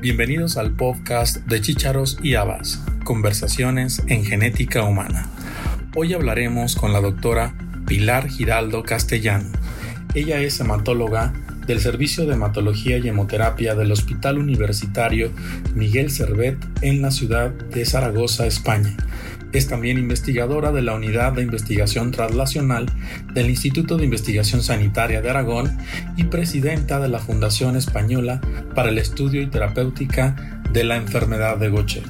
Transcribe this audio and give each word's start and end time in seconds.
Bienvenidos 0.00 0.56
al 0.56 0.76
podcast 0.76 1.38
de 1.46 1.60
Chícharos 1.60 2.18
y 2.22 2.36
Habas, 2.36 2.80
Conversaciones 3.02 4.00
en 4.06 4.24
Genética 4.24 4.84
Humana. 4.84 5.28
Hoy 5.96 6.14
hablaremos 6.14 6.76
con 6.76 6.92
la 6.92 7.00
doctora 7.00 7.52
Pilar 7.84 8.28
Giraldo 8.28 8.84
Castellano. 8.84 9.50
Ella 10.14 10.40
es 10.40 10.60
hematóloga 10.60 11.32
del 11.66 11.80
Servicio 11.80 12.26
de 12.26 12.34
Hematología 12.34 12.98
y 12.98 13.08
Hemoterapia 13.08 13.74
del 13.74 13.90
Hospital 13.90 14.38
Universitario 14.38 15.32
Miguel 15.74 16.12
Servet 16.12 16.64
en 16.80 17.02
la 17.02 17.10
ciudad 17.10 17.50
de 17.50 17.84
Zaragoza, 17.84 18.46
España. 18.46 18.96
Es 19.52 19.66
también 19.66 19.98
investigadora 19.98 20.72
de 20.72 20.82
la 20.82 20.94
Unidad 20.94 21.32
de 21.32 21.42
Investigación 21.42 22.10
Translacional 22.10 22.86
del 23.32 23.48
Instituto 23.48 23.96
de 23.96 24.04
Investigación 24.04 24.62
Sanitaria 24.62 25.22
de 25.22 25.30
Aragón 25.30 25.76
y 26.16 26.24
presidenta 26.24 27.00
de 27.00 27.08
la 27.08 27.18
Fundación 27.18 27.76
Española 27.76 28.40
para 28.74 28.90
el 28.90 28.98
Estudio 28.98 29.40
y 29.40 29.46
Terapéutica 29.46 30.62
de 30.72 30.84
la 30.84 30.96
Enfermedad 30.96 31.56
de 31.56 31.70
Gaucher. 31.70 32.02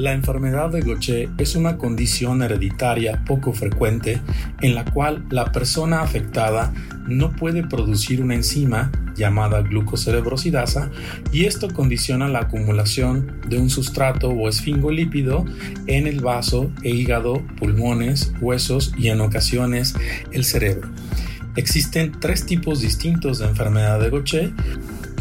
La 0.00 0.12
enfermedad 0.12 0.70
de 0.70 0.80
Gaucher 0.80 1.28
es 1.36 1.56
una 1.56 1.76
condición 1.76 2.42
hereditaria 2.42 3.22
poco 3.26 3.52
frecuente 3.52 4.20
en 4.62 4.74
la 4.74 4.84
cual 4.84 5.26
la 5.30 5.52
persona 5.52 6.00
afectada 6.00 6.72
no 7.06 7.32
puede 7.32 7.64
producir 7.66 8.22
una 8.22 8.34
enzima 8.34 8.90
llamada 9.20 9.60
glucocerebrosidasa 9.60 10.90
y 11.30 11.44
esto 11.44 11.68
condiciona 11.68 12.26
la 12.26 12.40
acumulación 12.40 13.40
de 13.46 13.58
un 13.58 13.68
sustrato 13.68 14.30
o 14.30 14.48
esfingolípido 14.48 15.44
en 15.86 16.06
el 16.06 16.20
vaso 16.20 16.72
e 16.82 16.90
hígado, 16.90 17.42
pulmones, 17.58 18.32
huesos 18.40 18.92
y 18.98 19.08
en 19.08 19.20
ocasiones 19.20 19.94
el 20.32 20.44
cerebro. 20.44 20.88
Existen 21.56 22.12
tres 22.18 22.46
tipos 22.46 22.80
distintos 22.80 23.38
de 23.40 23.46
enfermedad 23.46 24.00
de 24.00 24.08
Gaucher 24.08 24.52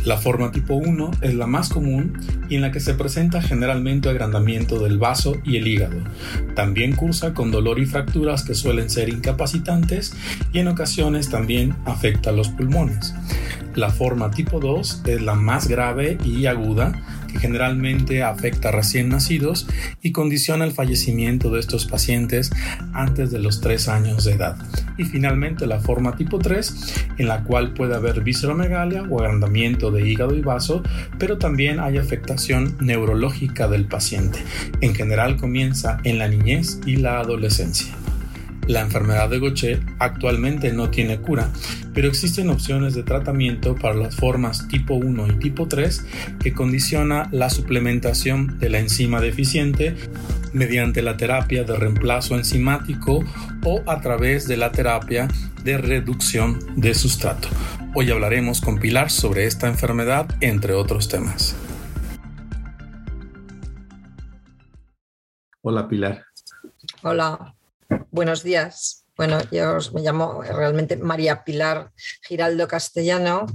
la 0.05 0.17
forma 0.17 0.51
tipo 0.51 0.75
1 0.75 1.11
es 1.21 1.33
la 1.35 1.45
más 1.45 1.69
común 1.69 2.13
y 2.49 2.55
en 2.55 2.61
la 2.61 2.71
que 2.71 2.79
se 2.79 2.93
presenta 2.93 3.41
generalmente 3.41 4.09
agrandamiento 4.09 4.79
del 4.79 4.97
vaso 4.97 5.35
y 5.43 5.57
el 5.57 5.67
hígado. 5.67 5.97
También 6.55 6.95
cursa 6.95 7.33
con 7.33 7.51
dolor 7.51 7.79
y 7.79 7.85
fracturas 7.85 8.43
que 8.43 8.55
suelen 8.55 8.89
ser 8.89 9.09
incapacitantes 9.09 10.15
y 10.53 10.59
en 10.59 10.69
ocasiones 10.69 11.29
también 11.29 11.75
afecta 11.85 12.29
a 12.29 12.33
los 12.33 12.49
pulmones. 12.49 13.13
La 13.79 13.91
forma 13.91 14.29
tipo 14.29 14.59
2 14.59 15.03
es 15.05 15.21
la 15.21 15.35
más 15.35 15.69
grave 15.69 16.17
y 16.25 16.47
aguda 16.47 17.01
que 17.31 17.39
generalmente 17.39 18.23
afecta 18.23 18.67
a 18.67 18.71
recién 18.73 19.07
nacidos 19.07 19.67
y 20.01 20.11
condiciona 20.11 20.65
el 20.65 20.73
fallecimiento 20.73 21.49
de 21.49 21.61
estos 21.61 21.85
pacientes 21.85 22.51
antes 22.91 23.31
de 23.31 23.39
los 23.39 23.61
3 23.61 23.87
años 23.87 24.25
de 24.25 24.33
edad. 24.33 24.57
Y 24.97 25.05
finalmente 25.05 25.65
la 25.65 25.79
forma 25.79 26.17
tipo 26.17 26.39
3, 26.39 27.05
en 27.19 27.29
la 27.29 27.45
cual 27.45 27.73
puede 27.73 27.95
haber 27.95 28.19
visceromegalia 28.21 29.03
o 29.03 29.21
agrandamiento 29.21 29.91
de 29.91 30.05
hígado 30.05 30.35
y 30.35 30.41
vaso, 30.41 30.83
pero 31.17 31.37
también 31.37 31.79
hay 31.79 31.99
afectación 31.99 32.75
neurológica 32.81 33.69
del 33.69 33.85
paciente. 33.85 34.43
En 34.81 34.93
general 34.93 35.37
comienza 35.37 36.01
en 36.03 36.19
la 36.19 36.27
niñez 36.27 36.81
y 36.85 36.97
la 36.97 37.21
adolescencia. 37.21 37.95
La 38.69 38.81
enfermedad 38.81 39.31
de 39.31 39.39
Gaucher 39.39 39.81
actualmente 39.97 40.71
no 40.71 40.91
tiene 40.91 41.19
cura, 41.19 41.49
pero 41.95 42.07
existen 42.07 42.51
opciones 42.51 42.93
de 42.93 43.01
tratamiento 43.01 43.73
para 43.73 43.95
las 43.95 44.15
formas 44.15 44.67
tipo 44.67 44.93
1 44.93 45.25
y 45.25 45.39
tipo 45.39 45.67
3 45.67 46.05
que 46.39 46.53
condiciona 46.53 47.27
la 47.31 47.49
suplementación 47.49 48.59
de 48.59 48.69
la 48.69 48.77
enzima 48.77 49.21
deficiente 49.21 49.95
mediante 50.53 51.01
la 51.01 51.17
terapia 51.17 51.63
de 51.63 51.75
reemplazo 51.75 52.35
enzimático 52.35 53.25
o 53.63 53.81
a 53.87 54.01
través 54.01 54.47
de 54.47 54.57
la 54.57 54.71
terapia 54.71 55.27
de 55.63 55.79
reducción 55.79 56.59
de 56.75 56.93
sustrato. 56.93 57.47
Hoy 57.95 58.11
hablaremos 58.11 58.61
con 58.61 58.77
Pilar 58.77 59.09
sobre 59.09 59.45
esta 59.45 59.67
enfermedad, 59.67 60.27
entre 60.41 60.75
otros 60.75 61.09
temas. 61.09 61.55
Hola 65.63 65.87
Pilar. 65.87 66.23
Hola. 67.01 67.55
Buenos 68.11 68.43
días. 68.43 69.05
Bueno, 69.15 69.37
yo 69.51 69.77
me 69.93 70.01
llamo 70.01 70.41
realmente 70.41 70.97
María 70.97 71.43
Pilar 71.43 71.91
Giraldo 72.27 72.67
Castellano. 72.67 73.45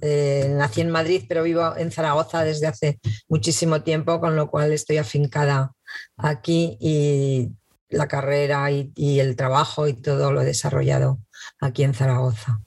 Eh, 0.00 0.54
nací 0.56 0.80
en 0.80 0.90
Madrid, 0.90 1.24
pero 1.28 1.42
vivo 1.42 1.76
en 1.76 1.90
Zaragoza 1.90 2.42
desde 2.42 2.66
hace 2.66 3.00
muchísimo 3.28 3.82
tiempo, 3.82 4.20
con 4.20 4.36
lo 4.36 4.50
cual 4.50 4.72
estoy 4.72 4.98
afincada 4.98 5.72
aquí 6.16 6.78
y 6.80 7.50
la 7.88 8.08
carrera 8.08 8.70
y, 8.70 8.92
y 8.94 9.18
el 9.18 9.36
trabajo 9.36 9.88
y 9.88 9.94
todo 9.94 10.32
lo 10.32 10.40
he 10.40 10.44
desarrollado 10.44 11.18
aquí 11.60 11.82
en 11.82 11.94
Zaragoza. 11.94 12.60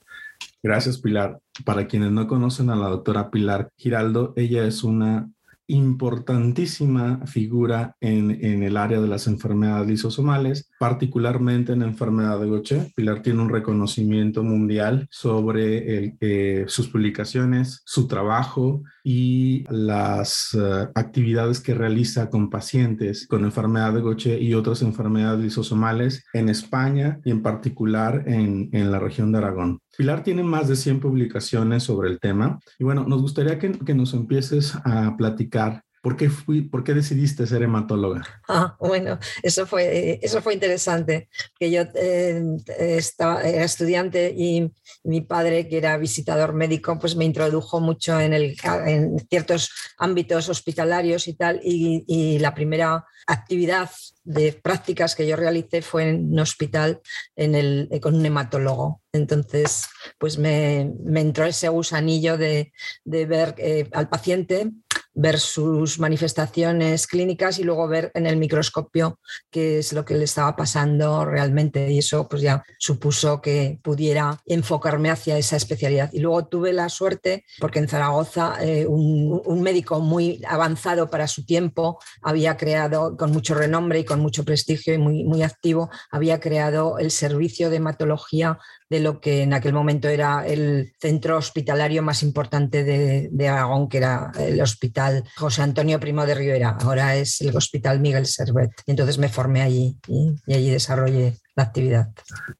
Gracias, 0.62 0.98
Pilar. 0.98 1.40
Para 1.64 1.86
quienes 1.86 2.10
no 2.10 2.26
conocen 2.26 2.70
a 2.70 2.76
la 2.76 2.88
doctora 2.88 3.30
Pilar 3.30 3.70
Giraldo, 3.76 4.32
ella 4.36 4.64
es 4.64 4.82
una 4.82 5.30
importantísima 5.66 7.26
figura 7.26 7.96
en, 8.00 8.62
el 8.62 8.76
área 8.76 9.00
de 9.00 9.08
las 9.08 9.26
enfermedades 9.26 9.88
lisosomales, 9.88 10.70
particularmente 10.78 11.72
en 11.72 11.80
la 11.80 11.86
enfermedad 11.86 12.40
de 12.40 12.50
Gaucher. 12.50 12.92
Pilar 12.94 13.22
tiene 13.22 13.42
un 13.42 13.48
reconocimiento 13.48 14.42
mundial 14.42 15.06
sobre 15.10 16.16
eh, 16.20 16.64
sus 16.68 16.88
publicaciones, 16.88 17.82
su 17.84 18.06
trabajo 18.06 18.82
y 19.02 19.64
las 19.70 20.56
eh, 20.58 20.88
actividades 20.94 21.60
que 21.60 21.74
realiza 21.74 22.30
con 22.30 22.50
pacientes 22.50 23.26
con 23.26 23.44
enfermedad 23.44 23.92
de 23.92 24.02
Gaucher 24.02 24.42
y 24.42 24.54
otras 24.54 24.82
enfermedades 24.82 25.40
lisosomales 25.40 26.24
en 26.32 26.48
España 26.48 27.20
y 27.24 27.30
en 27.30 27.42
particular 27.42 28.24
en, 28.26 28.68
en 28.72 28.90
la 28.90 28.98
región 28.98 29.32
de 29.32 29.38
Aragón. 29.38 29.83
Pilar 29.96 30.22
tiene 30.24 30.42
más 30.42 30.68
de 30.68 30.76
100 30.76 31.00
publicaciones 31.00 31.84
sobre 31.84 32.10
el 32.10 32.18
tema 32.18 32.58
y 32.78 32.84
bueno, 32.84 33.04
nos 33.04 33.22
gustaría 33.22 33.58
que, 33.58 33.72
que 33.72 33.94
nos 33.94 34.12
empieces 34.14 34.76
a 34.84 35.16
platicar 35.16 35.83
¿Por 36.04 36.18
qué, 36.18 36.28
fui, 36.28 36.60
¿Por 36.60 36.84
qué 36.84 36.92
decidiste 36.92 37.46
ser 37.46 37.62
hematóloga? 37.62 38.22
Ah, 38.46 38.76
bueno, 38.78 39.18
eso 39.42 39.66
fue, 39.66 40.20
eso 40.20 40.42
fue 40.42 40.52
interesante, 40.52 41.30
que 41.58 41.70
yo 41.70 41.80
eh, 41.94 42.44
estaba, 42.78 43.42
era 43.42 43.64
estudiante 43.64 44.34
y 44.36 44.70
mi 45.02 45.22
padre, 45.22 45.66
que 45.66 45.78
era 45.78 45.96
visitador 45.96 46.52
médico, 46.52 46.98
pues 46.98 47.16
me 47.16 47.24
introdujo 47.24 47.80
mucho 47.80 48.20
en, 48.20 48.34
el, 48.34 48.54
en 48.84 49.18
ciertos 49.30 49.70
ámbitos 49.96 50.50
hospitalarios 50.50 51.26
y 51.26 51.32
tal, 51.32 51.58
y, 51.64 52.04
y 52.06 52.38
la 52.38 52.54
primera 52.54 53.06
actividad 53.26 53.90
de 54.24 54.52
prácticas 54.52 55.14
que 55.14 55.26
yo 55.26 55.36
realicé 55.36 55.82
fue 55.82 56.08
en 56.10 56.32
un 56.32 56.38
hospital 56.38 57.00
en 57.36 57.54
el, 57.54 57.88
con 58.02 58.14
un 58.14 58.26
hematólogo. 58.26 59.02
Entonces, 59.12 59.84
pues 60.18 60.38
me, 60.38 60.92
me 61.04 61.20
entró 61.20 61.44
ese 61.44 61.68
gusanillo 61.68 62.36
de, 62.36 62.72
de 63.04 63.26
ver 63.26 63.54
eh, 63.58 63.88
al 63.92 64.08
paciente 64.08 64.70
ver 65.14 65.38
sus 65.38 65.98
manifestaciones 65.98 67.06
clínicas 67.06 67.58
y 67.58 67.64
luego 67.64 67.86
ver 67.88 68.10
en 68.14 68.26
el 68.26 68.36
microscopio 68.36 69.18
qué 69.50 69.78
es 69.78 69.92
lo 69.92 70.04
que 70.04 70.14
le 70.14 70.24
estaba 70.24 70.56
pasando 70.56 71.24
realmente. 71.24 71.90
Y 71.90 71.98
eso 71.98 72.28
pues 72.28 72.42
ya 72.42 72.64
supuso 72.78 73.40
que 73.40 73.78
pudiera 73.82 74.40
enfocarme 74.46 75.10
hacia 75.10 75.38
esa 75.38 75.56
especialidad. 75.56 76.10
Y 76.12 76.20
luego 76.20 76.46
tuve 76.46 76.72
la 76.72 76.88
suerte, 76.88 77.44
porque 77.60 77.78
en 77.78 77.88
Zaragoza 77.88 78.56
eh, 78.60 78.86
un, 78.86 79.62
médico 79.64 80.00
muy 80.00 80.42
avanzado 80.46 81.08
para 81.08 81.26
su 81.26 81.46
tiempo 81.46 81.98
había 82.20 82.56
creado, 82.56 83.16
con 83.16 83.30
mucho 83.30 83.54
renombre 83.54 84.00
y 84.00 84.04
con 84.04 84.20
mucho 84.20 84.44
prestigio 84.44 84.92
y 84.92 84.98
muy, 84.98 85.24
muy 85.24 85.42
activo, 85.42 85.90
había 86.10 86.38
creado 86.38 86.98
el 86.98 87.10
servicio 87.10 87.70
de 87.70 87.76
hematología 87.76 88.58
de 88.90 89.00
lo 89.00 89.20
que 89.20 89.42
en 89.42 89.54
aquel 89.54 89.72
momento 89.72 90.08
era 90.08 90.46
el 90.46 90.92
centro 91.00 91.36
hospitalario 91.36 92.02
más 92.02 92.22
importante 92.22 92.84
de, 92.84 93.48
Aragón, 93.48 93.88
que 93.88 93.98
era 93.98 94.32
el 94.38 94.60
Hospital 94.60 95.24
José 95.36 95.62
Antonio 95.62 96.00
Primo 96.00 96.26
de 96.26 96.34
Rivera. 96.34 96.76
Ahora 96.80 97.16
es 97.16 97.40
el 97.40 97.56
Hospital 97.56 98.00
Miguel 98.00 98.26
Servet. 98.26 98.70
entonces 98.86 99.18
me 99.18 99.28
formé 99.28 99.62
allí 99.62 99.98
y, 100.06 100.34
y 100.46 100.54
allí 100.54 100.70
desarrollé 100.70 101.34
la 101.56 101.64
actividad. 101.64 102.12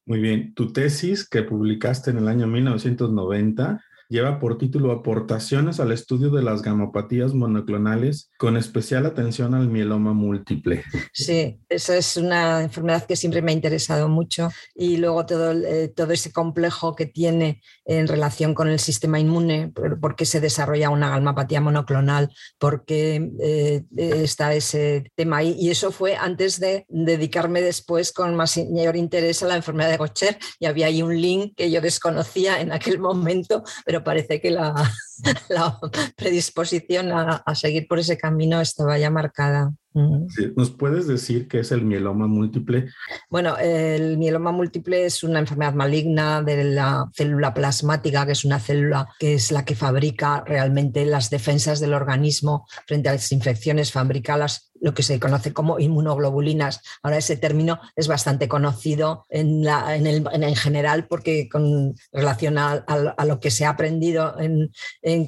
Muy 0.06 0.20
bien. 0.20 0.54
Tu 0.54 0.72
tesis 0.72 1.28
que 1.28 1.42
publicaste 1.42 2.10
en 2.10 2.18
el 2.18 2.28
año 2.28 2.46
1990 2.46 3.80
lleva 4.08 4.38
por 4.38 4.58
título 4.58 4.92
Aportaciones 4.92 5.80
al 5.80 5.92
estudio 5.92 6.30
de 6.30 6.42
las 6.42 6.62
gamopatías 6.62 7.34
monoclonales 7.34 8.30
con 8.44 8.58
especial 8.58 9.06
atención 9.06 9.54
al 9.54 9.68
mieloma 9.68 10.12
múltiple. 10.12 10.84
Sí, 11.14 11.58
esa 11.70 11.96
es 11.96 12.18
una 12.18 12.60
enfermedad 12.60 13.06
que 13.06 13.16
siempre 13.16 13.40
me 13.40 13.52
ha 13.52 13.54
interesado 13.54 14.06
mucho 14.06 14.50
y 14.74 14.98
luego 14.98 15.24
todo, 15.24 15.52
eh, 15.52 15.88
todo 15.88 16.12
ese 16.12 16.30
complejo 16.30 16.94
que 16.94 17.06
tiene 17.06 17.62
en 17.86 18.06
relación 18.06 18.52
con 18.52 18.68
el 18.68 18.78
sistema 18.80 19.18
inmune, 19.18 19.72
por, 19.72 20.14
qué 20.14 20.26
se 20.26 20.42
desarrolla 20.42 20.90
una 20.90 21.08
gamopatía 21.08 21.62
monoclonal, 21.62 22.34
por 22.58 22.84
qué 22.84 23.30
eh, 23.40 23.82
está 23.96 24.52
ese 24.52 25.10
tema 25.14 25.38
ahí. 25.38 25.56
Y 25.58 25.70
eso 25.70 25.90
fue 25.90 26.14
antes 26.14 26.60
de 26.60 26.84
dedicarme 26.90 27.62
después 27.62 28.12
con 28.12 28.36
mayor 28.36 28.96
interés 28.96 29.42
a 29.42 29.46
la 29.46 29.56
enfermedad 29.56 29.88
de 29.88 29.96
Gaucher 29.96 30.36
y 30.58 30.66
había 30.66 30.88
ahí 30.88 31.00
un 31.00 31.18
link 31.18 31.54
que 31.56 31.70
yo 31.70 31.80
desconocía 31.80 32.60
en 32.60 32.72
aquel 32.72 32.98
momento, 32.98 33.64
pero 33.86 34.04
parece 34.04 34.38
que 34.42 34.50
la, 34.50 34.74
la 35.48 35.78
predisposición 36.16 37.12
a, 37.12 37.42
seguir 37.54 37.86
por 37.88 37.98
ese 37.98 38.18
camino 38.18 38.60
estaba 38.60 38.98
ya 38.98 39.10
marcada. 39.10 39.72
¿Nos 39.94 40.70
puedes 40.70 41.06
decir 41.06 41.46
qué 41.46 41.60
es 41.60 41.70
el 41.70 41.84
mieloma 41.84 42.26
múltiple? 42.26 42.88
Bueno, 43.30 43.56
el 43.58 44.18
mieloma 44.18 44.50
múltiple 44.50 45.06
es 45.06 45.22
una 45.22 45.38
enfermedad 45.38 45.74
maligna 45.74 46.42
de 46.42 46.64
la 46.64 47.08
célula 47.14 47.54
plasmática, 47.54 48.26
que 48.26 48.32
es 48.32 48.44
una 48.44 48.58
célula 48.58 49.08
que 49.20 49.34
es 49.34 49.52
la 49.52 49.64
que 49.64 49.76
fabrica 49.76 50.42
realmente 50.44 51.06
las 51.06 51.30
defensas 51.30 51.78
del 51.78 51.94
organismo 51.94 52.66
frente 52.86 53.08
a 53.08 53.12
las 53.12 53.30
infecciones, 53.30 53.92
fabrica 53.92 54.36
las 54.36 54.72
lo 54.84 54.92
que 54.92 55.02
se 55.02 55.18
conoce 55.18 55.54
como 55.54 55.78
inmunoglobulinas. 55.78 56.82
Ahora 57.02 57.16
ese 57.16 57.38
término 57.38 57.80
es 57.96 58.06
bastante 58.06 58.48
conocido 58.48 59.24
en, 59.30 59.64
la, 59.64 59.96
en, 59.96 60.06
el, 60.06 60.28
en 60.30 60.56
general 60.56 61.06
porque 61.06 61.48
con 61.48 61.94
relación 62.12 62.58
a, 62.58 62.84
lo 63.24 63.40
que 63.40 63.50
se 63.50 63.64
ha 63.64 63.70
aprendido 63.70 64.36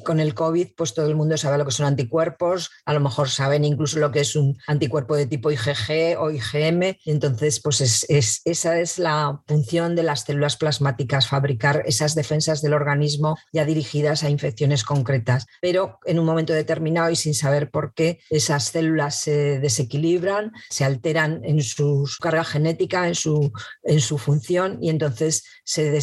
con 0.05 0.21
el 0.21 0.35
COVID, 0.35 0.69
pues 0.77 0.93
todo 0.93 1.09
el 1.09 1.17
mundo 1.17 1.39
sabe 1.39 1.57
lo 1.57 1.65
que 1.65 1.71
son 1.71 1.87
anticuerpos, 1.87 2.71
a 2.85 2.93
lo 2.93 3.01
mejor 3.01 3.31
saben 3.31 3.65
incluso 3.65 3.99
lo 3.99 4.11
que 4.11 4.21
es 4.21 4.37
un 4.37 4.56
anticuerpo 4.67 5.17
de 5.17 5.26
tipo 5.26 5.50
IgG 5.50 6.17
o 6.19 6.31
IgM. 6.31 6.99
Entonces, 7.05 7.61
pues 7.61 7.81
es, 7.81 8.43
esa 8.44 8.79
es 8.79 8.99
la 8.99 9.41
función 9.47 9.97
de 9.97 10.03
las 10.03 10.23
células 10.23 10.56
plasmáticas, 10.56 11.29
fabricar 11.29 11.82
esas 11.87 12.14
defensas 12.14 12.62
del 12.62 12.75
organismo 12.75 13.37
ya 13.53 13.64
dirigidas 13.64 14.23
a 14.23 14.31
infecciones 14.31 14.85
concretas. 14.85 15.47
Pero 15.61 15.99
en 16.05 16.19
un 16.19 16.26
momento 16.26 16.53
determinado 16.53 17.11
y 17.11 17.17
sin 17.17 17.35
saber 17.35 17.70
por 17.70 17.94
qué, 17.94 18.20
esas 18.31 18.64
células 18.64 19.20
se 19.20 19.61
desequilibran, 19.61 20.53
se 20.70 20.85
alteran 20.85 21.41
en 21.44 21.62
su 21.62 22.08
carga 22.20 22.44
genética, 22.44 23.06
en 23.08 23.14
su, 23.14 23.53
en 23.82 24.00
su 24.00 24.19
función 24.19 24.79
y 24.81 24.91
entonces 24.91 25.44
se, 25.64 25.97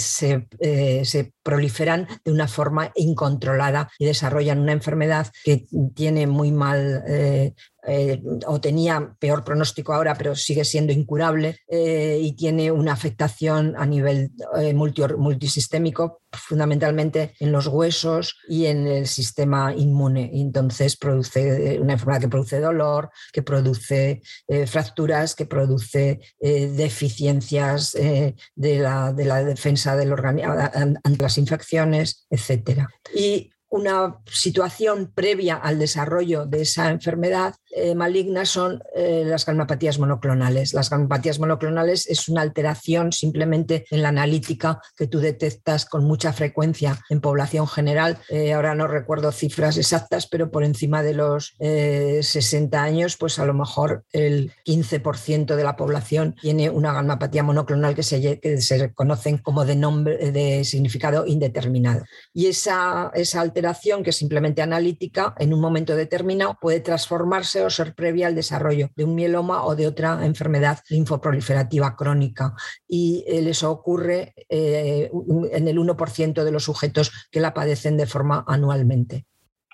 eh, 0.59 1.05
se, 1.05 1.33
proliferan 1.44 2.07
de 2.23 2.31
una 2.31 2.47
forma 2.47 2.91
incontrolada 2.95 3.89
y 4.00 4.05
desarrollan 4.05 4.59
una 4.59 4.71
enfermedad 4.71 5.27
que 5.44 5.65
tiene 5.94 6.25
muy 6.25 6.51
mal 6.51 7.03
eh, 7.05 7.53
eh, 7.85 8.21
o 8.47 8.62
tenía 8.62 9.15
peor 9.19 9.44
pronóstico 9.44 9.94
ahora, 9.94 10.15
pero 10.15 10.35
sigue 10.35 10.63
siendo 10.63 10.94
incurable 10.94 11.59
eh, 11.68 12.19
y 12.21 12.33
tiene 12.33 12.71
una 12.71 12.94
afectación 12.94 13.75
a 13.77 13.85
nivel 13.85 14.31
eh, 14.57 14.74
multisistémico, 14.74 16.21
fundamentalmente 16.31 17.33
en 17.39 17.51
los 17.51 17.68
huesos 17.68 18.38
y 18.47 18.68
en 18.68 18.88
el 18.88 19.07
sistema 19.07 19.74
inmune. 19.75 20.31
Entonces 20.33 20.95
produce 20.95 21.80
una 21.80 21.94
enfermedad 21.94 22.21
que 22.21 22.30
produce 22.30 22.59
dolor, 22.59 23.09
que 23.31 23.44
produce 23.44 24.21
fracturas, 24.65 25.36
que 25.36 25.45
produce 25.45 26.19
deficiencias 26.39 27.91
de 27.91 28.36
la, 28.79 29.13
de, 29.13 29.25
la, 29.25 29.44
defensa 29.44 29.95
del 29.95 30.13
organismo 30.13 30.53
ante 30.53 31.24
las 31.24 31.38
infecciones, 31.38 32.25
etc. 32.29 32.88
Y 33.15 33.52
una 33.73 34.19
situación 34.27 35.11
previa 35.15 35.55
al 35.55 35.79
desarrollo 35.79 36.45
de 36.45 36.61
esa 36.61 36.91
enfermedad 36.91 37.55
eh, 37.75 37.95
maligna 37.95 38.45
son 38.45 38.83
eh, 38.95 39.23
las 39.25 39.47
galmopatías 39.47 39.97
monoclonales. 39.97 40.75
Las 40.75 40.91
galmopatías 40.91 41.39
monoclonales 41.39 42.05
es 42.07 42.29
una 42.29 42.41
alteración 42.41 43.11
simplemente 43.11 43.85
en 43.89 44.03
la 44.03 44.09
analítica 44.09 44.79
que 44.95 45.07
tú 45.07 45.17
detectas 45.19 45.85
con 45.85 46.05
mucha 46.05 46.33
frecuencia 46.33 46.99
en 47.09 47.19
población 47.19 47.67
general. 47.67 48.19
Eh, 48.29 48.53
ahora 48.53 48.75
no 48.75 48.85
recuerdo 48.85 49.31
cifras 49.31 49.77
exactas, 49.77 50.27
pero 50.27 50.51
por 50.51 50.63
encima 50.63 51.01
de 51.01 51.15
los 51.15 51.55
60 51.57 52.79
años, 52.79 53.17
pues 53.17 53.39
a 53.39 53.45
lo 53.45 53.55
mejor 53.55 54.05
el 54.11 54.51
15% 54.67 55.55
de 55.55 55.63
la 55.63 55.75
población 55.75 56.35
tiene 56.39 56.69
una 56.69 56.93
galmopatía 56.93 57.41
monoclonal 57.41 57.95
que 57.95 58.03
se, 58.03 58.39
que 58.39 58.61
se 58.61 58.93
conocen 58.93 59.39
como 59.39 59.65
de 59.65 59.75
nombre 59.75 60.31
de 60.31 60.63
significado 60.63 61.25
indeterminado. 61.25 62.03
Y 62.33 62.47
esa, 62.47 63.09
esa 63.15 63.41
alteración 63.41 63.62
que 64.04 64.10
es 64.10 64.15
simplemente 64.15 64.62
analítica, 64.62 65.33
en 65.38 65.54
un 65.54 65.62
momento 65.62 65.95
determinado 65.95 66.57
puede 66.60 66.80
transformarse 66.80 67.63
o 67.63 67.69
ser 67.69 67.94
previa 67.94 68.27
al 68.27 68.36
desarrollo 68.36 68.89
de 68.95 69.04
un 69.04 69.15
mieloma 69.15 69.63
o 69.63 69.75
de 69.75 69.88
otra 69.88 70.25
enfermedad 70.25 70.80
linfoproliferativa 70.89 71.95
crónica. 71.95 72.54
Y 72.88 73.24
eh, 73.27 73.50
eso 73.50 73.71
ocurre 73.71 74.33
eh, 74.50 75.10
en 75.51 75.68
el 75.68 75.77
1% 75.77 76.44
de 76.44 76.51
los 76.51 76.63
sujetos 76.63 77.12
que 77.31 77.39
la 77.39 77.54
padecen 77.54 77.98
de 77.98 78.07
forma 78.07 78.44
anualmente. 78.48 79.25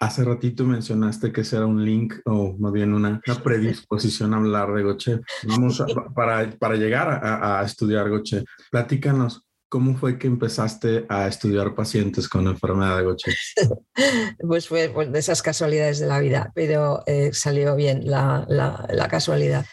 Hace 0.01 0.23
ratito 0.23 0.63
mencionaste 0.63 1.31
que 1.31 1.43
será 1.43 1.65
un 1.65 1.83
link 1.83 2.13
o 2.25 2.55
más 2.57 2.71
bien 2.71 2.93
una, 2.93 3.21
predisposición 3.43 4.33
a 4.33 4.37
hablar 4.37 4.73
de 4.73 4.83
Goche. 4.83 5.19
Vamos 5.43 5.83
para, 6.15 6.49
para, 6.51 6.75
llegar 6.75 7.09
a, 7.09 7.59
a, 7.59 7.65
estudiar 7.65 8.09
Goche. 8.09 8.45
Platícanos, 8.71 9.48
¿Cómo 9.69 9.95
fue 9.95 10.17
que 10.17 10.25
empezaste 10.25 11.05
a 11.09 11.27
estudiar 11.27 11.75
pacientes 11.75 12.27
con 12.27 12.47
enfermedad 12.47 12.97
de 12.97 13.03
Gaucher? 13.03 13.35
pues 14.39 14.67
fue 14.67 14.87
de 14.87 15.19
esas 15.19 15.43
casualidades 15.43 15.99
de 15.99 16.07
la 16.07 16.19
vida, 16.19 16.51
pero 16.55 17.03
eh, 17.05 17.29
salió 17.33 17.75
bien 17.75 18.09
la, 18.09 18.45
la, 18.47 19.07
casualidad. 19.07 19.65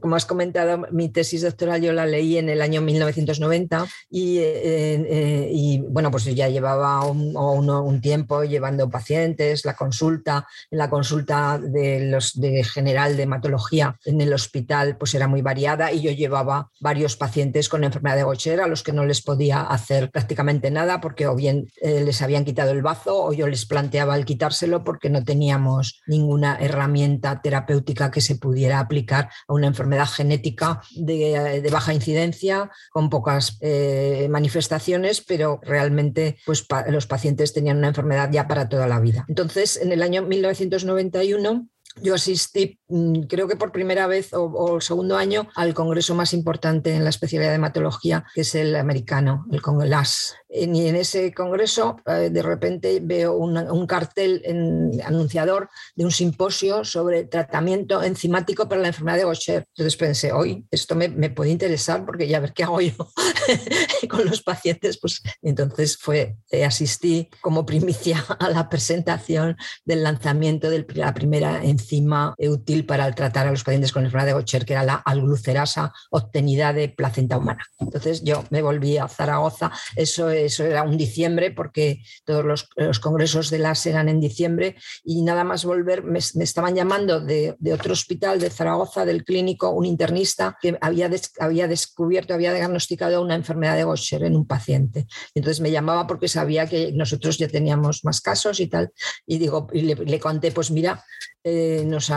Como 0.00 0.16
has 0.16 0.26
comentado, 0.26 0.86
mi 0.90 1.10
tesis 1.10 1.42
doctoral 1.42 1.80
yo 1.80 1.92
la 1.92 2.06
leí 2.06 2.38
en 2.38 2.48
el 2.48 2.60
año 2.60 2.80
1990 2.80 3.86
y, 4.10 4.38
eh, 4.38 4.42
eh, 4.64 5.50
y 5.52 5.78
bueno, 5.78 6.10
pues 6.10 6.24
ya 6.24 6.48
llevaba 6.48 7.04
un, 7.04 8.00
tiempo 8.00 8.44
llevando 8.44 8.88
pacientes, 8.88 9.64
la 9.64 9.74
consulta, 9.74 10.46
la 10.70 10.88
consulta 10.88 11.58
de 11.58 12.06
los 12.06 12.40
de 12.40 12.64
general 12.64 13.16
de 13.16 13.24
hematología 13.24 13.96
en 14.04 14.20
el 14.20 14.32
hospital 14.32 14.96
pues 14.96 15.14
era 15.14 15.28
muy 15.28 15.42
variada 15.42 15.92
y 15.92 16.00
yo 16.00 16.10
llevaba 16.10 16.70
varios 16.80 17.16
pacientes 17.16 17.68
con 17.68 17.84
enfermedad 17.84 18.16
de 18.16 18.22
Gaucher 18.22 18.60
a 18.60 18.66
los 18.66 18.82
que 18.82 18.92
no 18.92 19.04
les 19.04 19.19
podía 19.20 19.62
hacer 19.62 20.10
prácticamente 20.10 20.70
nada 20.70 21.00
porque 21.00 21.26
o 21.26 21.34
bien 21.34 21.68
eh, 21.82 22.02
les 22.04 22.22
habían 22.22 22.44
quitado 22.44 22.72
el 22.72 22.82
bazo 22.82 23.24
o 23.24 23.32
yo 23.32 23.46
les 23.46 23.66
planteaba 23.66 24.16
el 24.16 24.24
quitárselo 24.24 24.84
porque 24.84 25.10
no 25.10 25.24
teníamos 25.24 26.00
ninguna 26.06 26.56
herramienta 26.60 27.40
terapéutica 27.42 28.10
que 28.10 28.20
se 28.20 28.36
pudiera 28.36 28.80
aplicar 28.80 29.30
a 29.48 29.54
una 29.54 29.66
enfermedad 29.66 30.06
genética 30.06 30.80
de, 30.96 31.68
baja 31.70 31.94
incidencia 31.94 32.70
con 32.90 33.10
pocas 33.10 33.58
eh, 33.60 34.28
manifestaciones, 34.30 35.20
pero 35.20 35.60
realmente 35.62 36.38
pues, 36.44 36.66
los 36.88 37.06
pacientes 37.06 37.52
tenían 37.52 37.78
una 37.78 37.88
enfermedad 37.88 38.30
ya 38.32 38.46
para 38.48 38.68
toda 38.68 38.86
la 38.86 39.00
vida. 39.00 39.24
Entonces, 39.28 39.76
en 39.76 39.92
el 39.92 40.02
año 40.02 40.22
1991 40.22 41.68
yo 42.02 42.14
asistí, 42.14 42.78
mm, 42.88 43.22
creo 43.22 43.48
que 43.48 43.56
por 43.56 43.72
primera 43.72 44.06
vez 44.06 44.32
o, 44.32 44.76
el 44.76 44.82
segundo 44.82 45.16
año, 45.16 45.48
al 45.54 45.74
congreso 45.74 46.14
más 46.14 46.32
importante 46.32 46.94
en 46.94 47.04
la 47.04 47.10
especialidad 47.10 47.50
de 47.50 47.56
hematología, 47.56 48.24
que 48.34 48.42
es 48.42 48.54
el 48.54 48.76
americano, 48.76 49.46
el 49.50 49.62
Congreso. 49.62 50.34
Y 50.52 50.64
en 50.64 50.96
ese 50.96 51.32
congreso, 51.32 51.96
eh, 52.06 52.28
de 52.30 52.42
repente 52.42 52.98
veo 53.00 53.36
un 53.36 53.86
cartel 53.86 54.42
anunciador 55.04 55.68
de 55.94 56.04
un 56.04 56.10
simposio 56.10 56.84
sobre 56.84 57.24
tratamiento 57.24 58.02
enzimático 58.02 58.68
para 58.68 58.80
la 58.80 58.88
enfermedad 58.88 59.18
de 59.18 59.24
Gaucher. 59.24 59.66
Entonces 59.76 59.96
pensé, 59.96 60.32
hoy 60.32 60.66
esto 60.72 60.96
me, 60.96 61.30
puede 61.30 61.50
interesar 61.50 62.04
porque 62.04 62.26
ya 62.26 62.40
ver 62.40 62.52
qué 62.52 62.64
hago 62.64 62.80
yo 62.80 62.94
con 64.10 64.24
los 64.26 64.42
pacientes. 64.42 64.98
Pues 64.98 65.22
entonces 65.42 65.96
fue, 65.96 66.36
eh, 66.50 66.64
asistí 66.64 67.28
como 67.40 67.64
primicia 67.64 68.24
a 68.40 68.50
la 68.50 68.68
presentación 68.68 69.56
del 69.84 70.02
lanzamiento 70.02 70.68
de 70.68 70.84
la 70.94 71.14
primera 71.14 71.62
enzima 71.62 71.89
útil 72.38 72.84
para 72.84 73.10
tratar 73.12 73.46
a 73.46 73.50
los 73.50 73.64
pacientes 73.64 73.92
con 73.92 74.04
enfermedad 74.04 74.26
de 74.26 74.32
Gaucher, 74.32 74.64
que 74.64 74.74
era 74.74 74.84
la 74.84 74.94
alglucerasa 74.94 75.92
obtenida 76.10 76.72
de 76.72 76.88
placenta 76.90 77.38
humana. 77.38 77.64
Entonces 77.78 78.22
yo 78.22 78.44
me 78.50 78.62
volví 78.62 78.98
a 78.98 79.08
Zaragoza. 79.08 79.70
Eso 79.96 80.28
es 80.30 80.50
eso 80.50 80.64
era 80.64 80.82
un 80.82 80.96
diciembre, 80.96 81.50
porque 81.50 82.02
todos 82.24 82.44
los, 82.44 82.68
congresos 83.00 83.50
de 83.50 83.58
las 83.58 83.86
eran 83.86 84.08
en 84.08 84.20
diciembre, 84.20 84.76
y 85.04 85.22
nada 85.22 85.44
más 85.44 85.64
volver, 85.64 86.02
me, 86.02 86.18
estaban 86.18 86.74
llamando 86.74 87.20
de, 87.20 87.56
otro 87.72 87.92
hospital 87.92 88.40
de 88.40 88.50
Zaragoza, 88.50 89.04
del 89.04 89.24
clínico, 89.24 89.70
un 89.70 89.86
internista 89.86 90.56
que 90.60 90.76
había, 90.80 91.10
había 91.38 91.68
descubierto, 91.68 92.34
había 92.34 92.52
diagnosticado 92.52 93.22
una 93.22 93.34
enfermedad 93.34 93.76
de 93.76 93.84
Gaucher 93.84 94.24
en 94.24 94.36
un 94.36 94.46
paciente. 94.46 95.06
Entonces 95.34 95.60
me 95.60 95.70
llamaba 95.70 96.06
porque 96.06 96.28
sabía 96.28 96.66
que 96.66 96.92
nosotros 96.92 97.38
ya 97.38 97.48
teníamos 97.48 98.04
más 98.04 98.20
casos 98.20 98.60
y 98.60 98.66
tal, 98.66 98.90
y 99.26 99.38
digo, 99.38 99.68
y 99.72 99.82
le, 99.82 99.94
le 99.94 100.20
conté, 100.20 100.52
pues 100.52 100.70
mira, 100.70 101.04
eh, 101.42 101.84
nos 101.86 102.12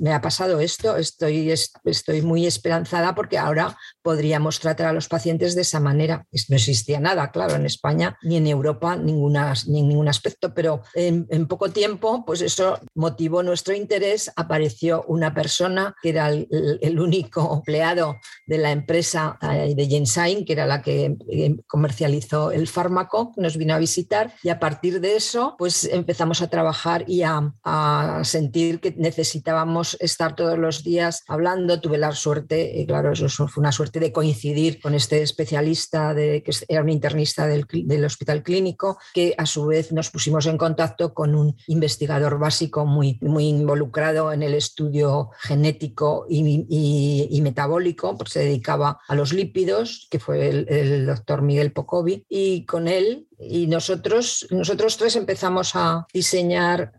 me 0.00 0.12
ha 0.12 0.20
pasado 0.20 0.58
esto, 0.58 0.96
estoy, 0.96 1.52
estoy 1.84 2.22
muy 2.22 2.46
esperanzada 2.46 3.14
porque 3.14 3.38
ahora 3.38 3.76
podríamos 4.02 4.58
tratar 4.58 4.88
a 4.88 4.92
los 4.92 5.08
pacientes 5.08 5.54
de 5.54 5.62
esa 5.62 5.78
manera. 5.78 6.26
No 6.48 6.56
existía 6.56 6.98
nada, 6.98 7.30
claro, 7.30 7.54
en 7.54 7.66
España 7.66 8.18
ni 8.22 8.36
en 8.36 8.46
Europa 8.46 8.96
ninguna, 8.96 9.54
ni 9.68 9.80
en 9.80 9.88
ningún 9.88 10.08
aspecto, 10.08 10.52
pero 10.54 10.82
en, 10.94 11.46
poco 11.46 11.70
tiempo, 11.70 12.24
pues 12.24 12.40
eso 12.40 12.80
motivó 12.94 13.42
nuestro 13.42 13.74
interés. 13.74 14.32
Apareció 14.34 15.04
una 15.06 15.34
persona 15.34 15.94
que 16.02 16.08
era 16.10 16.28
el, 16.30 16.98
único 16.98 17.54
empleado 17.56 18.16
de 18.46 18.58
la 18.58 18.70
empresa 18.70 19.38
eh, 19.42 19.74
de 19.76 19.86
Gensain, 19.86 20.44
que 20.44 20.52
era 20.52 20.66
la 20.66 20.82
que 20.82 21.16
eh, 21.30 21.56
comercializó 21.66 22.50
el 22.50 22.66
fármaco, 22.66 23.32
nos 23.36 23.56
vino 23.56 23.74
a 23.74 23.78
visitar 23.78 24.34
y 24.42 24.48
a 24.48 24.58
partir 24.58 25.00
de 25.00 25.16
eso, 25.16 25.54
pues 25.58 25.84
empezamos 25.84 26.40
a 26.40 26.48
trabajar 26.48 27.04
y 27.06 27.22
a 27.22 28.20
sentir 28.24 28.63
que 28.80 28.94
necesitábamos 28.96 29.96
estar 30.00 30.34
todos 30.34 30.58
los 30.58 30.82
días 30.82 31.22
hablando. 31.28 31.80
Tuve 31.80 31.98
la 31.98 32.12
suerte, 32.12 32.72
y 32.80 32.86
claro, 32.86 33.12
eso 33.12 33.48
fue 33.48 33.60
una 33.60 33.72
suerte 33.72 34.00
de 34.00 34.12
coincidir 34.12 34.80
con 34.80 34.94
este 34.94 35.22
especialista, 35.22 36.14
de, 36.14 36.42
que 36.42 36.52
era 36.68 36.82
un 36.82 36.88
internista 36.88 37.46
del, 37.46 37.66
del 37.70 38.04
hospital 38.04 38.42
clínico, 38.42 38.98
que 39.12 39.34
a 39.36 39.46
su 39.46 39.66
vez 39.66 39.92
nos 39.92 40.10
pusimos 40.10 40.46
en 40.46 40.58
contacto 40.58 41.14
con 41.14 41.34
un 41.34 41.56
investigador 41.66 42.38
básico 42.38 42.86
muy, 42.86 43.18
muy 43.20 43.48
involucrado 43.48 44.32
en 44.32 44.42
el 44.42 44.54
estudio 44.54 45.30
genético 45.40 46.26
y, 46.28 47.40
metabólico, 47.42 48.16
porque 48.16 48.32
se 48.32 48.40
dedicaba 48.40 48.98
a 49.06 49.14
los 49.14 49.32
lípidos, 49.32 50.08
que 50.10 50.18
fue 50.18 50.48
el, 50.48 51.06
doctor 51.06 51.42
Miguel 51.42 51.72
Pocovi, 51.72 52.24
y 52.28 52.64
con 52.64 52.88
él 52.88 53.28
y 53.38 53.66
nosotros, 53.66 54.46
nosotros 54.50 54.96
tres 54.96 55.16
empezamos 55.16 55.72
a 55.74 56.06
diseñar 56.12 56.92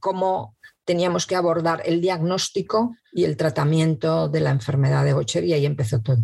cómo 0.00 0.56
teníamos 0.84 1.26
que 1.26 1.36
abordar 1.36 1.82
el 1.84 2.00
diagnóstico 2.00 2.96
y 3.12 3.24
el 3.24 3.36
tratamiento 3.36 4.28
de 4.28 4.40
la 4.40 4.50
enfermedad 4.50 5.04
de 5.04 5.12
Gaucher 5.12 5.44
y 5.44 5.52
ahí 5.52 5.66
empezó 5.66 6.00
todo. 6.00 6.18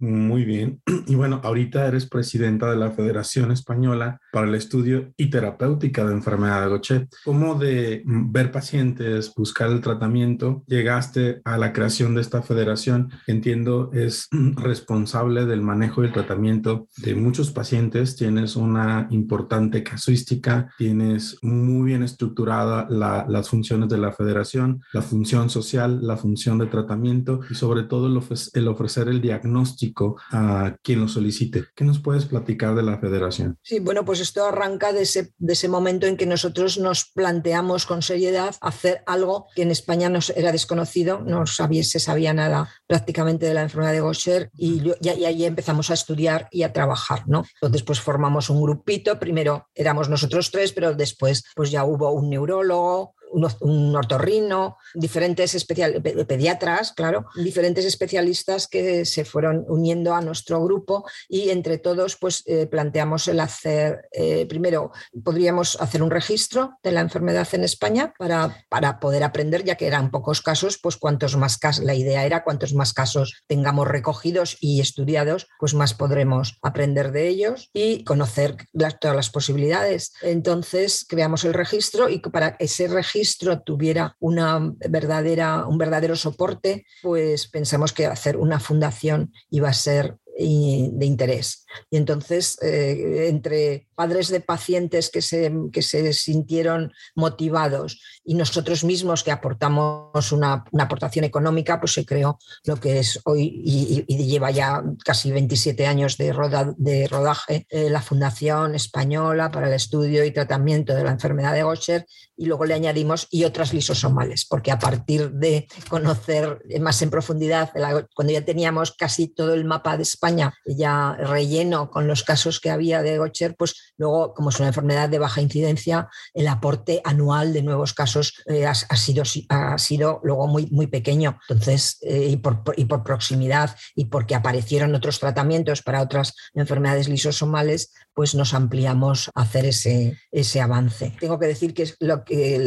Muy 0.00 0.44
bien. 0.44 0.80
Y 1.06 1.14
bueno, 1.14 1.40
ahorita 1.42 1.86
eres 1.86 2.06
presidenta 2.06 2.70
de 2.70 2.76
la 2.76 2.90
Federación 2.90 3.50
Española 3.50 4.20
para 4.32 4.48
el 4.48 4.54
Estudio 4.54 5.12
y 5.16 5.30
Terapéutica 5.30 6.04
de 6.04 6.12
Enfermedad 6.12 6.62
de 6.62 6.70
Gaucher. 6.70 7.08
¿Cómo 7.24 7.54
de 7.54 8.02
ver 8.04 8.50
pacientes, 8.50 9.32
buscar 9.34 9.70
el 9.70 9.80
tratamiento, 9.80 10.62
llegaste 10.66 11.40
a 11.44 11.58
la 11.58 11.72
creación 11.72 12.14
de 12.14 12.20
esta 12.20 12.42
federación? 12.42 13.10
Entiendo, 13.26 13.90
es 13.92 14.28
responsable 14.56 15.46
del 15.46 15.62
manejo 15.62 16.02
y 16.02 16.06
el 16.06 16.12
tratamiento 16.12 16.88
de 16.98 17.14
muchos 17.14 17.50
pacientes. 17.50 18.16
Tienes 18.16 18.56
una 18.56 19.08
importante 19.10 19.82
casuística, 19.82 20.72
tienes 20.78 21.38
muy 21.42 21.86
bien 21.86 22.02
estructurada 22.02 22.86
las 22.90 23.48
funciones 23.48 23.88
de 23.88 23.98
la 23.98 24.12
federación, 24.12 24.82
la 24.92 25.02
función 25.02 25.50
social, 25.50 26.00
la 26.02 26.16
función 26.16 26.58
de 26.58 26.66
tratamiento 26.66 27.40
y 27.50 27.54
sobre 27.54 27.84
todo 27.84 28.06
el 28.06 28.68
ofrecer 28.68 29.08
el 29.08 29.20
diagnóstico 29.20 30.16
a 30.30 30.76
quien 30.82 31.00
lo 31.00 31.08
solicite. 31.08 31.64
¿Qué 31.74 31.84
nos 31.84 31.98
puedes 31.98 32.26
platicar 32.26 32.74
de 32.74 32.82
la 32.82 32.98
federación? 32.98 33.56
Sí, 33.62 33.80
bueno, 33.80 34.04
pues 34.04 34.19
esto 34.20 34.44
arranca 34.44 34.92
de 34.92 35.02
ese, 35.02 35.68
momento 35.68 36.06
en 36.06 36.16
que 36.16 36.26
nosotros 36.26 36.78
nos 36.78 37.06
planteamos 37.06 37.86
con 37.86 38.02
seriedad 38.02 38.54
hacer 38.60 39.02
algo 39.06 39.46
que 39.54 39.62
en 39.62 39.70
España 39.70 40.08
nos 40.08 40.30
era 40.30 40.52
desconocido, 40.52 41.20
no 41.20 41.46
sabía, 41.46 41.82
se 41.84 42.00
sabía 42.00 42.32
nada 42.32 42.68
prácticamente 42.86 43.46
de 43.46 43.54
la 43.54 43.62
enfermedad 43.62 43.92
de 43.92 44.00
Gaucher 44.00 44.50
y, 44.56 44.82
y, 45.00 45.08
ahí 45.24 45.44
empezamos 45.44 45.90
a 45.90 45.94
estudiar 45.94 46.48
y 46.50 46.62
a 46.62 46.72
trabajar, 46.72 47.24
¿no? 47.26 47.44
Entonces 47.54 47.82
pues 47.82 48.00
formamos 48.00 48.50
un 48.50 48.62
grupito, 48.62 49.18
primero 49.18 49.68
éramos 49.74 50.08
nosotros 50.08 50.50
tres, 50.50 50.72
pero 50.72 50.94
después 50.94 51.44
pues 51.54 51.70
ya 51.70 51.84
hubo 51.84 52.10
un 52.12 52.30
neurólogo, 52.30 53.14
un, 53.30 53.96
otorrino, 53.96 54.76
diferentes 54.94 55.54
especial, 55.54 56.02
pediatras, 56.02 56.92
claro, 56.92 57.26
diferentes 57.36 57.84
especialistas 57.84 58.66
que 58.66 59.04
se 59.04 59.24
fueron 59.24 59.64
uniendo 59.68 60.14
a 60.14 60.20
nuestro 60.20 60.62
grupo 60.62 61.04
y 61.28 61.50
entre 61.50 61.78
todos 61.78 62.16
pues 62.16 62.42
eh, 62.46 62.66
planteamos 62.66 63.28
el 63.28 63.40
hacer, 63.40 64.08
eh, 64.12 64.46
primero 64.46 64.92
podríamos 65.24 65.80
hacer 65.80 66.02
un 66.02 66.10
registro 66.10 66.78
de 66.82 66.92
la 66.92 67.00
enfermedad 67.00 67.46
en 67.52 67.64
España 67.64 68.12
para, 68.18 68.64
para 68.68 69.00
poder 69.00 69.24
aprender, 69.24 69.64
ya 69.64 69.76
que 69.76 69.86
eran 69.86 70.10
pocos 70.10 70.42
casos, 70.42 70.78
pues 70.82 70.96
cuantos 70.96 71.36
más 71.36 71.58
casos, 71.58 71.84
la 71.84 71.94
idea 71.94 72.24
era 72.24 72.44
cuantos 72.44 72.74
más 72.74 72.92
casos 72.92 73.42
tengamos 73.46 73.86
recogidos 73.88 74.56
y 74.60 74.80
estudiados, 74.80 75.48
pues 75.58 75.74
más 75.74 75.94
podremos 75.94 76.58
aprender 76.62 77.12
de 77.12 77.28
ellos 77.28 77.70
y 77.72 78.04
conocer 78.04 78.56
todas 79.00 79.16
las 79.16 79.30
posibilidades. 79.30 80.12
Entonces 80.22 81.06
creamos 81.08 81.44
el 81.44 81.54
registro 81.54 82.08
y 82.08 82.18
para 82.18 82.56
ese 82.58 82.88
registro 82.88 83.19
tuviera 83.60 84.16
una 84.18 84.72
verdadera, 84.88 85.66
un 85.66 85.78
verdadero 85.78 86.16
soporte, 86.16 86.86
pues 87.02 87.46
pensamos 87.48 87.92
que 87.92 88.06
hacer 88.06 88.36
una 88.36 88.60
fundación 88.60 89.32
iba 89.50 89.68
a 89.68 89.74
ser 89.74 90.16
de 90.38 91.06
interés. 91.06 91.66
Y 91.90 91.96
entonces, 91.96 92.58
eh, 92.62 93.26
entre 93.28 93.88
padres 93.94 94.28
de 94.28 94.40
pacientes 94.40 95.10
que 95.10 95.20
se, 95.20 95.52
que 95.72 95.82
se 95.82 96.12
sintieron 96.12 96.92
motivados 97.14 98.00
y 98.24 98.34
nosotros 98.34 98.82
mismos 98.82 99.22
que 99.22 99.32
aportamos 99.32 100.32
una, 100.32 100.64
aportación 100.78 101.24
económica, 101.24 101.78
pues 101.78 101.92
se 101.92 102.06
creó 102.06 102.38
lo 102.64 102.76
que 102.76 102.98
es 102.98 103.20
hoy 103.24 103.60
y, 103.64 104.30
lleva 104.30 104.50
ya 104.50 104.82
casi 105.04 105.32
27 105.32 105.86
años 105.86 106.16
de, 106.16 106.32
de 106.76 107.08
rodaje, 107.08 107.66
eh, 107.68 107.90
la 107.90 108.00
Fundación 108.00 108.74
Española 108.74 109.50
para 109.50 109.66
el 109.66 109.74
Estudio 109.74 110.24
y 110.24 110.30
Tratamiento 110.30 110.94
de 110.94 111.04
la 111.04 111.10
Enfermedad 111.10 111.52
de 111.52 111.62
Gaucher 111.62 112.06
y 112.36 112.46
luego 112.46 112.64
le 112.64 112.74
añadimos 112.74 113.26
y 113.30 113.44
otras 113.44 113.74
lisosomales, 113.74 114.46
porque 114.46 114.70
a 114.70 114.78
partir 114.78 115.32
de 115.32 115.66
conocer 115.88 116.62
más 116.80 117.02
en 117.02 117.10
profundidad, 117.10 117.70
cuando 118.14 118.32
ya 118.32 118.44
teníamos 118.44 118.92
casi 118.92 119.28
todo 119.28 119.52
el 119.52 119.64
mapa 119.64 119.96
de 119.96 120.04
España 120.04 120.19
ya 120.66 121.16
relleno 121.18 121.90
con 121.90 122.06
los 122.06 122.22
casos 122.22 122.60
que 122.60 122.70
había 122.70 123.02
de 123.02 123.18
Gaucher, 123.18 123.56
pues 123.56 123.92
luego, 123.96 124.34
como 124.34 124.50
es 124.50 124.58
una 124.58 124.68
enfermedad 124.68 125.08
de 125.08 125.18
baja 125.18 125.40
incidencia, 125.40 126.08
el 126.34 126.46
aporte 126.48 127.00
anual 127.04 127.52
de 127.52 127.62
nuevos 127.62 127.94
casos 127.94 128.42
eh, 128.46 128.66
ha, 128.66 128.74
sido, 128.96 130.20
luego 130.22 130.46
muy, 130.46 130.86
pequeño. 130.86 131.38
Entonces, 131.48 131.98
eh, 132.02 132.28
y, 132.28 132.36
por, 132.36 133.02
proximidad 133.02 133.76
y 133.94 134.06
porque 134.06 134.34
aparecieron 134.34 134.94
otros 134.94 135.18
tratamientos 135.18 135.82
para 135.82 136.02
otras 136.02 136.34
enfermedades 136.54 137.08
lisosomales, 137.08 137.92
pues 138.12 138.34
nos 138.34 138.54
ampliamos 138.54 139.30
a 139.34 139.42
hacer 139.42 139.64
ese, 139.64 140.60
avance. 140.60 141.16
Tengo 141.18 141.38
que 141.38 141.46
decir 141.46 141.72
que, 141.72 141.92
lo 142.00 142.24
que 142.24 142.60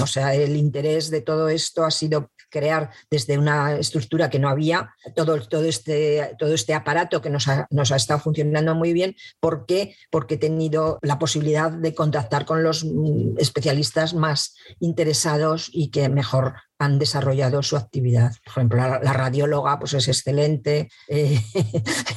o 0.00 0.06
sea, 0.06 0.34
el 0.34 0.56
interés 0.56 1.10
de 1.10 1.22
todo 1.22 1.48
esto 1.48 1.84
ha 1.84 1.90
sido 1.90 2.30
crear 2.50 2.90
desde 3.10 3.38
una 3.38 3.76
estructura 3.76 4.28
que 4.28 4.40
no 4.40 4.48
había 4.48 4.92
todo, 5.14 5.40
todo, 5.40 5.64
este, 5.64 6.34
todo 6.38 6.52
este 6.52 6.74
aparato 6.74 6.89
que 7.22 7.30
nos 7.30 7.48
ha, 7.48 7.66
nos 7.70 7.92
ha 7.92 7.96
estado 7.96 8.20
funcionando 8.20 8.74
muy 8.74 8.92
bien. 8.92 9.16
¿Por 9.40 9.66
qué? 9.66 9.96
Porque 10.10 10.34
he 10.34 10.38
tenido 10.38 10.98
la 11.02 11.18
posibilidad 11.18 11.70
de 11.70 11.94
contactar 11.94 12.44
con 12.44 12.62
los 12.62 12.84
mm, 12.84 13.38
especialistas 13.38 14.14
más 14.14 14.54
interesados 14.80 15.70
y 15.72 15.90
que 15.90 16.08
mejor 16.08 16.54
han 16.78 16.98
desarrollado 16.98 17.62
su 17.62 17.76
actividad. 17.76 18.32
Por 18.44 18.52
ejemplo, 18.52 18.78
la, 18.78 19.12
radióloga 19.12 19.78
pues 19.78 19.92
es 19.94 20.08
excelente, 20.08 20.88
eh, 21.08 21.40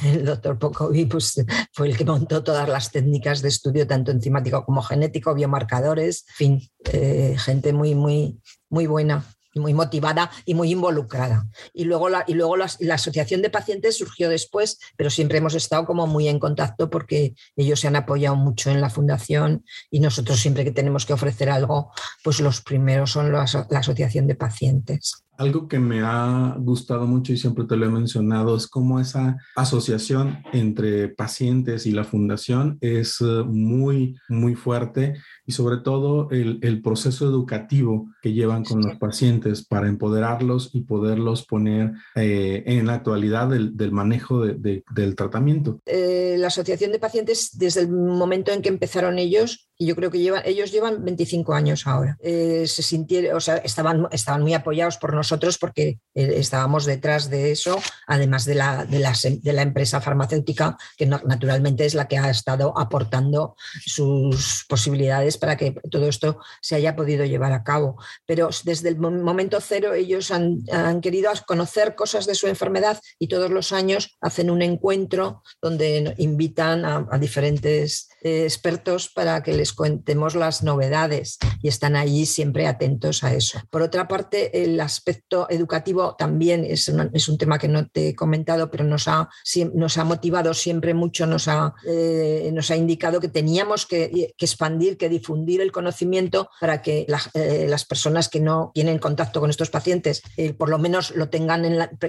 el 0.04 0.24
doctor 0.24 0.58
Pocovi 0.58 1.04
pues, 1.04 1.44
fue 1.72 1.88
el 1.88 1.96
que 1.96 2.04
montó 2.04 2.42
todas 2.42 2.68
las 2.68 2.90
técnicas 2.90 3.42
de 3.42 3.48
estudio, 3.48 3.86
tanto 3.86 4.10
enzimático 4.10 4.64
como 4.64 4.82
genético, 4.82 5.34
biomarcadores, 5.34 6.24
en 6.30 6.34
fin, 6.34 6.70
eh, 6.92 7.36
gente 7.38 7.72
muy, 7.72 7.94
muy, 7.94 8.40
muy 8.70 8.86
buena 8.86 9.24
muy 9.60 9.74
motivada 9.74 10.30
y 10.44 10.54
muy 10.54 10.70
involucrada. 10.72 11.46
Y 11.72 11.84
luego, 11.84 12.08
la, 12.08 12.24
y 12.26 12.34
luego 12.34 12.56
la, 12.56 12.66
asociación 12.94 13.42
de 13.42 13.50
pacientes 13.50 13.98
surgió 13.98 14.28
después, 14.28 14.78
pero 14.96 15.10
siempre 15.10 15.38
hemos 15.38 15.54
estado 15.54 15.84
como 15.84 16.06
muy 16.06 16.28
en 16.28 16.38
contacto 16.38 16.90
porque 16.90 17.34
ellos 17.56 17.80
se 17.80 17.88
han 17.88 17.96
apoyado 17.96 18.36
mucho 18.36 18.70
en 18.70 18.80
la 18.80 18.90
fundación 18.90 19.64
y 19.90 20.00
nosotros 20.00 20.40
siempre 20.40 20.64
que 20.64 20.72
tenemos 20.72 21.06
que 21.06 21.12
ofrecer 21.12 21.50
algo, 21.50 21.92
pues 22.22 22.40
los 22.40 22.60
primeros 22.60 23.12
son 23.12 23.32
la 23.32 23.42
asociación 23.42 24.26
de 24.26 24.34
pacientes. 24.34 25.24
Algo 25.36 25.68
que 25.68 25.78
me 25.78 26.00
ha 26.02 26.56
gustado 26.58 27.06
mucho 27.06 27.32
y 27.32 27.36
siempre 27.36 27.64
te 27.64 27.76
lo 27.76 27.86
he 27.86 27.90
mencionado 27.90 28.56
es 28.56 28.66
cómo 28.66 29.00
esa 29.00 29.36
asociación 29.56 30.38
entre 30.52 31.08
pacientes 31.08 31.86
y 31.86 31.90
la 31.90 32.04
fundación 32.04 32.78
es 32.80 33.20
eh, 33.20 33.42
muy, 33.44 34.16
muy 34.28 34.54
fuerte 34.54 35.14
y 35.46 35.52
sobre 35.52 35.78
todo 35.78 36.30
el, 36.30 36.58
el 36.62 36.82
proceso 36.82 37.26
educativo 37.26 38.08
que 38.22 38.32
llevan 38.32 38.64
con 38.64 38.82
los 38.82 38.96
pacientes 38.96 39.66
para 39.66 39.88
empoderarlos 39.88 40.70
y 40.72 40.82
poderlos 40.82 41.44
poner 41.46 41.92
eh, 42.14 42.62
en 42.66 42.86
la 42.86 42.94
actualidad 42.94 43.48
del, 43.48 43.76
del 43.76 43.92
manejo 43.92 44.40
de, 44.44 44.84
del 44.94 45.16
tratamiento. 45.16 45.80
Eh, 45.86 46.36
la 46.38 46.48
asociación 46.48 46.92
de 46.92 46.98
pacientes, 46.98 47.50
desde 47.58 47.80
el 47.80 47.90
momento 47.90 48.52
en 48.52 48.62
que 48.62 48.68
empezaron 48.68 49.18
ellos, 49.18 49.68
y 49.76 49.86
yo 49.86 49.96
creo 49.96 50.10
que 50.10 50.18
llevan, 50.18 50.42
ellos 50.44 50.70
llevan 50.72 51.04
25 51.04 51.54
años 51.54 51.86
ahora, 51.86 52.16
se 52.22 52.66
sintieron, 52.66 53.36
o 53.36 53.40
sea, 53.40 53.56
estaban, 53.56 54.06
estaban 54.12 54.42
muy 54.42 54.54
apoyados 54.54 54.96
por 54.96 55.14
nosotros 55.14 55.58
porque 55.58 55.98
eh, 56.14 56.34
estábamos 56.36 56.84
detrás 56.84 57.30
de 57.30 57.50
eso, 57.50 57.80
además 58.06 58.44
de 58.44 58.54
la, 58.54 58.84
de 58.84 58.98
la, 58.98 59.12
de 59.12 59.52
la 59.52 59.62
empresa 59.62 60.00
farmacéutica, 60.00 60.76
que 60.96 61.06
naturalmente 61.06 61.84
es 61.84 61.94
la 61.94 62.08
que 62.08 62.18
ha 62.18 62.30
estado 62.30 62.76
aportando 62.78 63.56
sus 63.84 64.64
posibilidades 64.68 65.38
para 65.38 65.56
que 65.56 65.72
todo 65.90 66.08
esto 66.08 66.38
se 66.60 66.76
haya 66.76 66.96
podido 66.96 67.24
llevar 67.24 67.52
a 67.52 67.64
cabo. 67.64 67.96
Pero 68.26 68.48
desde 68.64 68.88
el 68.88 68.96
momento 68.96 69.60
cero 69.60 69.94
ellos 69.94 70.30
han, 70.30 70.64
querido 71.00 71.30
conocer 71.46 71.94
cosas 71.94 72.26
de 72.26 72.34
su 72.34 72.46
enfermedad 72.46 73.00
y 73.18 73.28
todos 73.28 73.50
los 73.50 73.72
años 73.72 74.16
hacen 74.20 74.50
un 74.50 74.62
encuentro 74.62 75.42
donde 75.60 76.14
invitan 76.18 76.84
a, 76.84 77.18
diferentes 77.18 78.08
eh, 78.24 78.44
expertos 78.44 79.10
para 79.10 79.42
que 79.42 79.52
les 79.52 79.74
contemos 79.74 80.34
las 80.34 80.62
novedades 80.62 81.36
y 81.62 81.68
están 81.68 81.94
allí 81.94 82.24
siempre 82.24 82.66
atentos 82.66 83.22
a 83.22 83.34
eso. 83.34 83.60
Por 83.68 83.82
otra 83.82 84.08
parte, 84.08 84.64
el 84.64 84.80
aspecto 84.80 85.46
educativo 85.50 86.16
también 86.16 86.64
es, 86.64 86.90
es 87.12 87.28
un 87.28 87.36
tema 87.36 87.58
que 87.58 87.68
no 87.68 87.86
te 87.86 88.08
he 88.08 88.14
comentado, 88.14 88.70
pero 88.70 88.82
nos 88.84 89.08
ha, 89.08 89.28
nos 89.74 89.98
ha 89.98 90.04
motivado 90.04 90.54
siempre 90.54 90.94
mucho, 90.94 91.26
nos 91.26 91.48
ha, 91.48 91.74
eh, 91.86 92.50
nos 92.54 92.70
ha 92.70 92.76
indicado 92.76 93.20
que 93.20 93.28
teníamos 93.28 93.84
que, 93.84 94.32
expandir, 94.38 94.96
que 94.96 95.10
difundir 95.10 95.60
el 95.60 95.70
conocimiento 95.70 96.48
para 96.60 96.80
que 96.80 97.06
eh, 97.34 97.66
las 97.68 97.84
personas 97.84 98.30
que 98.30 98.40
no 98.40 98.70
tienen 98.72 98.98
contacto 98.98 99.38
con 99.38 99.50
estos 99.50 99.68
pacientes 99.68 100.22
por 100.56 100.70
lo 100.70 100.78
menos 100.78 101.14
lo 101.14 101.28
tengan 101.28 101.62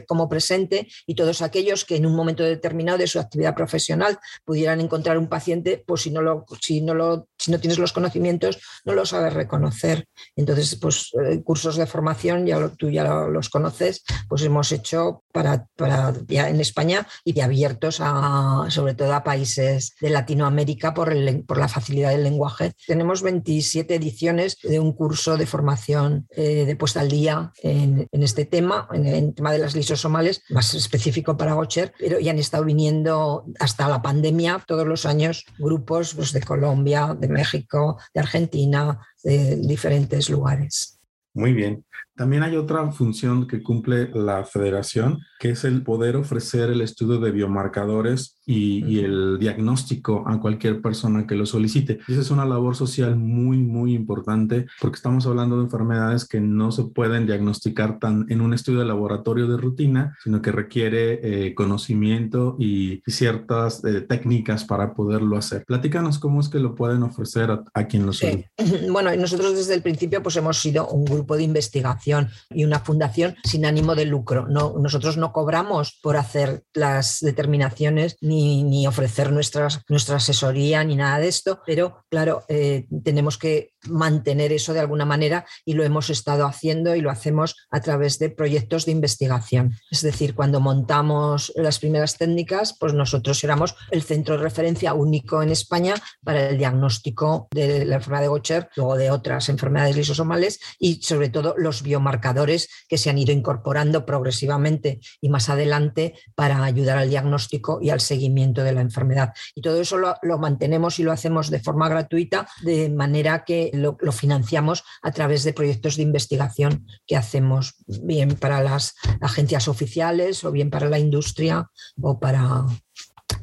como 0.07 0.29
presente 0.29 0.87
y 1.05 1.15
todos 1.15 1.41
aquellos 1.41 1.83
que 1.83 1.97
en 1.97 2.05
un 2.05 2.15
momento 2.15 2.43
determinado 2.43 2.97
de 2.97 3.07
su 3.07 3.19
actividad 3.19 3.55
profesional 3.55 4.17
pudieran 4.45 4.79
encontrar 4.79 5.17
un 5.17 5.27
paciente, 5.27 5.83
pues 5.85 6.04
si 6.05 6.11
no, 6.11 6.21
lo, 6.21 6.45
si 6.61 6.81
no, 6.81 6.93
lo, 6.93 7.27
si 7.37 7.51
no 7.51 7.59
tienes 7.59 7.79
los 7.79 7.91
conocimientos, 7.91 8.59
no 8.85 8.93
lo 8.93 9.07
sabes 9.07 9.33
reconocer. 9.33 10.07
Entonces, 10.35 10.75
pues 10.75 11.09
eh, 11.25 11.41
cursos 11.41 11.77
de 11.77 11.87
formación, 11.87 12.45
ya 12.45 12.69
tú 12.69 12.91
ya 12.91 13.03
los 13.03 13.49
conoces, 13.49 14.03
pues 14.29 14.43
hemos 14.43 14.71
hecho 14.71 15.23
para, 15.31 15.67
para 15.75 16.13
ya 16.27 16.49
en 16.49 16.61
España 16.61 17.07
y 17.23 17.39
abiertos 17.41 17.97
a, 18.01 18.67
sobre 18.69 18.93
todo 18.93 19.13
a 19.15 19.23
países 19.23 19.95
de 19.99 20.11
Latinoamérica 20.11 20.93
por, 20.93 21.11
el, 21.11 21.43
por 21.43 21.57
la 21.57 21.67
facilidad 21.67 22.11
del 22.11 22.23
lenguaje. 22.23 22.73
Tenemos 22.85 23.23
27 23.23 23.95
ediciones 23.95 24.57
de 24.61 24.79
un 24.79 24.93
curso 24.93 25.37
de 25.37 25.47
formación 25.47 26.27
eh, 26.35 26.65
de 26.65 26.75
puesta 26.75 26.99
al 26.99 27.09
día 27.09 27.51
en, 27.63 28.07
este 28.11 28.45
tema, 28.45 28.87
en 28.93 29.07
el 29.07 29.33
tema 29.33 29.51
de 29.51 29.57
las 29.57 29.75
lisosomales, 29.75 30.43
más 30.49 30.75
específico 30.75 31.35
para 31.35 31.53
Gocher, 31.53 31.93
pero 31.97 32.19
ya 32.19 32.29
han 32.29 32.39
estado 32.39 32.63
viniendo 32.63 33.45
hasta 33.59 33.89
la 33.89 34.03
pandemia 34.03 34.63
todos 34.67 34.85
los 34.85 35.07
años 35.07 35.45
grupos 35.57 35.94
pues, 36.15 36.31
de 36.31 36.41
Colombia, 36.41 37.15
de 37.17 37.27
México, 37.27 37.97
de 38.13 38.19
Argentina, 38.19 38.99
de 39.23 39.57
diferentes 39.57 40.29
lugares. 40.29 40.99
Muy 41.33 41.53
bien. 41.53 41.83
También 42.15 42.43
hay 42.43 42.55
otra 42.55 42.91
función 42.91 43.45
que 43.45 43.61
cumple 43.61 44.09
la 44.13 44.45
federación, 44.45 45.19
que 45.37 45.49
es 45.49 45.65
el 45.65 45.83
poder 45.83 46.15
ofrecer 46.15 46.69
el 46.69 46.79
estudio 46.79 47.19
de 47.19 47.31
biomarcadores 47.31 48.37
y, 48.45 48.99
el 48.99 49.37
diagnóstico 49.39 50.23
a 50.25 50.39
cualquier 50.39 50.81
persona 50.81 51.27
que 51.27 51.35
lo 51.35 51.45
solicite. 51.45 51.99
Esa 52.07 52.21
es 52.21 52.31
una 52.31 52.45
labor 52.45 52.75
social 52.75 53.17
muy, 53.17 53.57
muy 53.57 53.93
importante 53.93 54.67
porque 54.79 54.95
estamos 54.95 55.25
hablando 55.27 55.57
de 55.57 55.63
enfermedades 55.63 56.25
que 56.25 56.39
no 56.39 56.71
se 56.71 56.83
pueden 56.83 57.25
diagnosticar 57.25 57.99
tan 57.99 58.25
en 58.29 58.39
un 58.39 58.53
estudio 58.53 58.79
de 58.79 58.85
laboratorio 58.85 59.47
de 59.47 59.57
rutina, 59.57 60.17
sino 60.23 60.41
que 60.41 60.51
requiere 60.51 61.47
eh, 61.47 61.55
conocimiento 61.55 62.55
y, 62.59 63.01
ciertas 63.07 63.83
eh, 63.85 64.01
técnicas 64.01 64.65
para 64.65 64.93
poderlo 64.93 65.37
hacer. 65.37 65.63
Platícanos 65.65 66.19
cómo 66.19 66.41
es 66.41 66.49
que 66.49 66.59
lo 66.59 66.75
pueden 66.75 67.03
ofrecer 67.03 67.49
a, 67.51 67.87
quien 67.87 68.05
lo 68.05 68.13
solicite. 68.13 68.51
Bueno, 68.91 69.15
nosotros 69.15 69.55
desde 69.55 69.73
el 69.73 69.81
principio 69.81 70.21
pues 70.21 70.35
hemos 70.35 70.59
sido 70.59 70.87
un 70.89 71.05
grupo 71.05 71.35
de 71.37 71.43
investigación 71.43 72.04
y 72.49 72.63
una 72.63 72.79
fundación 72.79 73.35
sin 73.43 73.65
ánimo 73.65 73.95
de 73.95 74.05
lucro. 74.05 74.47
No, 74.47 74.75
nosotros 74.79 75.17
no 75.17 75.31
cobramos 75.31 75.99
por 76.01 76.17
hacer 76.17 76.63
las 76.73 77.19
determinaciones 77.19 78.17
ni, 78.21 78.63
ni 78.63 78.87
ofrecer 78.87 79.31
nuestras, 79.31 79.81
nuestra 79.89 80.17
asesoría 80.17 80.83
ni 80.83 80.95
nada 80.95 81.19
de 81.19 81.27
esto, 81.27 81.61
pero 81.65 82.05
claro, 82.09 82.43
eh, 82.47 82.87
tenemos 83.03 83.37
que 83.37 83.71
mantener 83.89 84.51
eso 84.51 84.73
de 84.73 84.79
alguna 84.79 85.05
manera 85.05 85.45
y 85.63 85.73
lo 85.73 85.83
hemos 85.83 86.09
estado 86.09 86.45
haciendo 86.45 86.95
y 86.95 87.01
lo 87.01 87.11
hacemos 87.11 87.55
a 87.69 87.81
través 87.81 88.19
de 88.19 88.29
proyectos 88.29 88.85
de 88.85 88.91
investigación. 88.91 89.75
Es 89.91 90.01
decir, 90.01 90.35
cuando 90.35 90.59
montamos 90.59 91.51
las 91.55 91.79
primeras 91.79 92.17
técnicas, 92.17 92.75
pues 92.79 92.93
nosotros 92.93 93.43
éramos 93.43 93.75
el 93.91 94.03
centro 94.03 94.37
de 94.37 94.43
referencia 94.43 94.93
único 94.93 95.41
en 95.41 95.49
España 95.49 95.95
para 96.23 96.49
el 96.49 96.57
diagnóstico 96.57 97.47
de 97.51 97.85
la 97.85 97.95
enfermedad 97.95 98.23
de 98.23 98.27
Gaucher, 98.27 98.69
luego 98.75 98.97
de 98.97 99.11
otras 99.11 99.49
enfermedades 99.49 99.95
lisosomales 99.95 100.59
y 100.79 101.01
sobre 101.01 101.29
todo 101.29 101.55
los 101.57 101.83
biomarcadores 101.95 102.69
que 102.87 102.97
se 102.97 103.09
han 103.09 103.17
ido 103.17 103.31
incorporando 103.31 104.05
progresivamente 104.05 104.99
y 105.21 105.29
más 105.29 105.49
adelante 105.49 106.13
para 106.35 106.63
ayudar 106.63 106.97
al 106.97 107.09
diagnóstico 107.09 107.79
y 107.81 107.89
al 107.89 108.01
seguimiento 108.01 108.63
de 108.63 108.73
la 108.73 108.81
enfermedad. 108.81 109.33
Y 109.55 109.61
todo 109.61 109.79
eso 109.79 109.97
lo, 109.97 110.15
lo 110.21 110.37
mantenemos 110.37 110.99
y 110.99 111.03
lo 111.03 111.11
hacemos 111.11 111.49
de 111.49 111.59
forma 111.59 111.89
gratuita, 111.89 112.47
de 112.63 112.89
manera 112.89 113.43
que 113.45 113.71
lo, 113.73 113.97
financiamos 114.11 114.83
a 115.01 115.11
través 115.11 115.43
de 115.43 115.53
proyectos 115.53 115.95
de 115.95 116.03
investigación 116.03 116.85
que 117.07 117.15
hacemos 117.15 117.75
bien 117.87 118.35
para 118.35 118.61
las 118.61 118.95
agencias 119.21 119.67
oficiales 119.67 120.43
o 120.43 120.51
bien 120.51 120.69
para 120.69 120.89
la 120.89 120.99
industria 120.99 121.69
o 122.01 122.19
para 122.19 122.65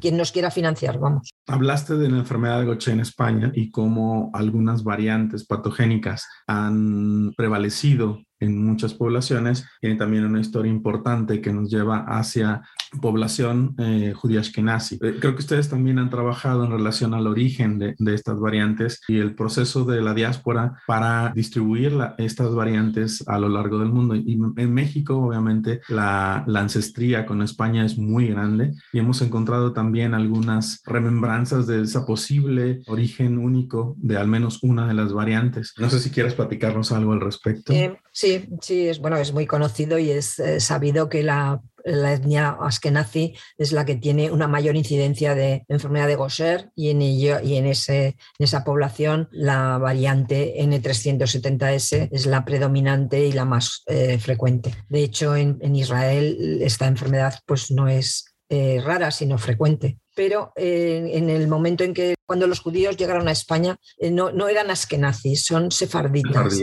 quien 0.00 0.16
nos 0.16 0.32
quiera 0.32 0.50
financiar, 0.50 0.98
vamos. 0.98 1.30
Hablaste 1.46 1.96
de 1.96 2.08
la 2.08 2.18
enfermedad 2.18 2.60
de 2.60 2.66
Gaucher 2.66 2.94
en 2.94 3.00
España 3.00 3.52
y 3.54 3.70
cómo 3.70 4.30
algunas 4.32 4.84
variantes 4.84 5.44
patogénicas 5.44 6.26
han 6.46 7.32
prevalecido 7.36 8.20
en 8.42 8.64
muchas 8.64 8.92
poblaciones. 8.94 9.64
Tiene 9.80 9.96
también 9.96 10.24
una 10.24 10.40
historia 10.40 10.70
importante 10.70 11.40
que 11.40 11.52
nos 11.52 11.70
lleva 11.70 12.04
hacia 12.08 12.62
población 13.00 13.74
eh, 13.78 14.12
judía 14.14 14.40
ashkenazi. 14.40 14.96
Eh, 14.96 15.16
creo 15.20 15.34
que 15.34 15.40
ustedes 15.40 15.68
también 15.68 15.98
han 15.98 16.10
trabajado 16.10 16.64
en 16.64 16.70
relación 16.70 17.14
al 17.14 17.26
origen 17.26 17.78
de, 17.78 17.94
estas 18.12 18.38
variantes 18.38 19.00
y 19.08 19.18
el 19.18 19.34
proceso 19.34 19.84
de 19.84 20.02
la 20.02 20.12
diáspora 20.12 20.80
para 20.86 21.32
distribuir 21.34 21.98
estas 22.18 22.54
variantes 22.54 23.26
a 23.26 23.38
lo 23.38 23.48
largo 23.48 23.78
del 23.78 23.88
mundo. 23.88 24.14
Y 24.14 24.38
en 24.56 24.74
México, 24.74 25.16
obviamente, 25.16 25.80
la, 25.88 26.44
ancestría 26.62 27.26
con 27.26 27.42
España 27.42 27.84
es 27.84 27.98
muy 27.98 28.28
grande 28.28 28.72
y 28.92 28.98
hemos 29.00 29.20
encontrado 29.20 29.72
también 29.72 30.14
algunas 30.14 30.80
remembranzas 30.84 31.66
de 31.66 31.82
ese 31.82 32.00
posible 32.02 32.82
origen 32.86 33.38
único 33.38 33.96
de 33.98 34.16
al 34.16 34.28
menos 34.28 34.62
una 34.62 34.86
de 34.86 34.94
las 34.94 35.12
variantes. 35.12 35.74
No 35.78 35.90
sé 35.90 35.98
si 35.98 36.10
quieres 36.10 36.34
platicarnos 36.34 36.92
algo 36.92 37.12
al 37.12 37.20
respecto. 37.20 37.72
Eh, 37.72 37.98
sí, 38.12 38.48
sí, 38.60 38.86
es 38.86 39.00
bueno, 39.00 39.16
es 39.16 39.32
muy 39.32 39.46
conocido 39.46 39.98
y 39.98 40.10
es 40.10 40.40
sabido 40.58 41.08
que 41.08 41.24
la 41.24 41.60
la 41.84 42.12
etnia 42.14 42.56
askenazi 42.60 43.34
es 43.58 43.72
la 43.72 43.84
que 43.84 43.96
tiene 43.96 44.30
una 44.30 44.48
mayor 44.48 44.76
incidencia 44.76 45.34
de 45.34 45.64
enfermedad 45.68 46.06
de 46.06 46.16
Gaucher 46.16 46.70
y 46.74 46.90
en, 46.90 47.02
ello, 47.02 47.40
y 47.42 47.56
en, 47.56 47.66
esa 47.66 48.64
población 48.64 49.28
la 49.32 49.78
variante 49.78 50.54
N370S 50.58 52.08
es 52.10 52.26
la 52.26 52.44
predominante 52.44 53.26
y 53.26 53.32
la 53.32 53.44
más 53.44 53.82
eh, 53.86 54.18
frecuente. 54.18 54.74
De 54.88 55.02
hecho, 55.02 55.36
en, 55.36 55.58
en, 55.60 55.76
Israel 55.76 56.58
esta 56.62 56.86
enfermedad 56.86 57.40
pues, 57.46 57.70
no 57.70 57.88
es 57.88 58.34
eh, 58.48 58.80
rara, 58.84 59.10
sino 59.10 59.38
frecuente 59.38 59.98
pero 60.14 60.52
eh, 60.56 61.10
en 61.14 61.30
el 61.30 61.48
momento 61.48 61.84
en 61.84 61.94
que 61.94 62.14
cuando 62.26 62.46
los 62.46 62.60
judíos 62.60 62.96
llegaron 62.96 63.28
a 63.28 63.32
España 63.32 63.76
eh, 63.98 64.10
no, 64.10 64.32
no, 64.32 64.48
eran 64.48 64.70
askenazis, 64.70 65.44
son 65.44 65.70
sefarditas. 65.70 66.58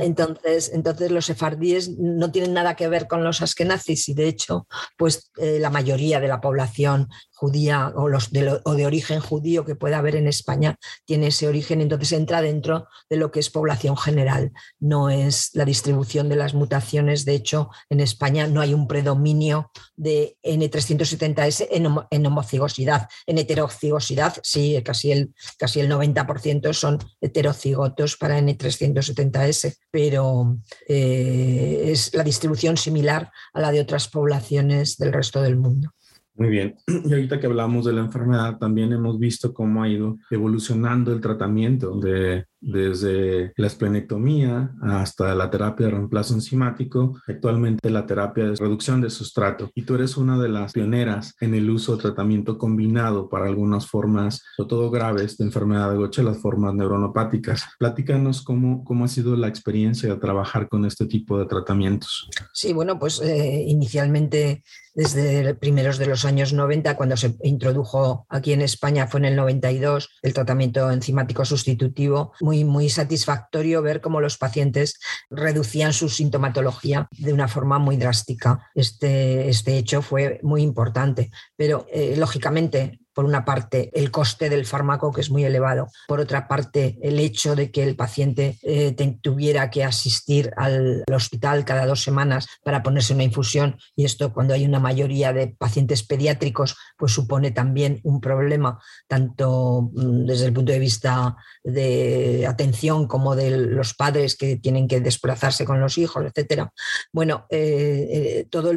entonces, 0.00 0.70
entonces 0.74 1.10
los 1.10 1.26
sefardíes 1.26 1.98
no 1.98 2.30
tienen 2.30 2.52
nada 2.52 2.76
que 2.76 2.88
ver 2.88 3.06
con 3.06 3.24
los 3.24 3.40
askenazis 3.40 4.08
y 4.08 4.14
de 4.14 4.28
hecho 4.28 4.66
pues 4.96 5.30
eh, 5.38 5.58
la 5.60 5.70
mayoría 5.70 6.20
de 6.20 6.28
la 6.28 6.40
población 6.40 7.08
judía 7.38 7.92
o, 7.94 8.08
los 8.08 8.30
de, 8.32 8.60
o 8.64 8.74
de 8.74 8.86
origen 8.86 9.20
judío 9.20 9.64
que 9.64 9.76
pueda 9.76 9.98
haber 9.98 10.16
en 10.16 10.26
España 10.26 10.78
tiene 11.04 11.28
ese 11.28 11.46
origen, 11.46 11.80
entonces 11.80 12.12
entra 12.12 12.42
dentro 12.42 12.88
de 13.08 13.16
lo 13.16 13.30
que 13.30 13.40
es 13.40 13.50
población 13.50 13.96
general, 13.96 14.52
no 14.80 15.10
es 15.10 15.50
la 15.54 15.64
distribución 15.64 16.28
de 16.28 16.36
las 16.36 16.54
mutaciones, 16.54 17.24
de 17.24 17.34
hecho 17.34 17.70
en 17.90 18.00
España 18.00 18.46
no 18.46 18.60
hay 18.60 18.74
un 18.74 18.88
predominio 18.88 19.70
de 19.96 20.36
N370S 20.42 21.68
en, 21.70 21.86
en 22.10 22.26
homocigos 22.26 22.78
en 23.26 23.38
heterocigosidad, 23.38 24.36
sí, 24.42 24.80
casi 24.84 25.12
el, 25.12 25.34
casi 25.58 25.80
el 25.80 25.90
90% 25.90 26.72
son 26.72 26.98
heterocigotos 27.20 28.16
para 28.16 28.38
N370S, 28.38 29.76
pero 29.90 30.58
eh, 30.88 31.82
es 31.86 32.14
la 32.14 32.22
distribución 32.22 32.76
similar 32.76 33.30
a 33.52 33.60
la 33.60 33.72
de 33.72 33.80
otras 33.80 34.08
poblaciones 34.08 34.96
del 34.96 35.12
resto 35.12 35.42
del 35.42 35.56
mundo. 35.56 35.92
Muy 36.38 36.50
bien. 36.50 36.76
Y 37.04 37.12
ahorita 37.12 37.40
que 37.40 37.46
hablamos 37.46 37.84
de 37.84 37.92
la 37.92 38.00
enfermedad, 38.00 38.58
también 38.58 38.92
hemos 38.92 39.18
visto 39.18 39.52
cómo 39.52 39.82
ha 39.82 39.88
ido 39.88 40.18
evolucionando 40.30 41.12
el 41.12 41.20
tratamiento 41.20 41.98
de 41.98 42.46
desde 42.60 43.52
la 43.56 43.66
esplenectomía 43.66 44.72
hasta 44.82 45.34
la 45.34 45.50
terapia 45.50 45.86
de 45.86 45.92
reemplazo 45.92 46.34
enzimático, 46.34 47.20
actualmente 47.26 47.90
la 47.90 48.06
terapia 48.06 48.44
de 48.44 48.56
reducción 48.56 49.00
de 49.00 49.10
sustrato. 49.10 49.70
Y 49.74 49.82
tú 49.82 49.94
eres 49.94 50.16
una 50.16 50.38
de 50.38 50.48
las 50.48 50.72
pioneras 50.72 51.34
en 51.40 51.54
el 51.54 51.70
uso 51.70 51.96
de 51.96 52.02
tratamiento 52.02 52.58
combinado 52.58 53.28
para 53.28 53.46
algunas 53.46 53.86
formas, 53.86 54.42
sobre 54.56 54.68
todo 54.68 54.90
graves, 54.90 55.36
de 55.36 55.44
enfermedad 55.44 55.90
de 55.90 55.98
Gaucher, 55.98 56.24
las 56.24 56.38
formas 56.38 56.74
neuronopáticas. 56.74 57.64
Platícanos 57.78 58.42
cómo, 58.42 58.84
cómo 58.84 59.04
ha 59.04 59.08
sido 59.08 59.36
la 59.36 59.48
experiencia 59.48 60.08
de 60.08 60.20
trabajar 60.20 60.68
con 60.68 60.84
este 60.84 61.06
tipo 61.06 61.38
de 61.38 61.46
tratamientos. 61.46 62.28
Sí, 62.52 62.72
bueno, 62.72 62.98
pues 62.98 63.20
eh, 63.20 63.64
inicialmente 63.66 64.62
desde 64.98 65.54
primeros 65.54 65.96
de 65.98 66.06
los 66.06 66.24
años 66.24 66.52
90, 66.52 66.96
cuando 66.96 67.16
se 67.16 67.36
introdujo 67.44 68.26
aquí 68.28 68.52
en 68.52 68.62
España, 68.62 69.06
fue 69.06 69.20
en 69.20 69.26
el 69.26 69.36
92, 69.36 70.08
el 70.22 70.34
tratamiento 70.34 70.90
enzimático 70.90 71.44
sustitutivo 71.44 72.32
muy, 72.64 72.88
satisfactorio 72.88 73.82
ver 73.82 74.00
cómo 74.00 74.20
los 74.20 74.38
pacientes 74.38 74.98
reducían 75.30 75.92
su 75.92 76.08
sintomatología 76.08 77.08
de 77.18 77.32
una 77.32 77.48
forma 77.48 77.78
muy 77.78 77.96
drástica. 77.96 78.70
Este, 78.74 79.48
este 79.48 79.76
hecho 79.76 80.02
fue 80.02 80.40
muy 80.42 80.62
importante, 80.62 81.30
pero 81.56 81.86
eh, 81.92 82.14
lógicamente 82.16 83.00
por 83.18 83.24
una 83.24 83.44
parte, 83.44 83.90
el 83.94 84.12
coste 84.12 84.48
del 84.48 84.64
fármaco, 84.64 85.10
que 85.10 85.22
es 85.22 85.28
muy 85.28 85.44
elevado, 85.44 85.88
por 86.06 86.20
otra 86.20 86.46
parte, 86.46 87.00
el 87.02 87.18
hecho 87.18 87.56
de 87.56 87.72
que 87.72 87.82
el 87.82 87.96
paciente 87.96 88.60
eh, 88.62 88.94
tuviera 89.20 89.70
que 89.70 89.82
asistir 89.82 90.52
al, 90.56 91.02
hospital 91.12 91.64
cada 91.64 91.84
dos 91.84 92.00
semanas 92.00 92.46
para 92.62 92.84
ponerse 92.84 93.14
una 93.14 93.24
infusión, 93.24 93.76
y 93.96 94.04
esto 94.04 94.32
cuando 94.32 94.54
hay 94.54 94.64
una 94.64 94.78
mayoría 94.78 95.32
de 95.32 95.48
pacientes 95.48 96.04
pediátricos, 96.04 96.76
pues 96.96 97.10
supone 97.10 97.50
también 97.50 97.98
un 98.04 98.20
problema, 98.20 98.78
tanto 99.08 99.90
mm, 99.92 100.24
desde 100.24 100.46
el 100.46 100.52
punto 100.52 100.70
de 100.70 100.78
vista 100.78 101.34
de 101.64 102.46
atención 102.46 103.08
como 103.08 103.34
de 103.34 103.50
los 103.50 103.94
padres 103.94 104.36
que 104.36 104.58
tienen 104.58 104.86
que 104.86 105.00
desplazarse 105.00 105.64
con 105.64 105.80
los 105.80 105.98
hijos, 105.98 106.24
etcétera. 106.24 106.72
Bueno, 107.12 107.46
eh, 107.50 108.08
eh, 108.12 108.46
todo 108.48 108.70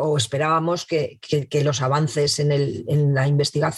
o 0.00 0.16
esperábamos 0.16 0.86
que, 0.86 1.20
los 1.62 1.82
avances 1.82 2.38
en 2.40 3.14
la 3.14 3.28
investigación 3.28 3.75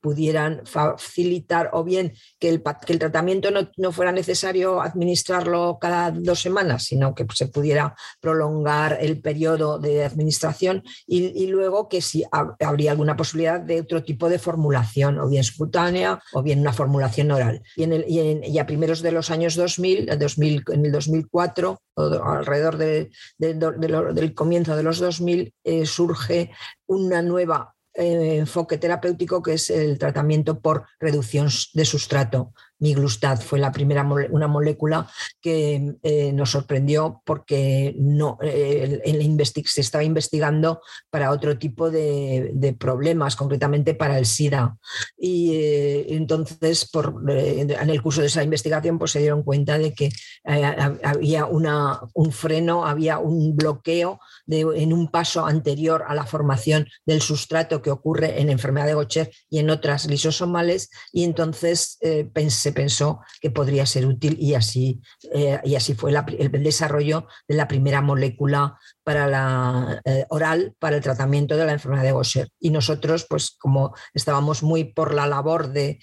pudieran 0.00 0.62
facilitar 0.64 1.70
o 1.72 1.84
bien 1.84 2.12
que 2.38 2.48
el, 2.48 2.62
que 2.86 2.92
el 2.92 2.98
tratamiento 2.98 3.50
no, 3.50 3.92
fuera 3.92 4.12
necesario 4.12 4.80
administrarlo 4.80 5.78
cada 5.80 6.10
dos 6.10 6.40
semanas, 6.40 6.84
sino 6.84 7.14
que 7.14 7.26
se 7.34 7.48
pudiera 7.48 7.94
prolongar 8.20 8.98
el 9.00 9.20
periodo 9.20 9.78
de 9.78 10.04
administración 10.04 10.82
y, 11.06 11.46
luego 11.46 11.88
que 11.88 12.00
si 12.00 12.22
habría 12.30 12.92
alguna 12.92 13.16
posibilidad 13.16 13.60
de 13.60 13.80
otro 13.80 14.04
tipo 14.04 14.28
de 14.28 14.38
formulación, 14.38 15.18
o 15.18 15.28
bien 15.28 15.42
subcutánea 15.42 16.20
o 16.32 16.42
bien 16.42 16.60
una 16.60 16.72
formulación 16.72 17.30
oral. 17.30 17.62
Y, 17.76 17.82
en 17.82 17.92
el, 17.92 18.04
y, 18.08 18.58
a 18.58 18.66
primeros 18.66 19.02
de 19.02 19.12
los 19.12 19.30
años 19.30 19.56
2000, 19.56 20.18
2000 20.18 20.64
en 20.72 20.86
el 20.86 20.92
2004, 20.92 21.82
alrededor 21.96 22.76
del 22.76 24.34
comienzo 24.34 24.76
de 24.76 24.82
los 24.82 24.98
2000, 24.98 25.54
eh, 25.64 25.86
surge 25.86 26.50
una 26.86 27.22
nueva 27.22 27.74
eh, 28.00 28.38
enfoque 28.38 28.78
terapéutico 28.78 29.42
que 29.42 29.54
es 29.54 29.70
el 29.70 29.98
tratamiento 29.98 30.60
por 30.60 30.86
reducción 30.98 31.48
de 31.74 31.84
sustrato 31.84 32.52
Miglustad 32.80 33.40
fue 33.40 33.58
la 33.58 33.72
primera 33.72 34.00
una 34.30 34.48
molécula 34.48 35.08
que 35.40 35.94
eh, 36.02 36.32
nos 36.32 36.50
sorprendió 36.50 37.22
porque 37.24 37.94
no, 37.98 38.38
eh, 38.42 39.00
se 39.64 39.80
estaba 39.80 40.02
investigando 40.04 40.80
para 41.10 41.30
otro 41.30 41.58
tipo 41.58 41.90
de, 41.90 42.76
problemas, 42.78 43.36
concretamente 43.36 43.94
para 43.94 44.18
el 44.18 44.26
SIDA. 44.26 44.76
Y 45.18 45.54
eh, 45.54 46.06
entonces, 46.14 46.88
por, 46.90 47.22
en 47.28 47.90
el 47.90 48.02
curso 48.02 48.20
de 48.20 48.28
esa 48.28 48.42
investigación, 48.42 48.98
pues 48.98 49.10
se 49.10 49.18
dieron 49.18 49.42
cuenta 49.42 49.78
de 49.78 49.92
que 49.92 50.10
había 50.44 51.46
una, 51.46 52.00
un 52.14 52.32
freno, 52.32 52.86
había 52.86 53.18
un 53.18 53.56
bloqueo 53.56 54.20
en 54.48 54.92
un 54.92 55.08
paso 55.08 55.44
anterior 55.44 56.04
a 56.06 56.14
la 56.14 56.26
formación 56.26 56.86
del 57.04 57.20
sustrato 57.20 57.82
que 57.82 57.90
ocurre 57.90 58.40
en 58.40 58.50
enfermedad 58.50 58.86
de 58.86 58.94
Gaucher 58.94 59.30
y 59.48 59.58
en 59.58 59.70
otras 59.70 60.06
lisosomales. 60.06 60.90
Y 61.12 61.24
entonces 61.24 61.98
pensé 62.32 62.69
pensó 62.72 63.20
que 63.40 63.50
podría 63.50 63.86
ser 63.86 64.06
útil 64.06 64.36
y 64.38 64.54
así, 64.54 65.00
eh, 65.32 65.60
y 65.64 65.74
así 65.74 65.94
fue 65.94 66.12
el 66.12 66.62
desarrollo 66.62 67.26
de 67.48 67.54
la 67.54 67.68
primera 67.68 68.00
molécula 68.00 68.78
para 69.02 69.26
la 69.26 70.00
eh, 70.04 70.26
oral 70.28 70.74
para 70.78 70.96
el 70.96 71.02
tratamiento 71.02 71.56
de 71.56 71.64
la 71.64 71.72
enfermedad 71.72 72.02
de 72.02 72.12
Gaucher. 72.12 72.48
Y 72.60 72.70
nosotros, 72.70 73.26
pues 73.28 73.56
como 73.58 73.94
estábamos 74.14 74.62
muy 74.62 74.84
por 74.84 75.14
la 75.14 75.26
labor 75.26 75.72
de, 75.72 75.98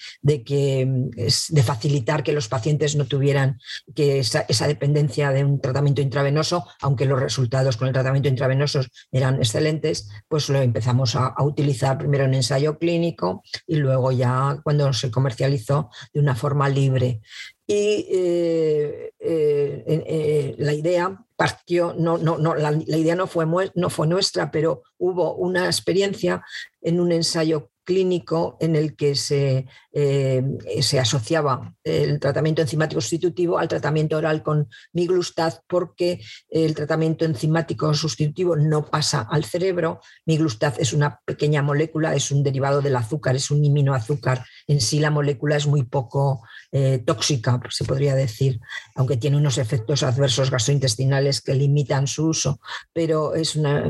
que, 0.46 0.86
mm, 0.86 1.10
de 1.50 1.64
facilitar 1.64 2.24
que 2.24 2.34
los 2.34 2.48
pacientes 2.48 2.96
no 2.96 3.06
tuvieran 3.06 3.60
que 3.96 4.20
esa, 4.20 4.46
dependencia 4.68 5.32
de 5.32 5.44
un 5.44 5.62
tratamiento 5.62 6.02
intravenoso, 6.02 6.66
aunque 6.82 7.06
los 7.06 7.20
resultados 7.20 7.78
con 7.78 7.88
el 7.88 7.94
tratamiento 7.94 8.30
intravenoso 8.30 8.82
eran 9.12 9.38
excelentes, 9.38 10.10
pues 10.28 10.50
lo 10.50 10.62
empezamos 10.62 11.16
a, 11.16 11.36
utilizar 11.40 11.98
primero 11.98 12.26
en 12.26 12.34
ensayo 12.34 12.78
clínico 12.78 13.44
y 13.66 13.76
luego 13.76 14.12
ya 14.12 14.60
cuando 14.64 14.92
se 14.92 15.12
comercializó 15.12 15.90
de 16.14 16.20
una 16.20 16.36
forma 16.36 16.68
libre. 16.68 17.22
Y 17.68 18.08
eh, 18.10 19.14
eh, 19.20 20.56
la 20.58 20.74
idea 20.74 21.26
partió, 21.36 21.94
no, 21.98 22.18
no, 22.18 22.38
no, 22.38 22.56
la, 22.56 22.72
idea 22.72 23.16
no 23.16 23.28
fue, 23.28 23.46
no 23.76 23.90
fue 23.90 24.08
nuestra, 24.08 24.50
pero 24.50 24.84
hubo 24.98 25.36
una 25.36 25.66
experiencia 25.66 26.44
en 26.82 27.00
un 27.02 27.12
ensayo 27.12 27.70
clínico 27.88 28.58
en 28.60 28.76
el 28.76 28.98
que 28.98 29.16
se, 29.16 29.66
eh, 29.94 30.44
se, 30.82 31.00
asociaba 31.00 31.74
el 31.86 32.20
tratamiento 32.20 32.62
enzimático 32.62 33.00
sustitutivo 33.00 33.58
al 33.58 33.70
tratamiento 33.70 34.18
oral 34.18 34.44
con 34.44 34.68
miglustad 34.92 35.62
porque 35.68 36.20
el 36.50 36.76
tratamiento 36.76 37.24
enzimático 37.24 37.94
sustitutivo 37.94 38.58
no 38.58 38.86
pasa 38.86 39.26
al 39.32 39.46
cerebro. 39.46 40.02
Miglustad 40.26 40.74
es 40.80 40.92
una 40.92 41.22
pequeña 41.24 41.62
molécula, 41.62 42.14
es 42.14 42.30
un 42.30 42.44
derivado 42.44 42.82
del 42.82 42.98
azúcar, 42.98 43.38
es 43.38 43.50
un 43.52 43.66
aminoazúcar. 43.66 44.46
En 44.68 44.82
sí 44.82 45.00
la 45.00 45.10
molécula 45.10 45.56
es 45.56 45.66
muy 45.66 45.84
poco 45.84 46.42
eh, 46.74 47.02
tóxica, 47.06 47.62
se 47.70 47.86
podría 47.86 48.16
decir, 48.16 48.60
aunque 48.96 49.16
tiene 49.16 49.38
unos 49.38 49.58
efectos 49.58 50.04
adversos 50.04 50.52
gastrointestinales 50.52 51.40
que 51.40 51.54
limitan 51.54 52.06
su 52.06 52.28
uso, 52.28 52.60
pero 52.92 53.34
es 53.34 53.56
una, 53.56 53.90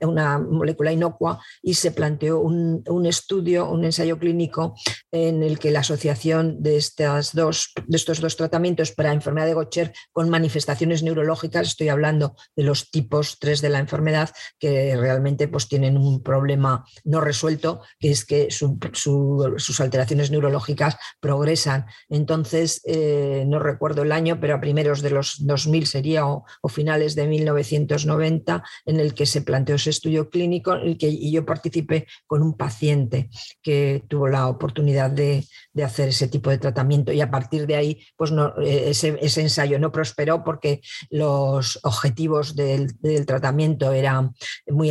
una 0.00 0.38
molécula 0.40 0.90
inocua 0.90 1.40
y 1.62 1.74
se 1.74 1.92
planteó 1.92 2.40
un, 2.40 2.82
estudio, 3.06 3.27
un 3.36 3.84
ensayo 3.84 4.18
clínico 4.18 4.74
en 5.10 5.42
el 5.42 5.58
que 5.58 5.70
la 5.70 5.80
asociación 5.80 6.62
de, 6.62 6.76
estas 6.76 7.34
dos, 7.34 7.72
de 7.86 7.96
estos 7.96 8.20
dos 8.20 8.36
tratamientos 8.36 8.92
para 8.92 9.12
enfermedad 9.12 9.46
de 9.46 9.54
Gaucher 9.54 9.92
con 10.12 10.30
manifestaciones 10.30 11.02
neurológicas, 11.02 11.68
estoy 11.68 11.88
hablando 11.88 12.36
de 12.56 12.64
los 12.64 12.90
tipos 12.90 13.38
3 13.38 13.60
de 13.60 13.68
la 13.68 13.78
enfermedad, 13.78 14.30
que 14.58 14.96
realmente 14.96 15.48
pues, 15.48 15.68
tienen 15.68 15.96
un 15.96 16.22
problema 16.22 16.84
no 17.04 17.20
resuelto, 17.20 17.82
que 17.98 18.10
es 18.10 18.24
que 18.24 18.48
sus 18.50 19.80
alteraciones 19.80 20.30
neurológicas 20.30 20.96
progresan. 21.20 21.86
Entonces, 22.08 22.80
eh, 22.86 23.44
no 23.46 23.58
recuerdo 23.58 24.02
el 24.02 24.12
año, 24.12 24.38
pero 24.40 24.54
a 24.54 24.60
primeros 24.60 25.02
de 25.02 25.10
los 25.10 25.46
2000 25.46 25.86
sería 25.86 26.26
o, 26.26 26.44
finales 26.68 27.14
de 27.14 27.26
1990, 27.26 28.62
en 28.86 29.00
el 29.00 29.14
que 29.14 29.26
se 29.26 29.42
planteó 29.42 29.76
ese 29.76 29.90
estudio 29.90 30.28
clínico 30.28 30.74
en 30.74 30.86
el 30.86 30.98
que, 30.98 31.08
y 31.08 31.32
yo 31.32 31.44
participé 31.44 32.06
con 32.26 32.42
un 32.42 32.56
paciente 32.56 33.17
que 33.62 34.04
tuvo 34.08 34.28
la 34.28 34.48
oportunidad 34.48 35.10
de, 35.10 35.44
hacer 35.84 36.08
ese 36.08 36.26
tipo 36.26 36.50
de 36.50 36.58
tratamiento. 36.58 37.12
Y 37.12 37.20
a 37.20 37.30
partir 37.30 37.64
de 37.64 37.76
ahí, 37.76 38.04
pues 38.16 38.32
eh, 38.64 38.90
ese, 38.90 39.40
ensayo 39.40 39.78
no 39.78 39.92
prosperó 39.92 40.42
porque 40.42 40.80
los 41.08 41.78
objetivos 41.84 42.56
del, 42.56 42.96
tratamiento 43.26 43.92
eran 43.92 44.32
muy, 44.66 44.90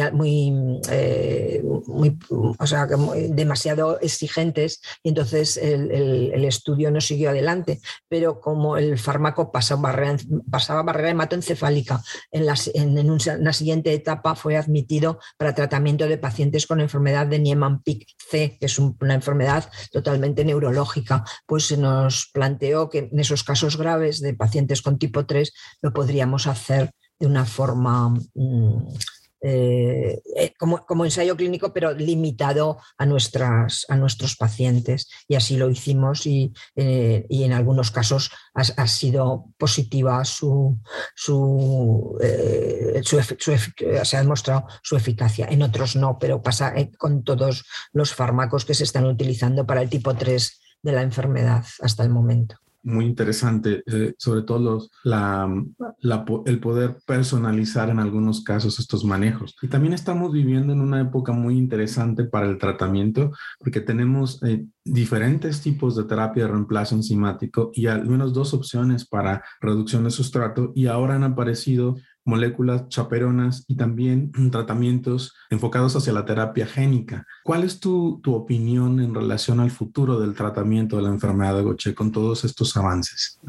eh, 0.90 1.62
muy 1.88 2.18
o 2.58 2.66
sea, 2.66 2.88
demasiado 3.30 4.00
exigentes 4.00 4.80
y 5.04 5.10
entonces 5.10 5.58
el, 5.58 6.46
estudio 6.46 6.90
no 6.90 7.02
siguió 7.02 7.32
adelante, 7.32 7.82
pero 8.08 8.40
como 8.40 8.78
el 8.78 8.98
fármaco 8.98 9.52
pasaba 9.52 9.82
barrera, 9.82 10.18
pasaba 10.50 10.84
barrera 10.84 11.10
hematoencefálica, 11.10 12.02
en, 12.32 12.48
en, 12.74 13.12
una 13.12 13.54
siguiente 13.54 13.94
etapa 13.94 14.36
fue 14.36 14.56
admitido 14.56 15.20
para 15.38 15.54
tratamiento 15.54 16.08
de 16.08 16.18
pacientes 16.18 16.66
con 16.66 16.80
enfermedad 16.80 17.28
de 17.28 17.40
Niemann-Pick 17.40 18.08
C, 18.18 18.58
que 18.60 18.66
es 18.66 18.80
una 18.80 19.14
enfermedad 19.14 19.70
totalmente 19.92 20.44
neurológica. 20.44 21.24
Pues 21.46 21.66
se 21.66 21.78
nos 21.78 22.30
planteó 22.34 22.90
que 22.90 23.10
en 23.12 23.20
esos 23.20 23.44
casos 23.44 23.78
graves 23.78 24.20
de 24.22 24.34
pacientes 24.34 24.82
con 24.82 24.98
tipo 24.98 25.26
3 25.26 25.54
lo 25.82 25.94
podríamos 25.94 26.48
hacer 26.48 26.92
de 27.20 27.28
una 27.28 27.46
forma... 27.46 28.10
Mm, 28.36 28.94
eh, 29.50 30.22
eh, 30.36 30.54
como, 30.58 31.06
ensayo 31.06 31.38
clínico, 31.38 31.72
pero 31.72 31.94
limitado 31.94 32.80
a, 32.98 33.06
nuestras, 33.06 33.86
a 33.88 33.96
nuestros 33.96 34.36
pacientes. 34.36 35.10
Y 35.26 35.36
así 35.36 35.56
lo 35.56 35.70
hicimos 35.70 36.26
y, 36.26 36.52
eh, 36.76 37.26
en 37.30 37.54
algunos 37.54 37.90
casos 37.92 38.30
ha, 38.54 38.88
sido 38.88 39.46
positiva 39.58 40.26
su, 40.26 40.78
su, 41.16 42.18
se 44.04 44.18
ha 44.18 44.22
demostrado 44.22 44.68
su 44.84 44.98
eficacia. 44.98 45.48
En 45.50 45.62
otros 45.62 45.96
no, 45.96 46.18
pero 46.20 46.42
pasa 46.42 46.74
con 46.98 47.24
todos 47.24 47.66
los 47.94 48.14
fármacos 48.14 48.66
que 48.66 48.74
se 48.74 48.84
están 48.84 49.06
utilizando 49.06 49.66
para 49.66 49.82
el 49.82 49.90
tipo 49.90 50.14
3 50.14 50.60
de 50.82 50.92
la 50.92 51.04
enfermedad 51.04 51.64
hasta 51.80 52.04
el 52.04 52.10
momento 52.10 52.58
muy 52.84 53.06
interesante, 53.06 53.84
eh, 53.86 54.14
sobre 54.18 54.44
todo 54.44 54.88
el 56.46 56.60
poder 56.60 56.98
personalizar 57.06 57.90
en 57.90 58.00
algunos 58.00 58.44
casos 58.44 58.80
estos 58.80 59.04
manejos. 59.04 59.56
Y 59.62 59.68
también 59.68 59.94
estamos 59.94 60.32
viviendo 60.32 60.74
en 60.74 60.82
una 60.82 61.02
época 61.02 61.32
muy 61.32 61.58
interesante 61.58 62.24
para 62.24 62.48
el 62.48 62.58
tratamiento, 62.58 63.32
porque 63.60 63.82
tenemos 63.82 64.42
eh, 64.44 64.66
diferentes 64.84 65.62
tipos 65.62 65.96
de 65.96 66.06
terapia 66.06 66.44
de 66.44 66.52
reemplazo 66.52 66.96
enzimático 66.96 67.72
y 67.74 67.88
al 67.88 68.08
menos 68.08 68.34
dos 68.34 68.54
opciones 68.54 69.06
para 69.08 69.44
reducción 69.60 70.04
de 70.04 70.12
sustrato 70.12 70.72
y 70.76 70.88
ahora 70.88 71.16
han 71.16 71.24
aparecido 71.24 71.96
moléculas 72.28 72.90
chaperonas 72.90 73.64
y 73.68 73.76
también 73.76 74.32
tratamientos 74.52 75.34
enfocados 75.50 75.96
hacia 75.96 76.14
la 76.14 76.26
terapia 76.26 76.68
génica. 76.68 77.26
¿Cuál 77.44 77.64
es 77.64 77.80
tu, 77.80 78.20
tu, 78.22 78.36
opinión 78.36 79.00
en 79.00 79.16
relación 79.16 79.60
al 79.60 79.72
futuro 79.72 80.20
del 80.20 80.36
tratamiento 80.36 80.98
de 80.98 81.04
la 81.04 81.10
enfermedad 81.10 81.56
de 81.56 81.64
Gaucher 81.64 81.96
con 81.96 82.12
todos 82.12 82.44
estos 82.44 82.76
avances? 82.78 83.40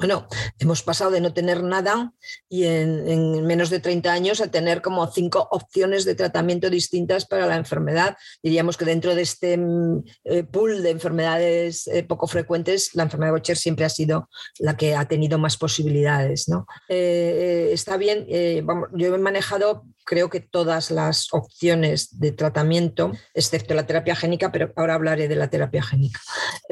Bueno, 0.00 0.26
hemos 0.58 0.82
pasado 0.82 1.10
de 1.10 1.20
no 1.20 1.34
tener 1.34 1.62
nada 1.62 2.14
y 2.48 2.64
en, 2.64 3.44
menos 3.44 3.68
de 3.68 3.80
30 3.80 4.10
años 4.10 4.40
a 4.40 4.50
tener 4.50 4.80
como 4.80 5.06
cinco 5.08 5.46
opciones 5.50 6.06
de 6.06 6.14
tratamiento 6.14 6.70
distintas 6.70 7.26
para 7.26 7.46
la 7.46 7.56
enfermedad. 7.56 8.16
Diríamos 8.42 8.78
que 8.78 8.86
dentro 8.86 9.14
de 9.14 9.20
este 9.20 9.58
mm, 9.58 10.04
eh, 10.24 10.44
pool 10.44 10.82
de 10.82 10.88
enfermedades 10.88 11.86
eh, 11.86 12.02
poco 12.02 12.26
frecuentes, 12.26 12.94
la 12.94 13.02
enfermedad 13.02 13.32
de 13.32 13.38
Bocher 13.40 13.58
siempre 13.58 13.84
ha 13.84 13.90
sido 13.90 14.30
la 14.58 14.74
que 14.74 14.96
ha 14.96 15.06
tenido 15.06 15.38
más 15.38 15.58
posibilidades. 15.58 16.48
¿no? 16.48 16.66
Eh, 16.88 17.68
está 17.70 17.98
bien, 17.98 18.26
vamos, 18.64 18.88
yo 18.94 19.14
he 19.14 19.18
manejado 19.18 19.84
creo 20.10 20.28
que 20.28 20.40
todas 20.40 20.90
las 20.90 21.28
opciones 21.32 22.18
de 22.18 22.32
tratamiento, 22.32 23.12
excepto 23.32 23.74
la 23.74 23.86
terapia 23.86 24.16
génica, 24.16 24.50
pero 24.50 24.72
ahora 24.74 24.94
hablaré 24.94 25.28
de 25.28 25.36
la 25.36 25.50
terapia 25.50 25.84
génica. 25.84 26.18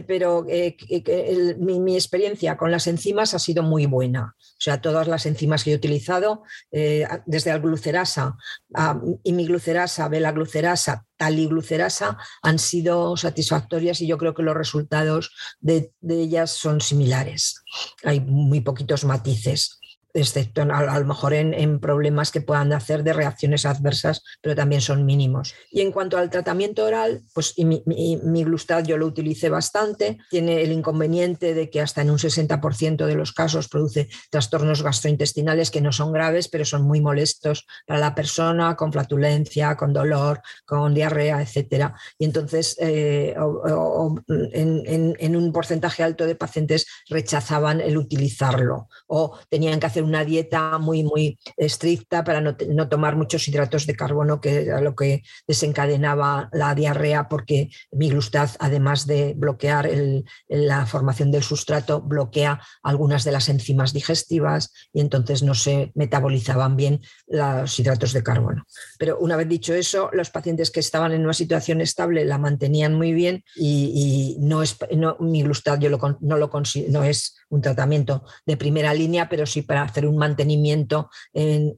Pero 0.09 0.45
mi 0.45 1.95
experiencia 1.95 2.57
con 2.57 2.73
las 2.73 2.89
enzimas 2.89 3.35
ha 3.35 3.39
sido 3.39 3.63
muy 3.63 3.87
buena. 3.87 4.35
O 4.37 4.61
sea, 4.61 4.81
todas 4.81 5.07
las 5.07 5.25
enzimas 5.25 5.63
que 5.63 5.71
he 5.71 5.77
utilizado, 5.77 6.43
eh, 6.73 7.07
desde 7.27 7.53
la 7.53 7.59
glucerasa, 7.59 8.37
a 8.75 9.01
imiglucerasa, 9.23 10.09
belaglucerasa, 10.09 11.07
taliglucerasa, 11.17 12.19
han 12.43 12.59
sido 12.59 13.17
satisfactorias 13.17 14.01
y 14.01 14.09
yo 14.09 14.19
creo 14.19 14.35
que 14.35 14.43
los 14.43 14.57
resultados 14.57 15.31
de 15.61 15.93
ellas 16.09 16.51
son 16.51 16.81
similares. 16.81 17.63
Hay 18.03 18.19
muy 18.19 18.63
poquitos 18.63 19.05
matices 19.05 19.79
excepto 20.15 20.63
a, 20.63 20.99
lo 20.99 21.05
mejor 21.05 21.35
en, 21.35 21.79
problemas 21.81 22.31
que 22.31 22.41
puedan 22.41 22.73
hacer 22.73 23.03
de 23.03 23.13
reacciones 23.13 23.67
adversas, 23.67 24.23
pero 24.41 24.55
también 24.57 24.81
son 24.81 25.05
mínimos. 25.05 25.55
Y 25.71 25.81
en 25.81 25.93
cuanto 25.93 26.19
al 26.19 26.31
tratamiento 26.31 26.85
oral, 26.85 27.23
pues 27.35 27.55
mi, 27.59 27.83
mi, 27.87 28.45
glustad 28.45 28.85
yo 28.85 28.97
lo 28.97 29.07
utilicé 29.07 29.49
bastante, 29.49 30.19
tiene 30.31 30.63
el 30.63 30.73
inconveniente 30.73 31.55
de 31.55 31.71
que 31.71 31.81
hasta 31.81 32.03
en 32.03 32.11
un 32.11 32.19
60% 32.19 33.07
de 33.07 33.15
los 33.15 33.33
casos 33.33 33.69
produce 33.69 34.09
trastornos 34.31 34.83
gastrointestinales 34.83 35.71
que 35.71 35.81
no 35.81 35.93
son 35.93 36.13
graves, 36.13 36.49
pero 36.49 36.65
son 36.65 36.83
muy 36.83 37.01
molestos 37.01 37.67
para 37.87 38.01
la 38.01 38.15
persona, 38.15 38.77
con 38.77 38.93
flatulencia, 38.93 39.77
con 39.77 39.93
dolor, 39.93 40.41
con 40.65 40.95
diarrea, 40.95 41.43
etc. 41.43 41.93
Y 42.19 42.25
entonces 42.25 42.77
eh, 42.81 43.35
en 44.53 45.37
un 45.37 45.53
porcentaje 45.53 46.03
alto 46.03 46.27
de 46.27 46.35
pacientes 46.35 46.87
rechazaban 47.09 47.81
el 47.81 47.97
utilizarlo 47.97 48.89
o 49.07 49.39
tenían 49.49 49.81
que 49.81 49.87
hacer 49.87 50.03
una 50.09 50.25
dieta 50.25 50.79
muy, 50.79 51.05
muy 51.05 51.39
estricta 51.57 52.25
para 52.25 52.41
no, 52.41 52.89
tomar 52.89 53.17
muchos 53.17 53.47
hidratos 53.47 53.87
de 53.87 53.95
carbono, 53.95 54.41
que 54.41 54.63
era 54.63 54.81
lo 54.81 54.95
que 54.95 55.23
desencadenaba 55.47 56.49
la 56.53 56.75
diarrea, 56.75 57.29
porque 57.29 57.71
mi 57.93 58.11
glustaz, 58.11 58.57
además 58.59 59.07
de 59.07 59.35
bloquear 59.37 59.89
la 60.49 60.87
formación 60.87 61.31
del 61.31 61.43
sustrato, 61.43 62.01
bloquea 62.01 62.61
algunas 62.83 63.25
de 63.25 63.33
las 63.33 63.49
enzimas 63.49 63.93
digestivas 63.93 64.73
y 64.93 65.01
entonces 65.01 65.43
no 65.43 65.55
se 65.55 65.93
metabolizaban 65.95 66.77
bien 66.77 67.01
los 67.27 67.79
hidratos 67.79 68.13
de 68.13 68.23
carbono. 68.23 68.65
Pero 68.99 69.19
una 69.19 69.37
vez 69.37 69.49
dicho 69.49 69.75
eso, 69.75 70.11
los 70.13 70.31
pacientes 70.31 70.71
que 70.71 70.81
estaban 70.81 71.13
en 71.13 71.23
una 71.23 71.35
situación 71.35 71.81
estable 71.81 72.25
la 72.25 72.39
mantenían 72.39 72.95
muy 72.95 73.13
bien 73.13 73.45
y, 73.55 74.37
no 74.41 74.63
es, 74.63 74.77
mi 75.21 75.43
glustaz 75.43 75.79
yo 75.79 75.91
no, 75.91 76.37
lo, 76.37 76.51
no 76.89 77.05
es 77.05 77.37
un 77.51 77.61
tratamiento 77.61 78.25
de 78.47 78.57
primera 78.57 78.93
línea, 78.95 79.29
pero 79.29 79.47
sí 79.47 79.63
para 79.63 79.83
hacer 79.83 80.07
un 80.07 80.17
mantenimiento 80.17 81.11
en, 81.33 81.77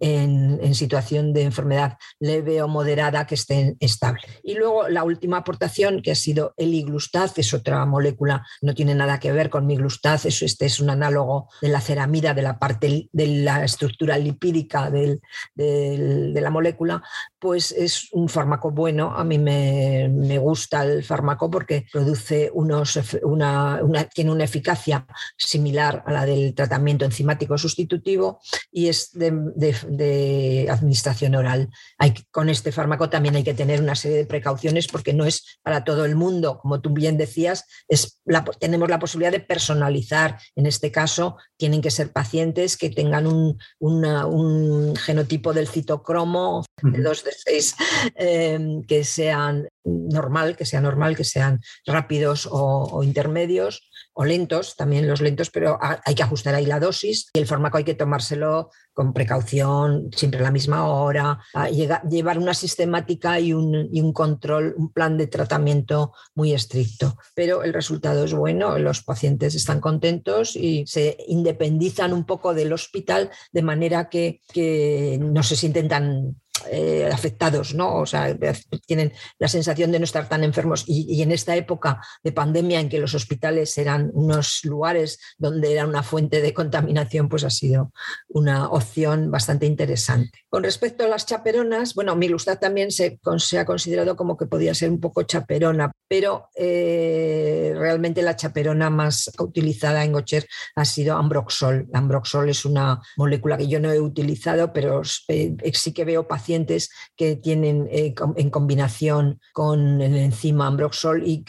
situación 0.74 1.33
de 1.33 1.42
enfermedad 1.42 1.98
leve 2.20 2.62
o 2.62 2.68
moderada 2.68 3.26
que 3.26 3.35
esté 3.35 3.76
estable. 3.80 4.22
Y 4.42 4.54
luego 4.54 4.88
la 4.88 5.04
última 5.04 5.38
aportación 5.38 6.00
que 6.00 6.12
ha 6.12 6.14
sido 6.14 6.54
el 6.56 6.72
iglustaz, 6.74 7.37
es 7.38 7.52
otra 7.52 7.85
molécula, 7.85 8.46
no 8.62 8.74
tiene 8.74 8.94
nada 8.94 9.18
que 9.18 9.33
ver 9.33 9.50
con 9.50 9.66
miglustaz, 9.66 10.24
eso, 10.26 10.44
este 10.44 10.66
es 10.66 10.80
un 10.80 10.90
análogo 10.90 11.48
de 11.61 11.68
la 11.68 11.80
ceramida, 11.80 12.35
de 12.35 12.42
la 12.42 12.59
parte 12.59 13.09
de 13.12 13.26
la 13.26 13.64
estructura 13.64 14.16
lipídica 14.16 14.90
de 14.90 15.20
la 15.56 16.50
molécula, 16.50 17.02
pues 17.40 17.72
es 17.72 18.09
un 18.12 18.28
fármaco 18.28 18.70
bueno. 18.70 19.12
A 19.16 19.24
mí 19.24 19.38
me, 19.38 20.38
gusta 20.38 20.85
el 20.85 21.02
fármaco 21.02 21.50
porque 21.50 21.87
produce 21.92 22.50
unos, 22.52 22.98
una, 23.22 23.80
tiene 24.14 24.30
una 24.30 24.44
eficacia 24.44 25.06
similar 25.61 26.03
a 26.07 26.12
la 26.12 26.27
del 26.27 26.55
tratamiento 26.55 27.05
enzimático 27.05 27.59
sustitutivo 27.59 28.40
y 28.73 28.88
es 28.88 29.11
de, 29.12 30.66
administración 30.70 31.35
oral. 31.35 31.68
Hay, 31.99 32.14
con 32.31 32.49
este 32.49 32.73
fármaco 32.73 33.11
también 33.11 33.37
hay 33.37 33.44
que 33.44 33.55
tener 33.55 33.81
una 33.81 33.94
serie 33.94 34.18
de 34.18 34.27
precauciones 34.27 34.87
porque 34.88 35.12
no 35.12 35.27
es 35.27 35.61
para 35.62 35.85
todo 35.85 36.05
el 36.05 36.16
mundo. 36.16 36.59
Como 36.59 36.81
tú 36.81 36.90
bien 36.90 37.16
decías, 37.16 37.66
es 37.88 38.20
tenemos 38.59 38.88
la 38.88 38.99
posibilidad 38.99 39.33
de 39.33 39.40
personalizar. 39.40 40.38
En 40.57 40.66
este 40.66 40.90
caso, 40.90 41.37
tienen 41.57 41.83
que 41.83 41.90
ser 41.90 42.12
pacientes 42.12 42.77
que 42.77 42.90
tengan 42.90 43.27
un, 43.27 43.59
un 43.79 44.96
genotipo 44.96 45.53
del 45.53 45.68
citocromo 45.68 46.64
de 46.83 47.03
dos 47.03 47.25
Em, 48.14 48.83
que 48.83 49.05
sean 49.05 49.68
normal, 49.85 50.57
que 50.57 50.66
sea 50.66 50.81
normal, 50.81 51.16
que 51.16 51.25
sean 51.25 51.61
rápidos 51.87 52.49
o, 52.51 53.03
intermedios 53.03 53.90
o 54.12 54.25
lentos, 54.25 54.77
también 54.77 55.07
los 55.07 55.21
lentos, 55.21 55.51
pero 55.51 55.79
hay 55.81 56.14
que 56.14 56.23
ajustar 56.23 56.55
ahí 56.55 56.66
la 56.66 56.81
dosis 56.81 57.31
y 57.33 57.38
el 57.38 57.47
fármaco 57.47 57.79
hay 57.79 57.85
que 57.85 57.95
tomárselo 57.95 58.71
con 58.93 59.12
precaución, 59.12 60.11
siempre 60.14 60.40
a 60.40 60.43
la 60.43 60.51
misma 60.51 60.87
hora, 60.88 61.38
llevar 62.09 62.38
una 62.38 62.53
sistemática 62.53 63.40
y 63.40 63.53
un, 63.53 63.88
y 63.93 64.01
un, 64.01 64.12
control, 64.12 64.75
un 64.77 64.93
plan 64.93 65.16
de 65.16 65.27
tratamiento 65.27 66.12
muy 66.35 66.53
estricto. 66.53 67.16
Pero 67.35 67.62
el 67.62 67.73
resultado 67.73 68.25
es 68.25 68.35
bueno, 68.35 68.79
los 68.79 69.03
pacientes 69.03 69.55
están 69.55 69.81
contentos 69.81 70.57
y 70.57 70.85
se 70.87 71.16
independizan 71.29 72.12
un 72.12 72.25
poco 72.25 72.53
del 72.53 72.73
hospital 72.73 73.31
de 73.53 73.62
manera 73.62 74.09
que, 74.09 74.43
que 74.53 75.19
no 75.21 75.43
se 75.43 75.57
sienten 75.57 75.88
tan 75.88 76.37
eh, 76.70 77.09
afectados, 77.12 77.75
¿no? 77.75 77.96
O 77.96 78.07
sea, 78.07 78.37
tienen 78.87 79.12
la 79.38 79.49
sensación 79.49 79.92
de 79.92 79.99
no 79.99 80.05
estar 80.05 80.29
tan 80.29 80.44
enfermos. 80.44 80.85
Y, 80.87 81.20
en 81.20 81.33
esta 81.33 81.55
época 81.55 82.01
de 82.23 82.33
pandemia 82.33 82.81
en 82.81 82.88
que 82.88 82.99
los 82.99 83.14
hospitales 83.14 83.77
eran 83.77 84.11
unos 84.14 84.61
lugares 84.64 85.18
donde 85.37 85.73
era 85.73 85.87
una 85.87 86.03
fuente 86.03 86.40
de 86.40 86.55
contaminación, 86.55 87.29
pues 87.29 87.44
ha 87.44 87.51
sido 87.51 87.92
una 88.29 88.68
opción 88.70 89.31
bastante 89.31 89.66
interesante. 89.66 90.38
Con 90.49 90.62
respecto 90.62 91.05
a 91.05 91.09
las 91.09 91.27
chaperonas, 91.27 91.94
bueno, 91.94 92.16
mi 92.16 92.31
Milustad 92.31 92.61
también 92.61 92.92
se, 92.92 93.18
se, 93.38 93.59
ha 93.59 93.64
considerado 93.64 94.14
como 94.14 94.37
que 94.37 94.46
podía 94.46 94.73
ser 94.73 94.88
un 94.90 95.01
poco 95.01 95.25
chaperona, 95.25 95.90
pero 96.07 96.49
eh, 96.55 97.75
realmente 97.77 98.23
la 98.23 98.37
chaperona 98.37 98.88
más 98.88 99.33
utilizada 99.40 100.05
en 100.05 100.12
Gocher 100.12 100.46
ha 100.77 100.85
sido 100.85 101.16
Ambroxol. 101.16 101.88
Ambroxol 101.92 102.51
es 102.51 102.64
una 102.64 103.01
molécula 103.16 103.59
que 103.59 103.66
yo 103.66 103.81
no 103.81 103.90
he 103.90 103.99
utilizado, 103.99 104.73
pero 104.73 105.03
eh, 105.27 105.57
sí 105.73 105.92
que 105.92 106.05
veo 106.05 106.29
pacientes 106.29 106.50
que 107.17 107.37
tienen 107.37 107.89
eh, 107.91 108.15
en 108.37 108.51
combinación 108.51 109.41
con 109.53 110.01
el 110.01 110.17
enzima 110.17 110.67
Ambroxol 110.67 111.23
y, 111.27 111.45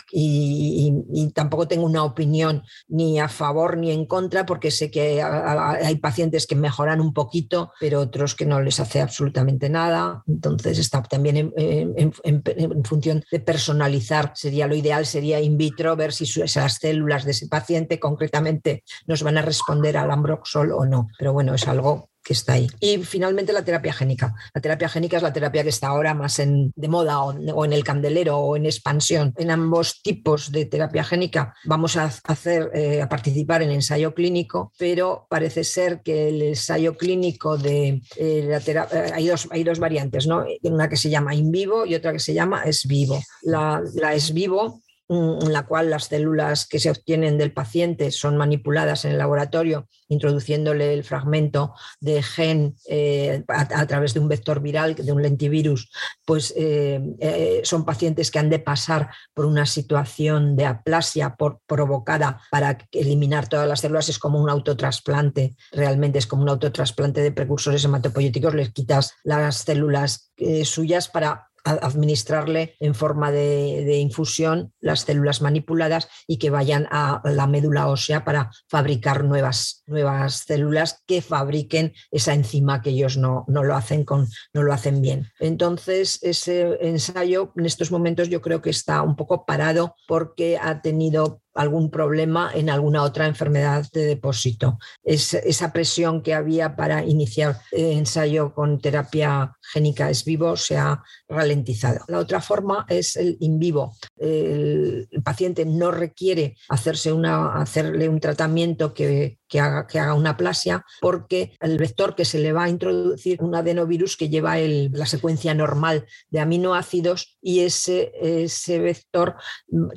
tampoco 1.34 1.68
tengo 1.68 1.86
una 1.86 2.04
opinión 2.04 2.64
ni 2.88 3.20
a 3.20 3.28
favor 3.28 3.78
ni 3.78 3.92
en 3.92 4.06
contra 4.06 4.46
porque 4.46 4.72
sé 4.72 4.92
que 4.92 5.22
hay 5.22 5.96
pacientes 5.98 6.46
que 6.48 6.56
mejoran 6.56 7.02
un 7.02 7.14
poquito, 7.14 7.72
pero 7.80 8.02
otros 8.02 8.36
que 8.36 8.46
no 8.46 8.62
les 8.62 8.80
hace 8.80 9.02
absolutamente 9.02 9.70
nada. 9.70 10.24
Entonces 10.28 10.78
está 10.78 11.02
también 11.04 11.54
en, 11.56 12.84
función 12.84 13.24
de 13.32 13.40
personalizar. 13.40 14.32
Sería 14.36 14.68
lo 14.68 14.76
ideal, 14.76 15.06
sería 15.06 15.40
in 15.40 15.58
vitro, 15.58 15.96
ver 15.96 16.14
si 16.14 16.26
esas 16.42 16.76
células 16.76 17.26
de 17.26 17.32
ese 17.32 17.48
paciente 17.48 18.00
concretamente 18.00 18.84
nos 19.08 19.24
van 19.24 19.38
a 19.38 19.42
responder 19.42 19.98
al 19.98 20.12
Ambroxol 20.12 20.72
o 20.72 20.86
no. 20.86 21.08
Pero 21.18 21.34
bueno, 21.34 21.54
es 21.56 21.68
algo 21.68 22.11
que 22.24 22.34
está 22.34 22.54
ahí. 22.54 22.68
Y 22.80 22.98
finalmente 23.00 23.54
la 23.54 23.64
terapia 23.64 23.94
génica. 23.94 24.34
La 24.54 24.62
terapia 24.62 24.90
génica 24.90 25.18
es 25.18 25.24
la 25.24 25.34
terapia 25.34 25.64
que 25.64 25.70
está 25.70 25.88
ahora 25.88 26.14
más 26.14 26.40
en, 26.40 26.72
de 26.76 26.88
moda 26.88 27.22
o, 27.22 27.66
en 27.66 27.74
el 27.74 27.84
candelero 27.84 28.38
o 28.38 28.56
en 28.56 28.66
expansión. 28.66 29.34
En 29.38 29.52
ambos 29.52 30.02
tipos 30.02 30.52
de 30.52 30.66
terapia 30.66 31.04
génica 31.04 31.54
vamos 31.66 31.98
a 31.98 32.12
hacer, 32.24 32.72
eh, 32.74 33.02
a 33.02 33.10
participar 33.10 33.62
en 33.62 33.72
ensayo 33.72 34.14
clínico, 34.14 34.72
pero 34.78 35.26
parece 35.30 35.64
ser 35.64 36.02
que 36.02 36.30
el 36.30 36.42
ensayo 36.42 36.96
clínico 36.96 37.58
de 37.58 38.02
eh, 38.18 38.46
la 38.48 38.60
terapia, 38.60 39.08
eh, 39.08 39.12
hay, 39.14 39.28
dos, 39.28 39.48
hay 39.52 39.64
dos 39.64 39.80
variantes, 39.80 40.28
¿no? 40.28 40.46
Una 40.64 40.90
que 40.90 40.98
se 40.98 41.10
llama 41.10 41.34
in 41.34 41.52
vivo 41.52 41.86
y 41.86 41.96
otra 41.96 42.12
que 42.12 42.20
se 42.20 42.34
llama 42.34 42.64
es 42.64 42.86
vivo. 42.86 43.20
La, 43.42 43.82
la 43.96 44.14
es 44.14 44.34
vivo 44.34 44.82
en 45.12 45.52
la 45.52 45.66
cual 45.66 45.90
las 45.90 46.06
células 46.06 46.66
que 46.66 46.80
se 46.80 46.90
obtienen 46.90 47.38
del 47.38 47.52
paciente 47.52 48.12
son 48.12 48.38
manipuladas 48.38 49.04
en 49.04 49.12
el 49.12 49.18
laboratorio, 49.18 49.90
introduciéndole 50.08 50.94
el 50.94 51.04
fragmento 51.04 51.74
de 52.00 52.24
gen 52.24 52.76
eh, 52.88 53.44
a, 53.50 53.86
través 53.88 54.14
de 54.14 54.22
un 54.22 54.30
vector 54.30 54.62
viral, 54.62 54.96
de 54.96 55.12
un 55.12 55.22
lentivirus, 55.22 55.92
pues 56.24 56.54
eh, 56.56 57.02
eh, 57.20 57.60
son 57.66 57.84
pacientes 57.84 58.32
que 58.32 58.40
han 58.40 58.50
de 58.50 58.60
pasar 58.60 59.10
por 59.34 59.46
una 59.46 59.66
situación 59.66 60.56
de 60.56 60.66
aplasia 60.66 61.36
provocada 61.66 62.42
para 62.50 62.78
eliminar 62.94 63.50
todas 63.50 63.68
las 63.68 63.82
células. 63.82 64.08
Es 64.08 64.18
como 64.18 64.42
un 64.42 64.50
autotrasplante, 64.50 65.56
realmente 65.74 66.20
es 66.20 66.28
como 66.28 66.44
un 66.44 66.50
autotrasplante 66.50 67.22
de 67.22 67.34
precursores 67.34 67.84
hematopoyéticos, 67.84 68.56
les 68.56 68.72
quitas 68.72 69.14
las 69.24 69.58
células 69.58 70.32
suyas 70.64 71.08
para 71.08 71.51
administrarle 71.64 72.76
en 72.80 72.96
forma 72.96 73.32
de, 73.32 73.98
infusión 73.98 74.74
las 74.80 75.02
células 75.02 75.42
manipuladas 75.42 76.08
y 76.28 76.38
que 76.38 76.50
vayan 76.50 76.88
a 76.92 77.22
la 77.24 77.48
médula 77.48 77.88
ósea 77.88 78.24
para 78.24 78.50
fabricar 78.68 79.24
nuevas, 79.24 79.84
nuevas 79.86 80.44
células 80.48 81.04
que 81.06 81.22
fabriquen 81.22 81.94
esa 82.10 82.34
enzima 82.34 82.82
que 82.82 82.92
ellos 82.92 83.18
no, 83.18 83.46
no, 83.48 83.64
lo 83.64 83.76
hacen 83.76 84.04
con, 84.04 84.28
no 84.54 84.64
lo 84.64 84.74
hacen 84.74 85.02
bien. 85.02 85.30
Entonces, 85.40 86.20
ese 86.22 86.78
ensayo 86.82 87.54
en 87.58 87.66
estos 87.66 87.92
momentos 87.92 88.30
yo 88.30 88.42
creo 88.42 88.62
que 88.62 88.70
está 88.70 89.02
un 89.02 89.16
poco 89.16 89.46
parado 89.46 89.96
porque 90.08 90.58
ha 90.58 90.82
tenido 90.82 91.42
algún 91.54 91.92
problema 91.92 92.52
en 92.54 92.70
alguna 92.70 93.04
otra 93.04 93.28
enfermedad 93.28 93.86
de 93.92 94.06
depósito. 94.06 94.78
Es, 95.04 95.34
esa 95.34 95.74
presión 95.74 96.22
que 96.22 96.34
había 96.34 96.76
para 96.76 97.04
iniciar 97.04 97.60
ensayo 97.72 98.54
con 98.54 98.80
terapia 98.80 99.54
génica 99.62 100.10
es 100.10 100.26
vivo 100.26 100.56
se 100.56 100.78
ha 100.78 101.04
ralentizado. 101.28 102.04
La 102.08 102.20
otra 102.20 102.42
forma 102.42 102.86
es 102.90 103.16
el 103.16 103.38
in 103.40 103.60
vivo. 103.60 103.96
El, 104.18 105.08
paciente 105.24 105.66
no 105.66 105.92
requiere 105.92 106.56
hacerse 106.70 107.12
una, 107.12 107.54
hacerle 107.56 108.10
un 108.10 108.20
tratamiento 108.20 108.94
que, 108.94 109.40
haga, 109.60 109.88
que 109.88 110.00
haga 110.00 110.14
una 110.14 110.38
plasia 110.38 110.86
porque 111.02 111.54
el 111.60 111.78
vector 111.78 112.16
que 112.16 112.26
se 112.26 112.40
le 112.40 112.54
va 112.54 112.64
a 112.64 112.70
introducir 112.70 113.42
un 113.42 113.56
adenovirus 113.56 114.18
que 114.18 114.30
lleva 114.30 114.58
la 114.58 115.06
secuencia 115.06 115.54
normal 115.54 116.06
de 116.30 116.40
aminoácidos 116.40 117.38
y 117.42 117.62
ese, 117.62 118.12
ese 118.22 118.80
vector 118.80 119.36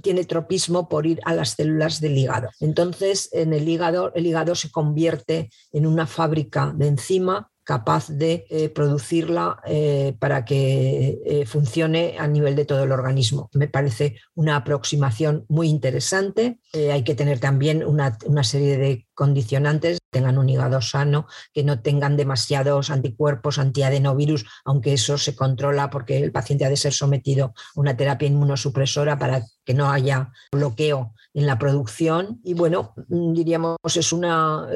tiene 0.02 0.24
tropismo 0.24 0.88
por 0.88 1.06
ir 1.06 1.20
a 1.24 1.34
la 1.34 1.44
células 1.44 2.00
del 2.00 2.18
hígado. 2.18 2.50
Entonces, 2.60 3.28
en 3.32 3.52
el 3.52 3.68
hígado, 3.68 4.12
el 4.14 4.26
hígado 4.26 4.54
se 4.54 4.70
convierte 4.70 5.50
en 5.72 5.86
una 5.86 6.06
fábrica 6.06 6.72
de 6.74 6.88
enzima 6.88 7.50
capaz 7.64 8.08
de 8.08 8.46
eh, 8.50 8.68
producirla 8.68 9.60
eh, 9.66 10.14
para 10.18 10.44
que 10.44 11.20
eh, 11.24 11.46
funcione 11.46 12.16
a 12.18 12.28
nivel 12.28 12.54
de 12.54 12.66
todo 12.66 12.84
el 12.84 12.92
organismo. 12.92 13.50
Me 13.54 13.68
parece 13.68 14.16
una 14.34 14.56
aproximación 14.56 15.46
muy 15.48 15.68
interesante. 15.68 16.58
hay 16.74 17.04
que 17.04 17.14
tener 17.14 17.40
también 17.40 17.84
una, 17.84 18.18
una, 18.26 18.44
serie 18.44 18.76
de 18.76 19.06
condicionantes, 19.14 19.98
tengan 20.10 20.38
un 20.38 20.48
hígado 20.48 20.80
sano, 20.80 21.26
que 21.52 21.64
no 21.64 21.80
tengan 21.80 22.16
demasiados 22.16 22.90
anticuerpos, 22.90 23.58
antiadenovirus, 23.58 24.44
aunque 24.64 24.92
eso 24.92 25.16
se 25.16 25.34
controla 25.34 25.88
porque 25.88 26.18
el 26.18 26.32
paciente 26.32 26.64
ha 26.64 26.70
de 26.70 26.76
ser 26.76 26.92
sometido 26.92 27.46
a 27.46 27.80
una 27.80 27.96
terapia 27.96 28.28
inmunosupresora 28.28 29.18
para 29.18 29.42
que 29.64 29.72
no 29.74 29.90
haya 29.90 30.30
bloqueo 30.52 31.14
en 31.32 31.46
la 31.46 31.58
producción. 31.58 32.40
Y 32.44 32.54
bueno, 32.54 32.94
diríamos, 33.08 33.78
es 33.96 34.12
una, 34.12 34.68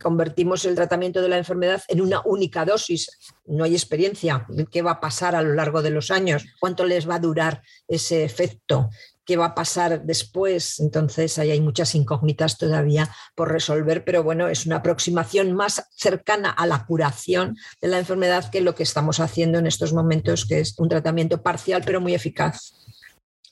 convertimos 0.00 0.64
el 0.66 0.74
tratamiento 0.74 1.22
de 1.22 1.28
la 1.28 1.38
enfermedad 1.38 1.82
en 1.88 2.00
un 2.00 2.10
una 2.10 2.22
única 2.24 2.64
dosis. 2.64 3.08
No 3.46 3.62
hay 3.62 3.74
experiencia. 3.74 4.44
¿Qué 4.70 4.82
va 4.82 4.92
a 4.92 5.00
pasar 5.00 5.36
a 5.36 5.42
lo 5.42 5.54
largo 5.54 5.80
de 5.80 5.90
los 5.90 6.10
años? 6.10 6.44
¿Cuánto 6.58 6.84
les 6.84 7.08
va 7.08 7.16
a 7.16 7.20
durar 7.20 7.62
ese 7.86 8.24
efecto? 8.24 8.90
¿Qué 9.24 9.36
va 9.36 9.46
a 9.46 9.54
pasar 9.54 10.02
después? 10.02 10.80
Entonces, 10.80 11.38
ahí 11.38 11.52
hay 11.52 11.60
muchas 11.60 11.94
incógnitas 11.94 12.58
todavía 12.58 13.08
por 13.36 13.52
resolver, 13.52 14.04
pero 14.04 14.24
bueno, 14.24 14.48
es 14.48 14.66
una 14.66 14.76
aproximación 14.76 15.52
más 15.52 15.84
cercana 15.96 16.50
a 16.50 16.66
la 16.66 16.84
curación 16.84 17.56
de 17.80 17.88
la 17.88 18.00
enfermedad 18.00 18.50
que 18.50 18.60
lo 18.60 18.74
que 18.74 18.82
estamos 18.82 19.20
haciendo 19.20 19.58
en 19.58 19.68
estos 19.68 19.92
momentos, 19.92 20.46
que 20.46 20.58
es 20.58 20.76
un 20.78 20.88
tratamiento 20.88 21.42
parcial 21.42 21.82
pero 21.86 22.00
muy 22.00 22.14
eficaz. 22.14 22.72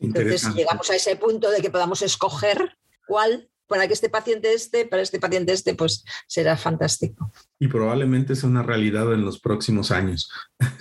Entonces, 0.01 0.55
llegamos 0.55 0.89
a 0.91 0.97
ese 0.97 1.17
punto 1.17 1.51
de 1.51 1.61
que 1.61 1.71
podamos 1.71 2.03
escoger 2.03 2.77
cuál 3.07 3.49
para 3.67 3.87
que 3.87 3.93
este 3.93 4.09
paciente 4.09 4.53
esté, 4.55 4.87
para 4.87 5.03
este 5.03 5.21
paciente 5.21 5.53
este, 5.53 5.75
pues 5.75 6.05
será 6.27 6.57
fantástico. 6.57 7.31
Y 7.59 7.69
probablemente 7.69 8.35
sea 8.35 8.49
una 8.49 8.63
realidad 8.63 9.13
en 9.13 9.25
los 9.25 9.41
próximos 9.41 9.91
años. 9.91 10.31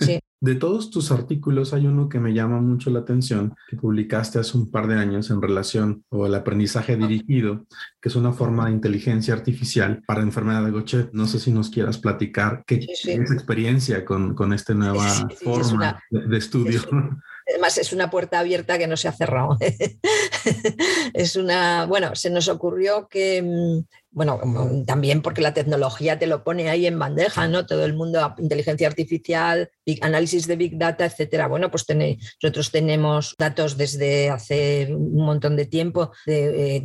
Sí. 0.00 0.18
De 0.40 0.54
todos 0.54 0.90
tus 0.90 1.10
artículos 1.10 1.74
hay 1.74 1.88
uno 1.88 2.08
que 2.08 2.20
me 2.20 2.32
llama 2.32 2.60
mucho 2.60 2.90
la 2.90 3.00
atención, 3.00 3.56
que 3.68 3.76
publicaste 3.76 4.38
hace 4.38 4.56
un 4.56 4.70
par 4.70 4.86
de 4.86 4.94
años 4.94 5.30
en 5.30 5.42
relación 5.42 6.04
o 6.10 6.26
el 6.26 6.34
aprendizaje 6.36 6.96
dirigido, 6.96 7.66
que 8.00 8.08
es 8.08 8.14
una 8.14 8.30
forma 8.32 8.66
de 8.66 8.72
inteligencia 8.72 9.34
artificial 9.34 10.00
para 10.06 10.22
enfermedad 10.22 10.64
de 10.64 10.70
Gaucher. 10.70 11.10
No 11.12 11.26
sé 11.26 11.40
si 11.40 11.50
nos 11.50 11.70
quieras 11.70 11.98
platicar 11.98 12.62
qué 12.68 12.76
es 12.76 13.04
experiencia 13.04 14.04
con, 14.04 14.36
con 14.36 14.52
esta 14.52 14.74
nueva 14.74 15.28
forma 15.42 16.00
de, 16.08 16.38
estudio. 16.38 16.82
Además, 17.48 17.78
es 17.78 17.92
una 17.92 18.10
puerta 18.10 18.38
abierta 18.38 18.78
que 18.78 18.86
no 18.86 18.96
se 18.96 19.08
ha 19.08 19.12
cerrado. 19.12 19.56
es 21.14 21.36
una, 21.36 21.86
bueno, 21.86 22.14
se 22.14 22.30
nos 22.30 22.48
ocurrió 22.48 23.08
que 23.08 23.42
mm, 23.42 24.07
bueno, 24.18 24.40
también 24.84 25.22
porque 25.22 25.40
la 25.40 25.54
tecnología 25.54 26.18
te 26.18 26.26
lo 26.26 26.42
pone 26.42 26.68
ahí 26.68 26.86
en 26.86 26.98
bandeja, 26.98 27.46
¿no? 27.46 27.66
Todo 27.66 27.84
el 27.84 27.94
mundo, 27.94 28.34
inteligencia 28.38 28.88
artificial, 28.88 29.70
análisis 30.00 30.48
de 30.48 30.56
Big 30.56 30.76
Data, 30.76 31.04
etcétera. 31.04 31.46
Bueno, 31.46 31.70
pues 31.70 31.86
nosotros 32.42 32.72
tenemos 32.72 33.36
datos 33.38 33.76
desde 33.76 34.28
hace 34.28 34.88
un 34.90 35.24
montón 35.24 35.54
de 35.54 35.66
tiempo 35.66 36.10
de, 36.26 36.82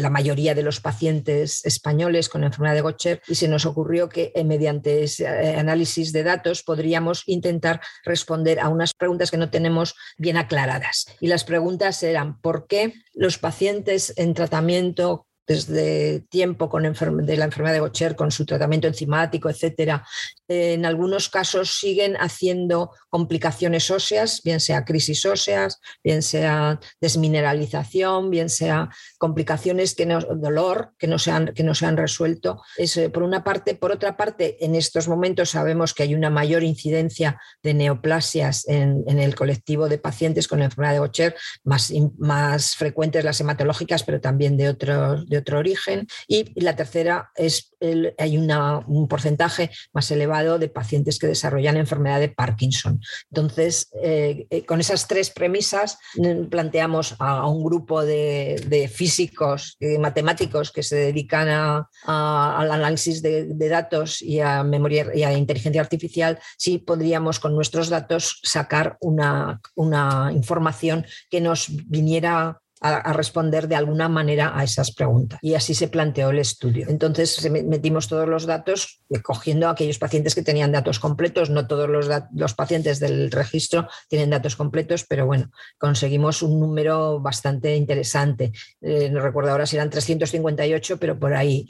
la 0.00 0.10
mayoría 0.10 0.56
de 0.56 0.64
los 0.64 0.80
pacientes 0.80 1.64
españoles 1.64 2.28
con 2.28 2.42
enfermedad 2.42 2.74
de 2.74 2.82
Gaucher 2.82 3.22
y 3.28 3.36
se 3.36 3.46
nos 3.46 3.66
ocurrió 3.66 4.08
que 4.08 4.32
eh, 4.34 4.42
mediante 4.42 5.04
ese 5.04 5.26
eh, 5.26 5.54
análisis 5.54 6.12
de 6.12 6.24
datos 6.24 6.64
podríamos 6.64 7.22
intentar 7.26 7.80
responder 8.04 8.58
a 8.58 8.68
unas 8.68 8.94
preguntas 8.94 9.30
que 9.30 9.36
no 9.36 9.50
tenemos 9.50 9.94
bien 10.18 10.38
aclaradas. 10.38 11.06
Y 11.20 11.28
las 11.28 11.44
preguntas 11.44 12.02
eran, 12.02 12.40
¿por 12.40 12.66
qué 12.66 12.94
los 13.14 13.38
pacientes 13.38 14.12
en 14.16 14.34
tratamiento 14.34 15.28
desde 15.46 16.20
tiempo 16.28 16.68
con 16.68 16.82
de 16.84 17.36
la 17.36 17.44
enfermedad 17.44 17.74
de 17.74 17.80
Gaucher, 17.80 18.16
con 18.16 18.30
su 18.30 18.46
tratamiento 18.46 18.86
enzimático, 18.86 19.50
etcétera, 19.50 20.06
en 20.48 20.84
algunos 20.86 21.28
casos 21.28 21.78
siguen 21.78 22.16
haciendo 22.16 22.90
complicaciones 23.08 23.90
óseas, 23.90 24.42
bien 24.42 24.60
sea 24.60 24.84
crisis 24.84 25.24
óseas, 25.24 25.80
bien 26.02 26.22
sea 26.22 26.80
desmineralización, 27.00 28.30
bien 28.30 28.48
sea 28.48 28.90
complicaciones 29.18 29.94
que 29.94 30.06
no, 30.06 30.20
dolor 30.20 30.92
que 30.98 31.06
no 31.06 31.18
se 31.18 31.30
han, 31.30 31.54
que 31.54 31.62
no 31.62 31.74
se 31.74 31.86
han 31.86 31.96
resuelto. 31.96 32.62
Es, 32.76 32.98
por 33.12 33.22
una 33.22 33.42
parte, 33.44 33.74
por 33.74 33.92
otra 33.92 34.16
parte, 34.16 34.64
en 34.64 34.74
estos 34.74 35.08
momentos 35.08 35.50
sabemos 35.50 35.94
que 35.94 36.02
hay 36.02 36.14
una 36.14 36.30
mayor 36.30 36.62
incidencia 36.62 37.40
de 37.62 37.74
neoplasias 37.74 38.66
en, 38.68 39.04
el 39.06 39.34
colectivo 39.34 39.88
de 39.88 39.98
pacientes 39.98 40.48
con 40.48 40.62
enfermedad 40.62 40.92
de 40.92 40.98
Gaucher, 40.98 41.36
más, 41.62 41.92
más 42.18 42.76
frecuentes 42.76 43.24
las 43.24 43.40
hematológicas, 43.40 44.02
pero 44.02 44.20
también 44.20 44.56
de 44.56 44.68
otros 44.68 45.26
de 45.34 45.40
otro 45.40 45.58
origen. 45.58 46.06
Y 46.28 46.58
la 46.60 46.76
tercera 46.76 47.30
es 47.34 47.74
hay 48.18 48.38
un 48.38 49.08
porcentaje 49.08 49.70
más 49.92 50.10
elevado 50.10 50.58
de 50.58 50.68
pacientes 50.68 51.18
que 51.18 51.26
desarrollan 51.26 51.76
enfermedad 51.76 52.20
de 52.20 52.28
Parkinson. 52.28 53.00
Entonces, 53.30 53.90
eh, 54.02 54.46
eh, 54.50 54.64
con 54.64 54.80
esas 54.80 55.06
tres 55.06 55.30
premisas, 55.30 55.98
mm, 56.16 56.46
planteamos 56.46 57.16
a, 57.18 57.46
un 57.46 57.62
grupo 57.62 58.04
de, 58.04 58.90
físicos 58.92 59.76
y 59.80 59.98
matemáticos 59.98 60.70
que 60.70 60.82
se 60.82 60.96
dedican 60.96 61.48
al 61.48 62.70
análisis 62.70 63.22
de, 63.22 63.46
datos 63.68 64.20
y 64.20 64.40
a 64.40 64.62
memoria 64.62 65.06
y 65.14 65.22
a 65.22 65.32
inteligencia 65.32 65.80
artificial 65.80 66.38
si 66.58 66.78
podríamos 66.78 67.40
con 67.40 67.54
nuestros 67.54 67.88
datos 67.88 68.40
sacar 68.42 68.96
una, 69.00 69.60
una 69.74 70.30
información 70.32 71.06
que 71.30 71.40
nos 71.40 71.68
viniera 71.86 72.60
a, 72.84 73.12
responder 73.14 73.66
de 73.66 73.76
alguna 73.76 74.08
manera 74.08 74.52
a 74.54 74.62
esas 74.62 74.92
preguntas. 74.92 75.38
Y 75.42 75.54
así 75.54 75.74
se 75.74 75.88
planteó 75.88 76.30
el 76.30 76.38
estudio. 76.38 76.86
Entonces 76.88 77.50
metimos 77.50 78.08
todos 78.08 78.28
los 78.28 78.44
datos, 78.44 79.00
eh, 79.08 79.22
cogiendo 79.22 79.68
a 79.68 79.70
aquellos 79.70 79.98
pacientes 79.98 80.34
que 80.34 80.42
tenían 80.42 80.72
datos 80.72 80.98
completos. 80.98 81.48
No 81.48 81.66
todos 81.66 81.88
los, 81.88 82.08
los 82.34 82.54
pacientes 82.54 83.00
del 83.00 83.30
registro 83.30 83.88
tienen 84.08 84.30
datos 84.30 84.54
completos, 84.54 85.06
pero 85.08 85.24
bueno, 85.24 85.50
conseguimos 85.78 86.42
un 86.42 86.60
número 86.60 87.20
bastante 87.20 87.74
interesante. 87.74 88.52
Eh, 88.82 89.08
no 89.10 89.20
recuerdo 89.20 89.52
ahora 89.52 89.64
si 89.64 89.76
eran 89.76 89.88
358, 89.88 90.98
pero 90.98 91.18
por 91.18 91.34
ahí, 91.34 91.66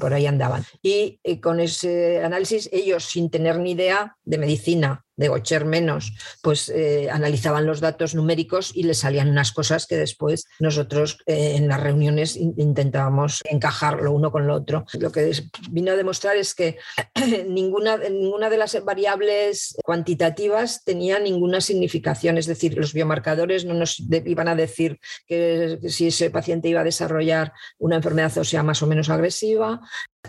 por 0.00 0.14
ahí 0.14 0.26
andaban. 0.26 0.64
Y 0.82 1.20
eh, 1.24 1.40
con 1.40 1.60
ese 1.60 2.24
análisis, 2.24 2.70
ellos 2.72 3.04
sin 3.04 3.30
tener 3.30 3.58
ni 3.58 3.72
idea 3.72 4.16
de 4.24 4.38
medicina, 4.38 5.04
de 5.18 5.28
Gocher 5.28 5.66
menos, 5.66 6.14
pues 6.42 6.70
eh, 6.70 7.10
analizaban 7.10 7.66
los 7.66 7.80
datos 7.80 8.14
numéricos 8.14 8.70
y 8.74 8.84
les 8.84 8.98
salían 8.98 9.28
unas 9.28 9.52
cosas 9.52 9.86
que 9.86 9.96
después 9.96 10.46
nosotros 10.60 11.18
eh, 11.26 11.56
en 11.56 11.68
las 11.68 11.82
reuniones 11.82 12.36
intentábamos 12.36 13.42
encajar 13.44 14.00
lo 14.00 14.12
uno 14.12 14.30
con 14.32 14.46
lo 14.46 14.54
otro. 14.54 14.86
Lo 14.98 15.12
que 15.12 15.32
vino 15.70 15.92
a 15.92 15.96
demostrar 15.96 16.36
es 16.36 16.54
que 16.54 16.78
ninguna, 17.46 17.96
ninguna 17.96 18.48
de 18.48 18.56
las 18.56 18.82
variables 18.84 19.76
cuantitativas 19.84 20.84
tenía 20.84 21.18
ninguna 21.18 21.60
significación, 21.60 22.38
es 22.38 22.46
decir, 22.46 22.78
los 22.78 22.92
biomarcadores 22.92 23.64
no 23.64 23.74
nos 23.74 24.00
iban 24.10 24.48
a 24.48 24.54
decir 24.54 25.00
que 25.26 25.78
si 25.88 26.06
ese 26.06 26.30
paciente 26.30 26.68
iba 26.68 26.80
a 26.80 26.84
desarrollar 26.84 27.52
una 27.78 27.96
enfermedad 27.96 28.38
ósea 28.38 28.62
más 28.62 28.82
o 28.82 28.86
menos 28.86 29.10
agresiva, 29.10 29.80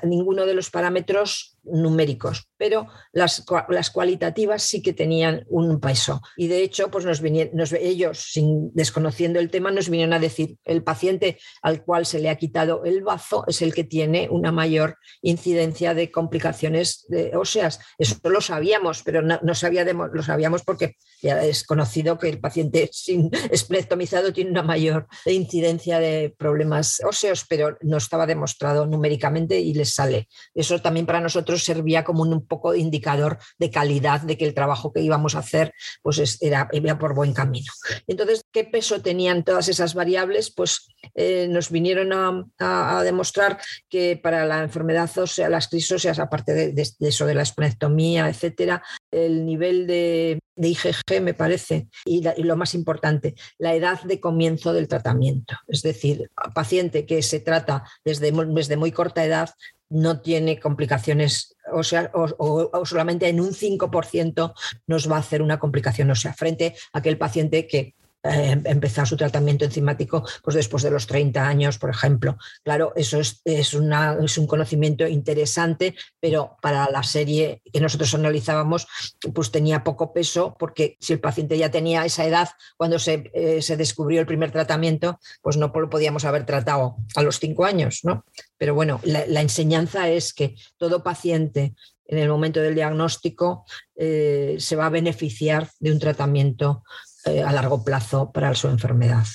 ninguno 0.04 0.46
de 0.46 0.54
los 0.54 0.70
parámetros 0.70 1.58
numéricos, 1.64 2.50
pero 2.58 2.88
las, 3.12 3.46
las 3.70 3.90
cualitativas 3.92 4.64
sí 4.64 4.82
que 4.82 4.94
tenían 4.94 5.46
un 5.50 5.80
peso. 5.80 6.22
Y 6.38 6.48
de 6.48 6.64
hecho, 6.64 6.90
pues 6.90 7.06
nos, 7.06 7.22
nos 7.54 7.74
ellos, 7.74 8.20
sin, 8.32 8.72
desconociendo 8.74 9.40
el 9.40 9.50
tema, 9.50 9.72
nos 9.72 9.90
vinieron 9.90 10.14
a 10.14 10.20
decir, 10.20 10.58
el 10.66 10.84
paciente 10.84 11.38
al 11.62 11.84
cual 11.84 12.06
se 12.06 12.20
le 12.20 12.30
ha 12.30 12.38
quitado 12.38 12.84
el 12.86 13.04
bazo 13.04 13.44
es 13.48 13.62
el 13.62 13.74
que 13.74 13.84
tiene 13.84 14.28
una 14.32 14.52
mayor 14.52 14.98
incidencia 15.22 15.94
de 15.94 16.12
complicaciones 16.12 17.08
óseas. 17.34 17.80
Eso 17.98 18.18
lo 18.24 18.42
sabíamos, 18.42 19.04
pero 19.04 19.22
no, 19.22 19.40
no 19.44 19.56
sabíamos, 19.56 20.10
lo 20.14 20.24
sabíamos 20.24 20.64
porque 20.64 20.96
ya 21.22 21.44
es 21.44 21.66
conocido 21.66 22.18
que 22.18 22.30
el 22.30 22.40
paciente 22.40 22.90
sin 22.92 23.30
esplectomizado 23.52 24.34
tiene 24.34 24.52
una 24.52 24.64
mayor 24.64 25.08
incidencia 25.26 26.00
de 26.00 26.34
problemas 26.38 27.02
óseos, 27.06 27.46
pero 27.48 27.78
no 27.82 27.98
estaba 27.98 28.26
demostrado 28.26 28.86
numéricamente 28.86 29.60
y 29.60 29.73
les 29.73 29.88
sale. 29.90 30.27
Eso 30.54 30.79
también 30.81 31.06
para 31.06 31.21
nosotros 31.21 31.63
servía 31.63 32.04
como 32.04 32.23
un, 32.23 32.46
poco 32.48 32.71
de 32.71 32.79
indicador 32.79 33.37
de 33.58 33.69
calidad 33.69 34.21
de 34.21 34.37
que 34.37 34.46
el 34.46 34.54
trabajo 34.54 34.94
que 34.94 35.02
íbamos 35.02 35.35
a 35.35 35.40
hacer 35.40 35.73
pues 36.02 36.37
era, 36.42 36.69
iba 36.71 36.98
por 36.98 37.13
buen 37.13 37.33
camino. 37.33 37.71
Entonces, 38.08 38.42
¿qué 38.52 38.63
peso 38.63 39.02
tenían 39.02 39.44
todas 39.44 39.67
esas 39.67 39.94
variables? 39.94 40.52
Pues 40.52 40.87
eh, 41.15 41.48
nos 41.50 41.69
vinieron 41.69 42.12
a, 42.13 43.04
demostrar 43.04 43.60
que 43.90 44.19
para 44.21 44.46
la 44.46 44.63
enfermedad 44.63 45.10
ósea, 45.17 45.50
las 45.50 45.67
crisis 45.67 45.92
óseas, 45.94 46.19
aparte 46.19 46.54
de, 46.54 46.90
eso 47.00 47.25
de 47.25 47.33
la 47.33 47.44
esplenectomía, 47.44 48.29
etcétera, 48.29 48.83
el 49.12 49.46
nivel 49.46 49.87
de, 49.87 50.40
IgG, 50.56 51.21
me 51.21 51.33
parece, 51.33 51.87
y, 52.06 52.21
lo 52.44 52.56
más 52.56 52.73
importante, 52.75 53.35
la 53.58 53.73
edad 53.73 54.02
de 54.04 54.19
comienzo 54.19 54.73
del 54.73 54.87
tratamiento. 54.87 55.56
Es 55.67 55.81
decir, 55.81 56.29
paciente 56.54 57.06
que 57.06 57.21
se 57.21 57.40
trata 57.40 57.83
desde, 58.04 58.31
desde 58.31 58.77
muy 58.77 58.92
corta 58.92 59.23
edad 59.23 59.50
no 59.90 60.21
tiene 60.21 60.60
complicaciones 60.60 61.56
o, 61.71 61.83
sea, 61.83 62.12
o, 62.13 62.85
solamente 62.85 63.27
en 63.27 63.40
un 63.40 63.52
5% 63.52 64.54
nos 64.87 65.12
va 65.12 65.17
a 65.17 65.19
hacer 65.19 65.42
una 65.42 65.60
complicación 65.60 66.10
o 66.12 66.15
sea, 66.15 66.33
frente 66.33 66.75
a 66.94 67.00
aquel 67.00 67.17
paciente 67.17 67.67
que 67.67 67.96
eh, 68.24 68.62
empezar 68.65 69.08
su 69.08 69.15
tratamiento 69.15 69.63
enzimático 69.63 70.26
pues 70.44 70.56
después 70.56 70.84
de 70.84 70.92
los 70.92 71.08
30 71.08 71.48
años, 71.48 71.78
por 71.78 71.90
ejemplo. 71.90 72.38
Claro, 72.63 72.92
eso 72.96 73.20
es, 73.20 73.42
es, 73.46 73.74
es, 73.74 74.38
un 74.38 74.48
conocimiento 74.48 75.08
interesante, 75.08 75.96
pero 76.20 76.58
para 76.62 76.90
la 76.90 77.04
serie 77.04 77.62
que 77.72 77.80
nosotros 77.80 78.13
analizábamos, 78.15 78.88
pues 79.34 79.52
tenía 79.52 79.84
poco 79.84 80.12
peso, 80.12 80.56
porque 80.60 80.98
si 81.00 81.13
el 81.13 81.22
paciente 81.22 81.58
ya 81.58 81.72
tenía 81.72 82.06
esa 82.06 82.26
edad 82.26 82.50
cuando 82.76 83.00
se, 83.00 83.32
eh, 83.34 83.62
se 83.62 83.78
descubrió 83.78 84.20
el 84.20 84.28
primer 84.28 84.52
tratamiento, 84.52 85.20
pues 85.42 85.56
no 85.56 85.72
lo 85.74 85.90
podíamos 85.90 86.26
haber 86.26 86.46
tratado 86.46 86.98
a 87.15 87.24
los 87.24 87.40
5 87.40 87.65
años, 87.65 88.02
¿no? 88.04 88.26
Pero 88.58 88.76
bueno, 88.76 89.00
la, 89.04 89.42
enseñanza 89.42 90.10
es 90.10 90.34
que 90.34 90.56
todo 90.78 91.04
paciente 91.04 91.74
en 92.06 92.17
el 92.17 92.28
momento 92.28 92.60
del 92.60 92.76
diagnóstico 92.76 93.65
eh, 93.96 94.58
se 94.60 94.76
va 94.76 94.88
a 94.88 94.90
beneficiar 94.90 95.70
de 95.80 95.92
un 95.94 96.00
tratamiento 96.00 96.84
eh, 97.26 97.44
a 97.44 97.52
largo 97.52 97.84
plazo 97.84 98.32
para 98.32 98.56
su 98.56 98.67
enfermedad. 98.67 99.26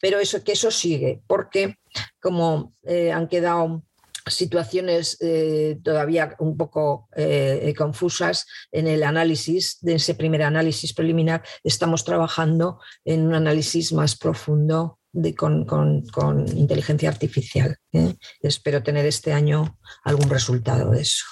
Pero 0.00 0.18
eso, 0.18 0.42
que 0.42 0.52
eso 0.52 0.70
sigue, 0.70 1.22
porque 1.26 1.76
como 2.20 2.74
eh, 2.84 3.12
han 3.12 3.28
quedado 3.28 3.82
situaciones 4.26 5.18
eh, 5.20 5.78
todavía 5.84 6.34
un 6.40 6.56
poco 6.56 7.08
confusas 7.76 8.46
en 8.72 8.88
el 8.88 9.04
análisis, 9.04 9.78
de 9.82 9.94
ese 9.94 10.14
primer 10.14 10.42
análisis 10.42 10.92
preliminar, 10.92 11.44
estamos 11.62 12.04
trabajando 12.04 12.80
en 13.04 13.26
un 13.26 13.34
análisis 13.34 13.92
más 13.92 14.16
profundo 14.16 14.98
de, 15.12 15.34
con, 15.34 15.64
con, 15.64 16.48
inteligencia 16.56 17.08
artificial. 17.08 17.76
Espero 18.40 18.82
tener 18.82 19.06
este 19.06 19.32
año 19.32 19.78
algún 20.02 20.28
resultado 20.28 20.90
de 20.90 21.02
eso. 21.02 21.24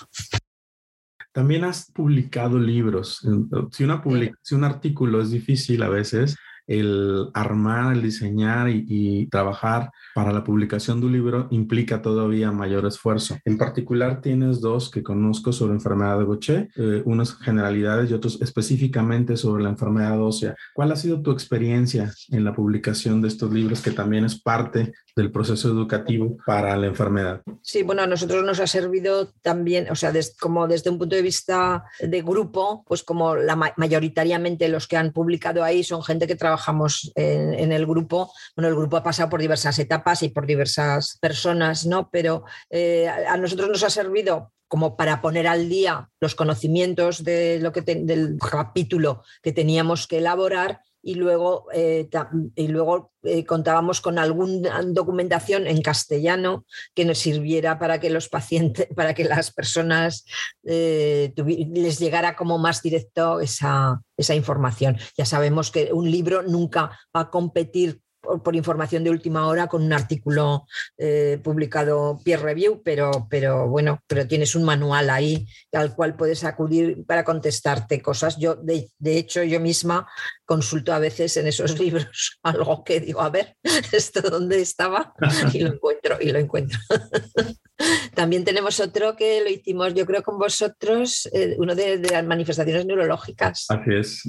También 1.35 1.65
has 1.65 1.91
publicado 1.91 2.61
libros. 2.61 3.27
Si, 3.73 3.83
una 3.83 4.01
si 4.43 4.55
un 4.55 4.63
artículo 4.63 5.21
es 5.21 5.33
difícil 5.33 5.83
a 5.83 5.89
veces, 5.89 6.37
el 6.67 7.29
armar, 7.35 7.95
el 7.95 8.03
diseñar 8.03 8.69
y, 8.71 9.27
trabajar 9.31 9.91
para 10.15 10.33
la 10.33 10.45
publicación 10.45 11.01
de 11.01 11.07
un 11.07 11.13
libro 11.13 11.49
implica 11.51 12.03
todavía 12.03 12.53
mayor 12.53 12.87
esfuerzo. 12.87 13.39
En 13.45 13.59
particular, 13.59 14.21
tienes 14.21 14.61
dos 14.61 14.91
que 14.91 15.03
conozco 15.03 15.53
sobre 15.53 15.75
enfermedad 15.75 16.19
de 16.19 16.25
Gaucher, 16.25 16.69
eh, 16.77 17.03
unas 17.05 17.35
generalidades 17.37 18.11
y 18.11 18.15
otros 18.15 18.41
específicamente 18.41 19.37
sobre 19.37 19.63
la 19.63 19.71
enfermedad 19.71 20.21
ósea. 20.21 20.55
¿Cuál 20.75 20.93
ha 20.93 20.97
sido 20.97 21.23
tu 21.23 21.33
experiencia 21.33 22.13
en 22.31 22.45
la 22.45 22.55
publicación 22.55 23.23
de 23.23 23.29
estos 23.29 23.53
libros 23.53 23.81
que 23.81 23.91
también 23.91 24.25
es 24.25 24.41
parte 24.41 24.93
del 25.17 25.31
proceso 25.31 25.69
educativo 25.69 26.37
para 26.47 26.77
la 26.77 26.87
enfermedad? 26.87 27.43
Sí, 27.63 27.83
bueno, 27.83 28.03
a 28.03 28.07
nosotros 28.07 28.45
nos 28.45 28.61
ha 28.61 28.67
servido 28.67 29.29
también, 29.43 29.91
o 29.91 29.95
sea, 29.95 30.13
como 30.41 30.67
desde 30.67 30.91
un 30.91 30.99
punto 30.99 31.17
de 31.17 31.23
vista 31.23 31.85
de 32.01 32.23
grupo, 32.23 32.85
pues 32.87 33.03
como 33.03 33.37
la, 33.37 33.57
mayoritariamente 33.77 34.69
los 34.69 34.87
que 34.87 34.97
han 34.97 35.13
publicado 35.13 35.63
ahí 35.63 35.85
son 35.85 36.03
gente 36.03 36.27
que 36.27 36.37
trabajamos 36.55 37.13
en, 37.17 37.73
el 37.73 37.87
grupo. 37.87 38.33
Bueno, 38.57 38.69
el 38.69 38.77
grupo 38.77 38.97
ha 38.97 39.03
pasado 39.03 39.29
por 39.29 39.41
diversas 39.41 39.79
etapas 39.79 40.23
y 40.23 40.29
por 40.29 40.47
diversas 40.47 41.19
personas, 41.21 41.85
¿no? 41.85 42.11
Pero 42.11 42.45
eh, 42.71 43.09
a 43.09 43.37
nosotros 43.37 43.69
nos 43.69 43.83
ha 43.83 43.91
servido 43.91 44.53
como 44.69 44.97
para 44.97 45.21
poner 45.21 45.47
al 45.47 45.69
día 45.69 46.09
los 46.21 46.35
conocimientos 46.35 47.25
de 47.25 47.59
lo 47.61 47.73
que 47.73 47.83
del 47.83 48.39
capítulo 48.39 49.23
que 49.43 49.53
teníamos 49.53 50.07
que 50.07 50.19
elaborar 50.19 50.81
y 51.05 51.15
luego, 51.17 51.67
eh, 51.73 52.09
y 52.57 52.69
luego 52.69 53.13
eh, 53.23 53.45
contábamos 53.45 54.01
con 54.01 54.19
alguna 54.19 54.81
documentación 54.83 55.67
en 55.67 55.83
castellano 55.83 56.65
que 56.95 57.05
nos 57.05 57.19
sirviera 57.19 57.79
para 57.79 58.01
que 58.01 58.09
los 58.09 58.29
pacientes, 58.29 58.89
para 58.97 59.13
que 59.13 59.25
las 59.25 59.53
personas 59.53 60.25
eh, 60.65 61.33
les 61.37 61.99
llegara 61.99 62.35
como 62.35 62.59
más 62.59 62.83
directo 62.83 63.41
esa, 63.41 64.01
esa 64.17 64.35
información. 64.35 64.97
Ya 65.17 65.27
sabemos 65.27 65.71
que 65.71 65.93
un 65.93 66.11
libro 66.11 66.43
nunca 66.43 66.99
va 67.15 67.21
a 67.21 67.31
competir 67.31 68.01
por, 68.43 68.57
información 68.57 69.05
de 69.05 69.11
última 69.11 69.47
hora 69.47 69.67
con 69.67 69.83
un 69.83 69.93
artículo 69.93 70.67
eh, 70.99 71.39
publicado 71.43 72.19
peer 72.25 72.41
review, 72.41 72.83
pero, 72.85 73.27
pero 73.31 73.69
bueno, 73.69 74.01
pero 74.07 74.27
tienes 74.27 74.55
un 74.55 74.65
manual 74.65 75.11
ahí 75.11 75.47
al 75.73 75.95
cual 75.95 76.17
puedes 76.17 76.45
acudir 76.45 77.05
para 77.07 77.25
contestarte 77.25 78.01
cosas. 78.01 78.37
Yo, 78.39 78.57
de, 78.57 78.89
hecho, 79.05 79.43
yo 79.43 79.61
misma 79.61 80.07
consulto 80.45 80.93
a 80.93 80.99
veces 80.99 81.37
en 81.37 81.47
esos 81.47 81.79
libros 81.81 82.39
algo 82.43 82.85
que 82.85 83.01
digo, 83.01 83.21
a 83.21 83.31
ver, 83.31 83.57
esto 83.93 84.21
dónde 84.23 84.61
estaba 84.61 85.15
y 85.53 85.61
lo 85.61 85.73
encuentro 85.75 86.19
y 86.21 86.31
lo 86.31 86.39
encuentro. 86.39 86.79
También 88.15 88.45
tenemos 88.45 88.79
otro 88.79 89.17
que 89.17 89.41
lo 89.43 89.51
hicimos, 89.51 89.95
yo 89.95 90.07
creo, 90.07 90.23
con 90.23 90.39
vosotros, 90.39 91.29
eh, 91.33 91.57
uno 91.59 91.75
de, 91.75 91.99
las 91.99 92.25
manifestaciones 92.25 92.87
neurológicas. 92.87 93.67
Así 93.69 93.91
es. 93.93 94.23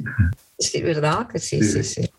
Sí, 0.58 0.82
¿verdad? 0.82 1.28
Que 1.28 1.40
sí, 1.40 1.62
sí, 1.62 1.84
sí. 1.84 2.10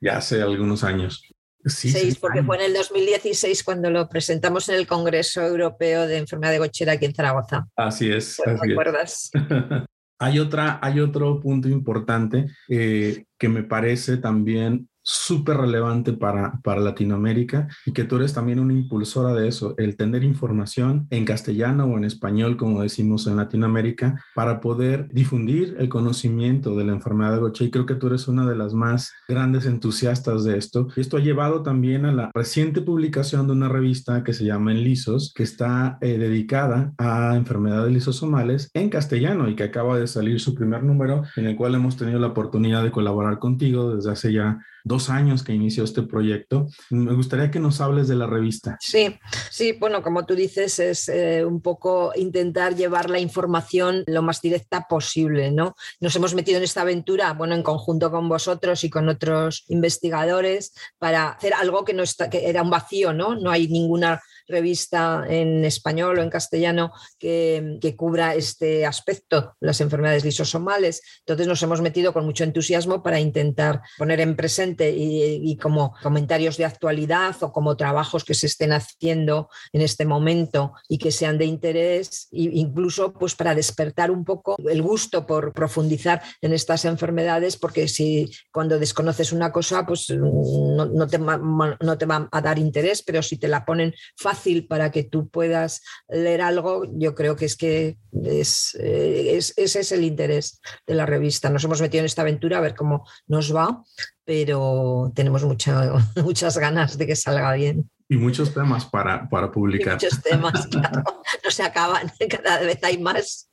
Ya 0.00 0.18
hace 0.18 0.42
algunos 0.42 0.84
años. 0.84 1.22
Sí, 1.66 2.16
porque 2.20 2.42
fue 2.42 2.56
en 2.56 2.62
el 2.62 2.74
2016 2.74 3.64
cuando 3.64 3.90
lo 3.90 4.06
presentamos 4.08 4.68
en 4.68 4.74
el 4.74 4.86
Congreso 4.86 5.40
Europeo 5.40 6.06
de 6.06 6.18
Enfermedad 6.18 6.52
de 6.52 6.58
Gochera 6.58 6.92
aquí 6.92 7.06
en 7.06 7.14
Zaragoza. 7.14 7.66
Así 7.74 8.10
es. 8.10 8.36
¿Te 8.44 8.72
acuerdas? 8.72 9.30
hay, 10.18 10.38
otra, 10.40 10.78
hay 10.82 11.00
otro 11.00 11.40
punto 11.40 11.68
importante 11.68 12.46
eh, 12.68 13.24
que 13.38 13.48
me 13.48 13.62
parece 13.62 14.18
también 14.18 14.88
súper 15.04 15.58
relevante 15.58 16.14
para, 16.14 16.60
para 16.62 16.80
Latinoamérica 16.80 17.68
y 17.84 17.92
que 17.92 18.04
tú 18.04 18.16
eres 18.16 18.32
también 18.32 18.58
una 18.58 18.72
impulsora 18.72 19.34
de 19.34 19.48
eso, 19.48 19.74
el 19.76 19.96
tener 19.96 20.24
información 20.24 21.06
en 21.10 21.24
castellano 21.24 21.84
o 21.84 21.98
en 21.98 22.04
español, 22.04 22.56
como 22.56 22.82
decimos 22.82 23.26
en 23.26 23.36
Latinoamérica, 23.36 24.24
para 24.34 24.60
poder 24.60 25.08
difundir 25.12 25.76
el 25.78 25.88
conocimiento 25.88 26.74
de 26.74 26.84
la 26.84 26.92
enfermedad 26.92 27.32
de 27.34 27.40
Gaucher. 27.40 27.68
Y 27.68 27.70
creo 27.70 27.86
que 27.86 27.94
tú 27.94 28.06
eres 28.08 28.26
una 28.28 28.48
de 28.48 28.56
las 28.56 28.72
más 28.72 29.12
grandes 29.28 29.66
entusiastas 29.66 30.44
de 30.44 30.56
esto. 30.56 30.88
Y 30.96 31.00
esto 31.00 31.18
ha 31.18 31.20
llevado 31.20 31.62
también 31.62 32.06
a 32.06 32.12
la 32.12 32.30
reciente 32.34 32.80
publicación 32.80 33.46
de 33.46 33.52
una 33.52 33.68
revista 33.68 34.24
que 34.24 34.32
se 34.32 34.44
llama 34.44 34.72
Enlisos, 34.72 35.32
que 35.34 35.42
está 35.42 35.98
eh, 36.00 36.18
dedicada 36.18 36.92
a 36.96 37.36
enfermedades 37.36 37.92
lisosomales 37.92 38.70
en 38.72 38.88
castellano 38.88 39.48
y 39.48 39.56
que 39.56 39.64
acaba 39.64 39.98
de 39.98 40.06
salir 40.06 40.40
su 40.40 40.54
primer 40.54 40.82
número, 40.82 41.24
en 41.36 41.46
el 41.46 41.56
cual 41.56 41.74
hemos 41.74 41.96
tenido 41.96 42.18
la 42.18 42.28
oportunidad 42.28 42.82
de 42.82 42.90
colaborar 42.90 43.38
contigo 43.38 43.94
desde 43.94 44.10
hace 44.10 44.32
ya 44.32 44.64
dos 44.84 45.08
años 45.08 45.42
que 45.42 45.54
inició 45.54 45.82
este 45.82 46.02
proyecto. 46.02 46.68
Me 46.90 47.14
gustaría 47.14 47.50
que 47.50 47.58
nos 47.58 47.80
hables 47.80 48.06
de 48.06 48.14
la 48.14 48.26
revista. 48.26 48.76
Sí, 48.80 49.18
sí, 49.50 49.72
bueno, 49.72 50.02
como 50.02 50.26
tú 50.26 50.34
dices, 50.34 50.78
es 50.78 51.08
eh, 51.08 51.44
un 51.44 51.62
poco 51.62 52.12
intentar 52.14 52.76
llevar 52.76 53.08
la 53.08 53.18
información 53.18 54.04
lo 54.06 54.22
más 54.22 54.42
directa 54.42 54.86
posible, 54.88 55.50
¿no? 55.50 55.74
Nos 56.00 56.14
hemos 56.16 56.34
metido 56.34 56.58
en 56.58 56.64
esta 56.64 56.82
aventura, 56.82 57.32
bueno, 57.32 57.54
en 57.54 57.62
conjunto 57.62 58.10
con 58.10 58.28
vosotros 58.28 58.84
y 58.84 58.90
con 58.90 59.08
otros 59.08 59.64
investigadores 59.68 60.74
para 60.98 61.30
hacer 61.30 61.54
algo 61.54 61.84
que 61.84 61.94
no 61.94 62.02
está, 62.02 62.28
que 62.28 62.48
era 62.48 62.62
un 62.62 62.70
vacío, 62.70 63.12
¿no? 63.14 63.34
No 63.34 63.50
hay 63.50 63.68
ninguna 63.68 64.20
revista 64.46 65.24
en 65.28 65.64
español 65.64 66.18
o 66.18 66.22
en 66.22 66.30
castellano 66.30 66.92
que, 67.18 67.78
cubra 67.96 68.34
este 68.34 68.84
aspecto, 68.84 69.54
las 69.60 69.80
enfermedades 69.80 70.24
lisosomales. 70.24 71.00
Entonces 71.20 71.46
nos 71.46 71.62
hemos 71.62 71.80
metido 71.80 72.12
con 72.12 72.24
mucho 72.24 72.44
entusiasmo 72.44 73.02
para 73.02 73.20
intentar 73.20 73.82
poner 73.96 74.20
en 74.20 74.36
presente 74.36 74.90
y, 74.90 75.56
como 75.56 75.94
comentarios 76.02 76.56
de 76.56 76.64
actualidad 76.64 77.36
o 77.40 77.52
como 77.52 77.76
trabajos 77.76 78.24
que 78.24 78.34
se 78.34 78.46
estén 78.46 78.72
haciendo 78.72 79.48
en 79.72 79.82
este 79.82 80.04
momento 80.04 80.74
y 80.88 80.98
que 80.98 81.12
sean 81.12 81.38
de 81.38 81.44
interés, 81.44 82.28
e 82.32 82.50
incluso 82.54 83.12
pues 83.12 83.34
para 83.34 83.54
despertar 83.54 84.10
un 84.10 84.24
poco 84.24 84.56
el 84.68 84.82
gusto 84.82 85.26
por 85.26 85.52
profundizar 85.52 86.22
en 86.40 86.52
estas 86.52 86.84
enfermedades, 86.84 87.56
porque 87.56 87.88
si 87.88 88.30
cuando 88.52 88.78
desconoces 88.78 89.32
una 89.32 89.52
cosa, 89.52 89.86
pues 89.86 90.10
no, 90.10 90.86
no, 90.86 91.06
te, 91.06 91.18
no 91.18 91.98
te 91.98 92.06
va 92.06 92.28
a 92.30 92.40
dar 92.40 92.58
interés, 92.58 93.02
pero 93.02 93.22
si 93.22 93.38
te 93.38 93.48
la 93.48 93.64
ponen 93.64 93.94
fácil 94.16 94.33
para 94.68 94.90
que 94.90 95.04
tú 95.04 95.28
puedas 95.28 95.82
leer 96.08 96.42
algo, 96.42 96.84
yo 96.92 97.14
creo 97.14 97.36
que 97.36 97.44
es 97.46 97.56
que 97.56 97.96
es, 98.24 98.76
eh, 98.80 99.36
ese 99.36 99.80
es 99.80 99.92
el 99.92 100.04
interés 100.04 100.60
de 100.86 100.94
la 100.94 101.06
revista. 101.06 101.50
Nos 101.50 101.64
hemos 101.64 101.80
metido 101.80 102.00
en 102.00 102.06
esta 102.06 102.22
aventura 102.22 102.58
a 102.58 102.60
ver 102.60 102.74
cómo 102.74 103.06
nos 103.26 103.54
va, 103.54 103.82
pero 104.24 105.12
tenemos 105.14 105.44
muchas 106.16 106.58
ganas 106.58 106.98
de 106.98 107.06
que 107.06 107.16
salga 107.16 107.52
bien. 107.54 107.90
Y 108.08 108.16
muchos 108.16 108.52
temas 108.52 108.84
para, 108.84 109.28
para 109.28 109.50
publicar. 109.50 109.94
muchos 109.94 110.22
temas, 110.22 110.66
claro. 110.70 111.02
No 111.42 111.50
se 111.50 111.62
acaban, 111.62 112.12
cada 112.30 112.60
vez 112.60 112.82
hay 112.82 112.98
más. 112.98 113.48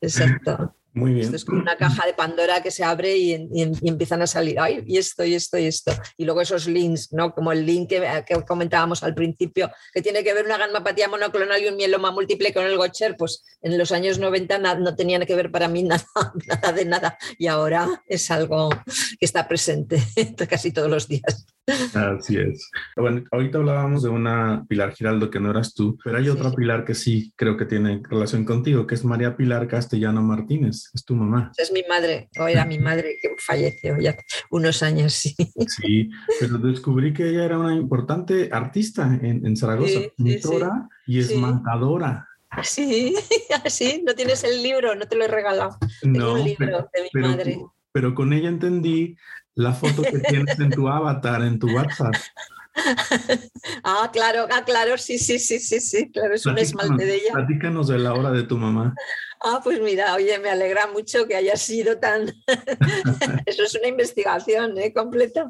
Exacto. 0.00 0.74
Muy 0.96 1.12
bien. 1.12 1.26
Esto 1.26 1.36
es 1.36 1.44
como 1.44 1.60
una 1.60 1.76
caja 1.76 2.06
de 2.06 2.14
Pandora 2.14 2.62
que 2.62 2.70
se 2.70 2.82
abre 2.82 3.18
y, 3.18 3.34
empiezan 3.82 4.22
a 4.22 4.26
salir, 4.26 4.58
ay, 4.58 4.82
y 4.86 4.96
esto, 4.96 5.26
y 5.26 5.34
esto, 5.34 5.58
y 5.58 5.66
esto. 5.66 5.92
Y 6.16 6.24
luego 6.24 6.40
esos 6.40 6.66
links, 6.66 7.12
¿no? 7.12 7.32
Como 7.32 7.52
el 7.52 7.66
link 7.66 7.90
que, 7.90 8.24
comentábamos 8.48 9.02
al 9.02 9.14
principio, 9.14 9.70
que 9.92 10.00
tiene 10.00 10.24
que 10.24 10.32
ver 10.32 10.46
una 10.46 10.56
gamapatía 10.56 11.06
monoclonal 11.06 11.62
y 11.62 11.68
un 11.68 11.76
mieloma 11.76 12.12
múltiple 12.12 12.54
con 12.54 12.64
el 12.64 12.78
Gotcher, 12.78 13.14
pues 13.18 13.44
en 13.60 13.76
los 13.76 13.92
años 13.92 14.18
90 14.18 14.56
no 14.78 14.96
tenían 14.96 15.26
que 15.26 15.36
ver 15.36 15.50
para 15.50 15.68
mí 15.68 15.82
nada, 15.84 16.06
nada 16.48 16.72
de 16.72 16.84
nada. 16.86 17.18
Y 17.36 17.48
ahora 17.48 18.02
es 18.06 18.30
algo 18.30 18.70
que 19.18 19.26
está 19.26 19.46
presente 19.46 20.02
casi 20.48 20.72
todos 20.72 20.88
los 20.88 21.08
días. 21.08 21.46
Así 21.94 22.38
es. 22.38 22.70
Bueno, 22.96 23.24
ahorita 23.32 23.58
hablábamos 23.58 24.02
de 24.02 24.08
una 24.08 24.64
Pilar 24.68 24.94
Giraldo 24.94 25.30
que 25.30 25.40
no 25.40 25.50
eras 25.50 25.74
tú, 25.74 25.98
pero 26.02 26.16
hay 26.16 26.28
otra 26.28 26.52
Pilar 26.52 26.84
que 26.84 26.94
sí 26.94 27.32
creo 27.36 27.56
que 27.56 27.66
tiene 27.66 28.00
relación 28.08 28.44
contigo, 28.44 28.86
que 28.86 28.94
es 28.94 29.04
María 29.04 29.36
Pilar 29.36 29.66
Castellano 29.66 30.22
Martínez. 30.22 30.85
Es 30.94 31.04
tu 31.04 31.14
mamá. 31.14 31.52
Es 31.56 31.72
mi 31.72 31.82
madre, 31.88 32.28
o 32.38 32.46
era 32.46 32.64
mi 32.64 32.78
madre 32.78 33.16
que 33.20 33.30
falleció 33.38 33.98
ya 33.98 34.16
unos 34.50 34.82
años, 34.82 35.12
sí. 35.12 35.34
Sí, 35.68 36.10
pero 36.40 36.58
descubrí 36.58 37.12
que 37.12 37.28
ella 37.28 37.44
era 37.44 37.58
una 37.58 37.74
importante 37.74 38.48
artista 38.52 39.18
en, 39.22 39.56
Zaragoza, 39.56 40.00
pintora 40.16 40.88
y 41.06 41.20
esmantadora. 41.20 42.28
Sí, 42.62 43.14
sí, 43.66 44.02
no 44.06 44.14
tienes 44.14 44.44
el 44.44 44.62
libro, 44.62 44.94
no 44.94 45.06
te 45.06 45.16
lo 45.16 45.24
he 45.24 45.28
regalado. 45.28 45.76
No, 46.02 46.34
un 46.34 46.44
libro 46.44 46.88
de 46.94 47.02
mi 47.02 47.20
madre. 47.20 47.60
Pero 47.92 48.14
con 48.14 48.32
ella 48.32 48.48
entendí 48.48 49.16
la 49.54 49.72
foto 49.72 50.02
que 50.02 50.18
tienes 50.18 50.58
en 50.58 50.70
tu 50.70 50.88
avatar, 50.88 51.42
en 51.42 51.58
tu 51.58 51.68
WhatsApp. 51.68 52.14
Ah, 53.82 54.10
claro, 54.12 54.46
ah, 54.52 54.64
claro, 54.66 54.98
sí, 54.98 55.18
sí, 55.18 55.38
sí, 55.38 55.58
sí, 55.58 55.80
sí, 55.80 56.10
claro, 56.10 56.34
es 56.34 56.44
un 56.44 56.58
esmalte 56.58 57.06
de 57.06 57.14
ella. 57.14 57.32
Platícanos 57.32 57.88
de 57.88 57.98
la 57.98 58.12
hora 58.12 58.30
de 58.30 58.42
tu 58.42 58.58
mamá. 58.58 58.94
Ah, 59.40 59.60
pues 59.62 59.80
mira, 59.80 60.14
oye, 60.14 60.38
me 60.38 60.50
alegra 60.50 60.86
mucho 60.88 61.26
que 61.26 61.36
haya 61.36 61.56
sido 61.56 61.98
tan... 61.98 62.32
Eso 63.46 63.62
es 63.62 63.74
una 63.74 63.88
investigación 63.88 64.78
¿eh? 64.78 64.92
completa. 64.92 65.48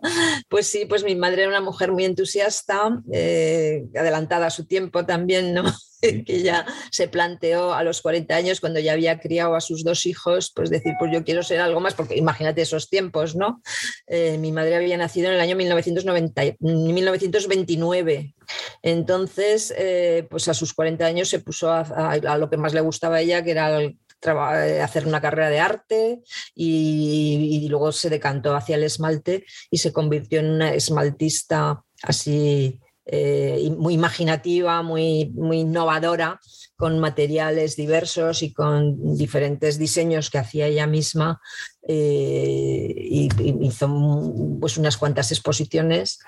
Pues 0.49 0.67
sí, 0.67 0.87
pues 0.87 1.05
mi 1.05 1.15
madre 1.15 1.43
era 1.43 1.51
una 1.51 1.61
mujer 1.61 1.93
muy 1.93 2.05
entusiasta, 2.05 3.03
eh, 3.13 3.85
adelantada 3.95 4.47
a 4.47 4.51
su 4.51 4.67
tiempo 4.67 5.07
también, 5.07 5.55
¿no? 5.55 5.65
Que 6.01 6.43
ya 6.43 6.67
se 6.91 7.09
planteó 7.09 7.73
a 7.73 7.83
los 7.83 8.03
40 8.03 8.35
años, 8.35 8.61
cuando 8.61 8.81
ya 8.81 8.93
había 8.93 9.19
criado 9.19 9.55
a 9.55 9.61
sus 9.61 9.85
dos 9.85 10.07
hijos, 10.07 10.53
pues 10.55 10.71
decir, 10.71 10.95
pues 10.99 11.13
yo 11.13 11.25
quiero 11.25 11.43
ser 11.43 11.61
algo 11.61 11.81
más, 11.81 11.95
porque 11.95 12.17
imagínate 12.17 12.63
esos 12.63 12.89
tiempos, 12.89 13.37
¿no? 13.37 13.63
Eh, 14.07 14.39
mi 14.39 14.53
madre 14.53 14.77
había 14.77 14.97
nacido 14.97 15.29
en 15.29 15.35
el 15.35 15.41
año 15.41 15.57
1990, 15.57 16.43
1929. 16.61 18.35
Entonces, 18.83 19.75
eh, 19.77 20.27
pues 20.31 20.49
a 20.49 20.55
sus 20.55 20.73
40 20.75 21.05
años 21.07 21.29
se 21.29 21.41
puso 21.41 21.71
a, 21.73 22.37
lo 22.39 22.51
que 22.51 22.57
más 22.57 22.75
le 22.75 22.81
gustaba 22.81 23.17
a 23.17 23.21
ella, 23.21 23.43
que 23.43 23.51
era 23.51 23.81
eh, 23.81 24.81
hacer 24.83 25.07
una 25.07 25.21
carrera 25.21 25.51
de 25.51 25.61
arte 25.61 26.21
y, 26.55 27.63
y, 27.63 27.69
luego 27.69 27.93
se 27.93 28.11
decantó 28.11 28.55
hacia 28.55 28.77
el 28.77 28.85
esmalte 28.85 29.45
y 29.71 29.79
se 29.79 29.93
convirtió 29.93 30.41
en 30.41 30.51
una 30.51 30.75
esmaltista 30.75 31.83
así 32.03 32.81
eh, 33.07 33.71
muy 33.79 33.95
imaginativa, 33.95 34.83
muy, 34.83 35.31
muy 35.35 35.61
innovadora, 35.61 36.41
con 36.77 36.99
materiales 36.99 37.77
diversos 37.77 38.43
y 38.43 38.53
con 38.53 39.17
diferentes 39.17 39.79
diseños 39.79 40.29
que 40.29 40.39
hacía 40.39 40.67
ella 40.67 40.87
misma. 40.87 41.41
Eh, 41.89 42.95
y, 42.97 43.29
hizo 43.65 44.59
pues, 44.61 44.77
unas 44.77 44.97
cuantas 44.97 45.31
exposiciones 45.31 46.19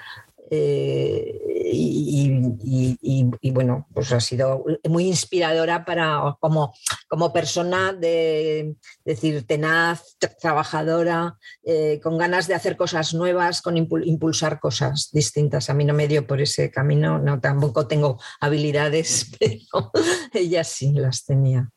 eh, 0.51 1.58
y, 1.71 3.51
bueno, 3.51 3.87
pues 3.93 4.13
ha 4.13 4.21
sido 4.21 4.65
muy 4.89 5.07
inspiradora 5.07 5.85
para 5.85 6.37
como, 6.41 6.75
como 7.09 7.33
persona 7.33 7.93
de 7.93 8.77
decir 9.05 9.45
tenaz, 9.47 10.17
trabajadora, 10.41 11.37
eh, 11.65 12.01
con 12.03 12.19
ganas 12.19 12.47
de 12.49 12.55
hacer 12.55 12.77
cosas 12.77 13.15
nuevas, 13.15 13.63
con 13.63 13.77
impulsar 13.77 14.61
cosas 14.61 15.11
distintas. 15.13 15.71
A 15.71 15.75
mí 15.75 15.85
no 15.85 15.95
me 15.95 16.09
dio 16.09 16.27
por 16.27 16.41
ese 16.41 16.71
camino, 16.71 17.19
no 17.19 17.41
tampoco 17.41 17.87
tengo 17.87 18.21
habilidades, 18.41 19.31
pero 19.39 19.93
ella 20.33 20.65
sí 20.65 20.93
las 20.93 21.25
tenía. 21.25 21.71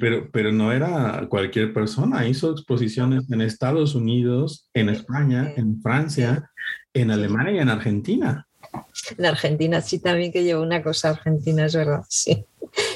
pero, 0.00 0.30
pero 0.30 0.52
no 0.52 0.72
era 0.72 1.26
cualquier 1.28 1.72
persona, 1.72 2.26
hizo 2.26 2.50
exposiciones 2.50 3.30
en 3.30 3.40
Estados 3.40 3.94
Unidos, 3.94 4.68
en 4.74 4.88
España, 4.88 5.52
en 5.56 5.80
Francia, 5.80 6.50
en 6.92 7.10
Alemania 7.10 7.52
y 7.52 7.58
en 7.58 7.68
Argentina. 7.68 8.46
En 9.16 9.26
Argentina 9.26 9.80
sí 9.80 9.98
también 9.98 10.32
que 10.32 10.44
llevo 10.44 10.62
una 10.62 10.82
cosa 10.82 11.10
argentina, 11.10 11.66
es 11.66 11.74
verdad, 11.74 12.02
sí. 12.08 12.44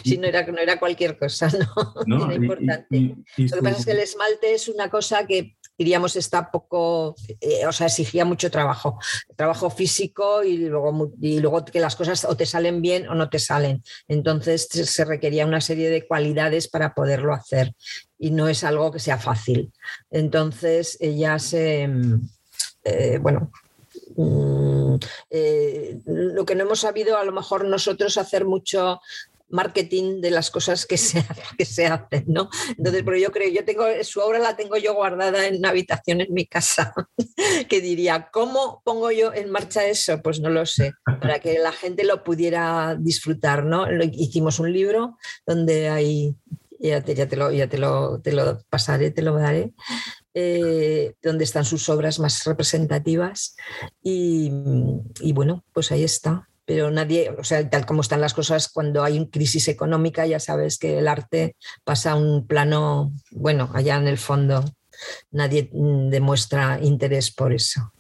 Sí, 0.05 0.19
no 0.19 0.27
era, 0.27 0.47
no 0.47 0.59
era 0.59 0.79
cualquier 0.79 1.19
cosa, 1.19 1.49
no, 2.07 2.27
era 2.27 2.35
importante. 2.35 3.17
Lo 3.37 3.57
que 3.57 3.63
pasa 3.63 3.79
es 3.79 3.85
que 3.85 3.93
el 3.93 4.01
esmalte 4.01 4.55
es 4.55 4.69
una 4.69 4.89
cosa 4.89 5.27
que 5.27 5.57
diríamos 5.77 6.15
está 6.17 6.51
poco, 6.51 7.17
eh, 7.41 7.67
o 7.67 7.73
sea, 7.73 7.89
exigía 7.89 8.25
mucho 8.25 8.51
trabajo, 8.51 8.99
trabajo 9.37 9.71
físico 9.71 10.45
y 10.45 10.59
luego, 10.59 11.13
y 11.21 11.41
luego 11.41 11.65
que 11.65 11.81
las 11.81 11.97
cosas 11.97 12.25
o 12.25 12.37
te 12.37 12.47
salen 12.47 12.81
bien 12.81 13.09
o 13.09 13.15
no 13.15 13.29
te 13.29 13.39
salen. 13.39 13.83
Entonces 14.07 14.69
se 14.69 15.05
requería 15.05 15.47
una 15.47 15.61
serie 15.61 15.91
de 15.91 16.07
cualidades 16.07 16.69
para 16.69 16.95
poderlo 16.95 17.35
hacer 17.35 17.75
y 18.19 18.31
no 18.31 18.49
es 18.49 18.63
algo 18.63 18.93
que 18.93 19.01
sea 19.01 19.19
fácil. 19.19 19.73
Entonces 20.11 20.97
ella 21.01 21.39
se, 21.39 21.89
eh, 22.85 23.19
bueno, 23.21 23.51
Mm, 24.17 24.97
eh, 25.31 25.99
lo 26.07 26.45
que 26.45 26.55
no 26.55 26.65
hemos 26.65 26.81
sabido 26.81 27.17
a 27.19 27.25
lo 27.25 27.33
mejor 27.33 27.65
nosotros 27.65 28.17
hacer 28.17 28.45
mucho 28.45 29.01
marketing 29.55 30.21
de 30.21 30.31
las 30.31 30.51
cosas 30.51 30.85
que 30.85 30.97
se, 30.97 31.25
que 31.57 31.65
se 31.65 31.87
hacen, 31.87 32.25
¿no? 32.27 32.49
Entonces, 32.77 33.03
pero 33.05 33.17
yo 33.17 33.31
creo, 33.31 33.51
yo 33.51 33.65
tengo, 33.65 33.85
su 34.03 34.21
obra 34.21 34.39
la 34.39 34.57
tengo 34.57 34.77
yo 34.77 34.95
guardada 34.95 35.47
en 35.47 35.57
una 35.57 35.71
habitación 35.71 36.21
en 36.21 36.33
mi 36.35 36.47
casa, 36.47 36.93
que 37.69 37.81
diría, 37.81 38.29
¿cómo 38.33 38.83
pongo 38.85 39.11
yo 39.11 39.33
en 39.33 39.51
marcha 39.51 39.87
eso? 39.87 40.21
Pues 40.23 40.41
no 40.41 40.51
lo 40.51 40.67
sé, 40.67 40.93
para 41.21 41.39
que 41.39 41.59
la 41.59 41.73
gente 41.73 42.05
lo 42.05 42.25
pudiera 42.25 42.97
disfrutar, 42.99 43.65
¿no? 43.65 43.87
Hicimos 44.13 44.59
un 44.59 44.73
libro 44.73 45.19
donde 45.47 45.89
hay, 45.89 46.35
ya 46.89 47.01
te, 47.01 47.15
ya 47.15 47.29
te, 47.29 47.37
lo, 47.37 47.51
ya 47.51 47.69
te, 47.69 47.79
lo, 47.79 48.21
te 48.21 48.33
lo 48.33 48.59
pasaré, 48.69 49.11
te 49.11 49.23
lo 49.23 49.35
daré, 49.35 49.73
eh, 50.35 51.15
donde 51.23 51.45
están 51.45 51.65
sus 51.65 51.89
obras 51.89 52.19
más 52.19 52.45
representativas 52.45 53.57
y, 54.03 54.51
bueno, 55.33 55.65
pues 55.73 55.93
ahí 55.93 56.05
está. 56.05 56.49
Pero 56.67 56.91
nadie, 56.91 57.31
o 57.31 57.45
sea, 57.45 57.69
tal 57.69 57.85
como 57.85 58.01
están 58.01 58.23
las 58.23 58.33
cosas, 58.33 58.71
cuando 58.71 59.05
hay 59.05 59.19
una 59.19 59.29
crisis 59.29 59.69
económica, 59.69 60.27
ya 60.27 60.41
sabes 60.41 60.79
que 60.79 60.99
el 60.99 61.09
arte 61.09 61.57
pasa 61.85 62.13
a 62.13 62.17
un 62.17 62.47
plano, 62.47 63.13
bueno, 63.33 63.71
allá 63.75 63.97
en 63.97 64.09
el 64.09 64.17
fondo, 64.17 64.65
nadie 65.31 65.69
mm, 65.73 66.09
demuestra 66.09 66.79
interés 66.81 67.31
por 67.31 67.53
eso. 67.53 67.93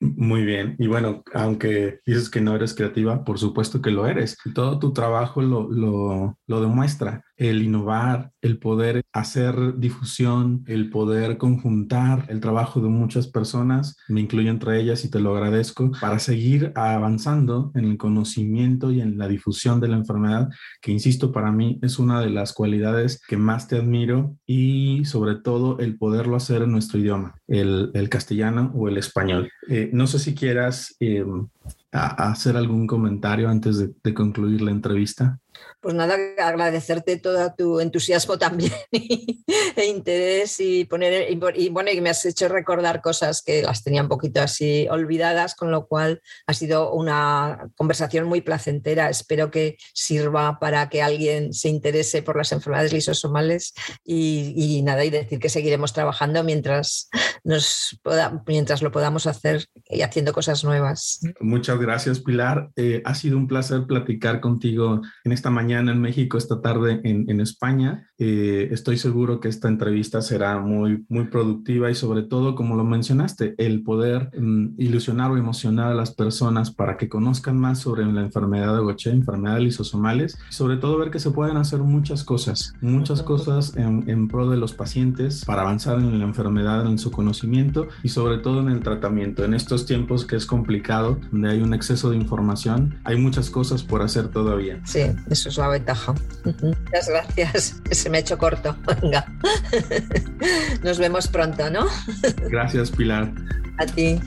Muy 0.00 0.44
bien. 0.44 0.76
Y 0.78 0.86
bueno, 0.86 1.24
aunque 1.34 2.00
dices 2.06 2.30
que 2.30 2.40
no 2.40 2.54
eres 2.54 2.74
creativa, 2.74 3.24
por 3.24 3.38
supuesto 3.38 3.82
que 3.82 3.90
lo 3.90 4.06
eres. 4.06 4.36
Todo 4.54 4.78
tu 4.78 4.92
trabajo 4.92 5.42
lo, 5.42 5.68
lo, 5.70 6.38
lo 6.46 6.60
demuestra 6.60 7.24
el 7.38 7.62
innovar, 7.62 8.32
el 8.42 8.58
poder 8.58 9.04
hacer 9.12 9.78
difusión, 9.78 10.64
el 10.66 10.90
poder 10.90 11.38
conjuntar 11.38 12.26
el 12.28 12.40
trabajo 12.40 12.80
de 12.80 12.88
muchas 12.88 13.28
personas, 13.28 13.96
me 14.08 14.20
incluyo 14.20 14.50
entre 14.50 14.80
ellas 14.80 15.04
y 15.04 15.10
te 15.10 15.20
lo 15.20 15.34
agradezco, 15.34 15.92
para 16.00 16.18
seguir 16.18 16.72
avanzando 16.74 17.70
en 17.74 17.84
el 17.84 17.96
conocimiento 17.96 18.90
y 18.90 19.00
en 19.00 19.16
la 19.18 19.28
difusión 19.28 19.80
de 19.80 19.88
la 19.88 19.96
enfermedad, 19.96 20.48
que 20.82 20.90
insisto, 20.90 21.30
para 21.30 21.52
mí 21.52 21.78
es 21.80 21.98
una 21.98 22.20
de 22.20 22.30
las 22.30 22.52
cualidades 22.52 23.22
que 23.26 23.36
más 23.36 23.68
te 23.68 23.76
admiro 23.76 24.36
y 24.44 25.04
sobre 25.04 25.36
todo 25.36 25.78
el 25.78 25.96
poderlo 25.96 26.36
hacer 26.36 26.62
en 26.62 26.72
nuestro 26.72 26.98
idioma, 26.98 27.36
el, 27.46 28.08
castellano 28.10 28.72
o 28.74 28.88
el 28.88 28.96
español. 28.96 29.50
Eh, 29.68 29.90
no 29.92 30.06
sé 30.06 30.18
si 30.18 30.34
quieras... 30.34 30.96
Eh, 30.98 31.24
hacer 31.90 32.56
algún 32.56 32.86
comentario 32.86 33.48
antes 33.48 33.78
de 34.02 34.14
concluir 34.14 34.60
la 34.60 34.70
entrevista? 34.70 35.38
Pues 35.80 35.94
nada, 35.94 36.16
agradecerte 36.38 37.18
todo 37.18 37.54
tu 37.56 37.78
entusiasmo 37.78 38.36
también 38.36 38.72
e 38.90 39.86
interés 39.86 40.58
y 40.58 40.84
poner 40.84 41.30
y, 41.30 41.68
bueno, 41.68 41.90
y 41.92 42.00
me 42.00 42.10
has 42.10 42.24
hecho 42.24 42.48
recordar 42.48 43.00
cosas 43.00 43.42
que 43.42 43.62
las 43.62 43.84
tenía 43.84 44.02
un 44.02 44.08
poquito 44.08 44.40
así 44.40 44.88
olvidadas, 44.90 45.54
con 45.54 45.70
lo 45.70 45.86
cual 45.86 46.20
ha 46.48 46.54
sido 46.54 46.92
una 46.92 47.70
conversación 47.76 48.26
muy 48.26 48.40
placentera. 48.40 49.08
Espero 49.08 49.52
que 49.52 49.78
sirva 49.94 50.58
para 50.58 50.88
que 50.88 51.00
alguien 51.00 51.52
se 51.52 51.68
interese 51.68 52.22
por 52.22 52.36
las 52.36 52.50
enfermedades 52.50 52.92
lisosomales 52.92 53.72
y, 54.04 54.54
y 54.56 54.82
nada, 54.82 55.04
y 55.04 55.10
decir 55.10 55.38
que 55.38 55.48
seguiremos 55.48 55.92
trabajando 55.92 56.42
mientras 56.42 57.08
nos 57.44 58.00
mientras 58.48 58.82
lo 58.82 58.90
podamos 58.90 59.28
hacer 59.28 59.64
y 59.88 60.02
haciendo 60.02 60.32
cosas 60.32 60.64
nuevas. 60.64 61.20
Muchas 61.38 61.78
gracias, 61.78 62.18
Pilar. 62.18 62.70
Eh, 62.74 63.00
ha 63.04 63.14
sido 63.14 63.36
un 63.36 63.46
placer 63.46 63.86
platicar 63.86 64.40
contigo 64.40 65.02
en 65.22 65.30
esta 65.30 65.50
mañana 65.50 65.67
en 65.76 66.00
México, 66.00 66.38
esta 66.38 66.60
tarde 66.60 67.00
en, 67.04 67.40
España. 67.40 68.08
Eh, 68.18 68.68
estoy 68.72 68.96
seguro 68.96 69.38
que 69.38 69.48
esta 69.48 69.68
entrevista 69.68 70.22
será 70.22 70.58
muy, 70.58 71.04
muy 71.08 71.26
productiva 71.26 71.90
y 71.90 71.94
sobre 71.94 72.22
todo, 72.22 72.54
como 72.54 72.74
lo 72.74 72.84
mencionaste, 72.84 73.54
el 73.58 73.82
poder 73.82 74.30
mm, 74.36 74.74
ilusionar 74.78 75.30
o 75.30 75.36
emocionar 75.36 75.92
a 75.92 75.94
las 75.94 76.12
personas 76.12 76.70
para 76.70 76.96
que 76.96 77.08
conozcan 77.08 77.58
más 77.58 77.78
sobre 77.78 78.04
la 78.06 78.22
enfermedad 78.22 78.74
de 78.74 78.84
Gaucher, 78.84 79.12
enfermedades 79.12 79.62
lisosomales, 79.62 80.38
y 80.50 80.54
sobre 80.54 80.78
todo 80.78 80.98
ver 80.98 81.10
que 81.10 81.20
se 81.20 81.30
pueden 81.30 81.56
hacer 81.56 81.80
muchas 81.80 82.24
cosas, 82.24 82.74
muchas 82.80 83.22
cosas 83.22 83.76
en, 83.76 84.08
en 84.08 84.26
pro 84.26 84.48
de 84.50 84.56
los 84.56 84.72
pacientes 84.72 85.44
para 85.44 85.62
avanzar 85.62 85.98
en 85.98 86.18
la 86.18 86.24
enfermedad, 86.24 86.86
en 86.86 86.98
su 86.98 87.10
conocimiento 87.10 87.88
y 88.02 88.08
sobre 88.08 88.38
todo 88.38 88.60
en 88.60 88.68
el 88.68 88.80
tratamiento. 88.80 89.44
En 89.44 89.54
estos 89.54 89.86
tiempos 89.86 90.24
que 90.24 90.36
es 90.36 90.46
complicado, 90.46 91.18
donde 91.30 91.50
hay 91.50 91.60
un 91.60 91.74
exceso 91.74 92.10
de 92.10 92.16
información, 92.16 92.98
hay 93.04 93.16
muchas 93.16 93.50
cosas 93.50 93.82
por 93.82 94.02
hacer 94.02 94.28
todavía. 94.28 94.80
Sí, 94.84 95.00
eso 95.30 95.48
es 95.48 95.57
la 95.58 95.68
ventaja. 95.68 96.14
Muchas 96.44 97.08
gracias. 97.08 97.82
Se 97.90 98.10
me 98.10 98.18
ha 98.18 98.20
hecho 98.20 98.38
corto. 98.38 98.76
Venga. 99.02 99.26
Nos 100.82 100.98
vemos 100.98 101.28
pronto, 101.28 101.70
¿no? 101.70 101.86
Gracias, 102.50 102.90
Pilar. 102.90 103.30
A 103.78 103.86
ti. 103.86 104.20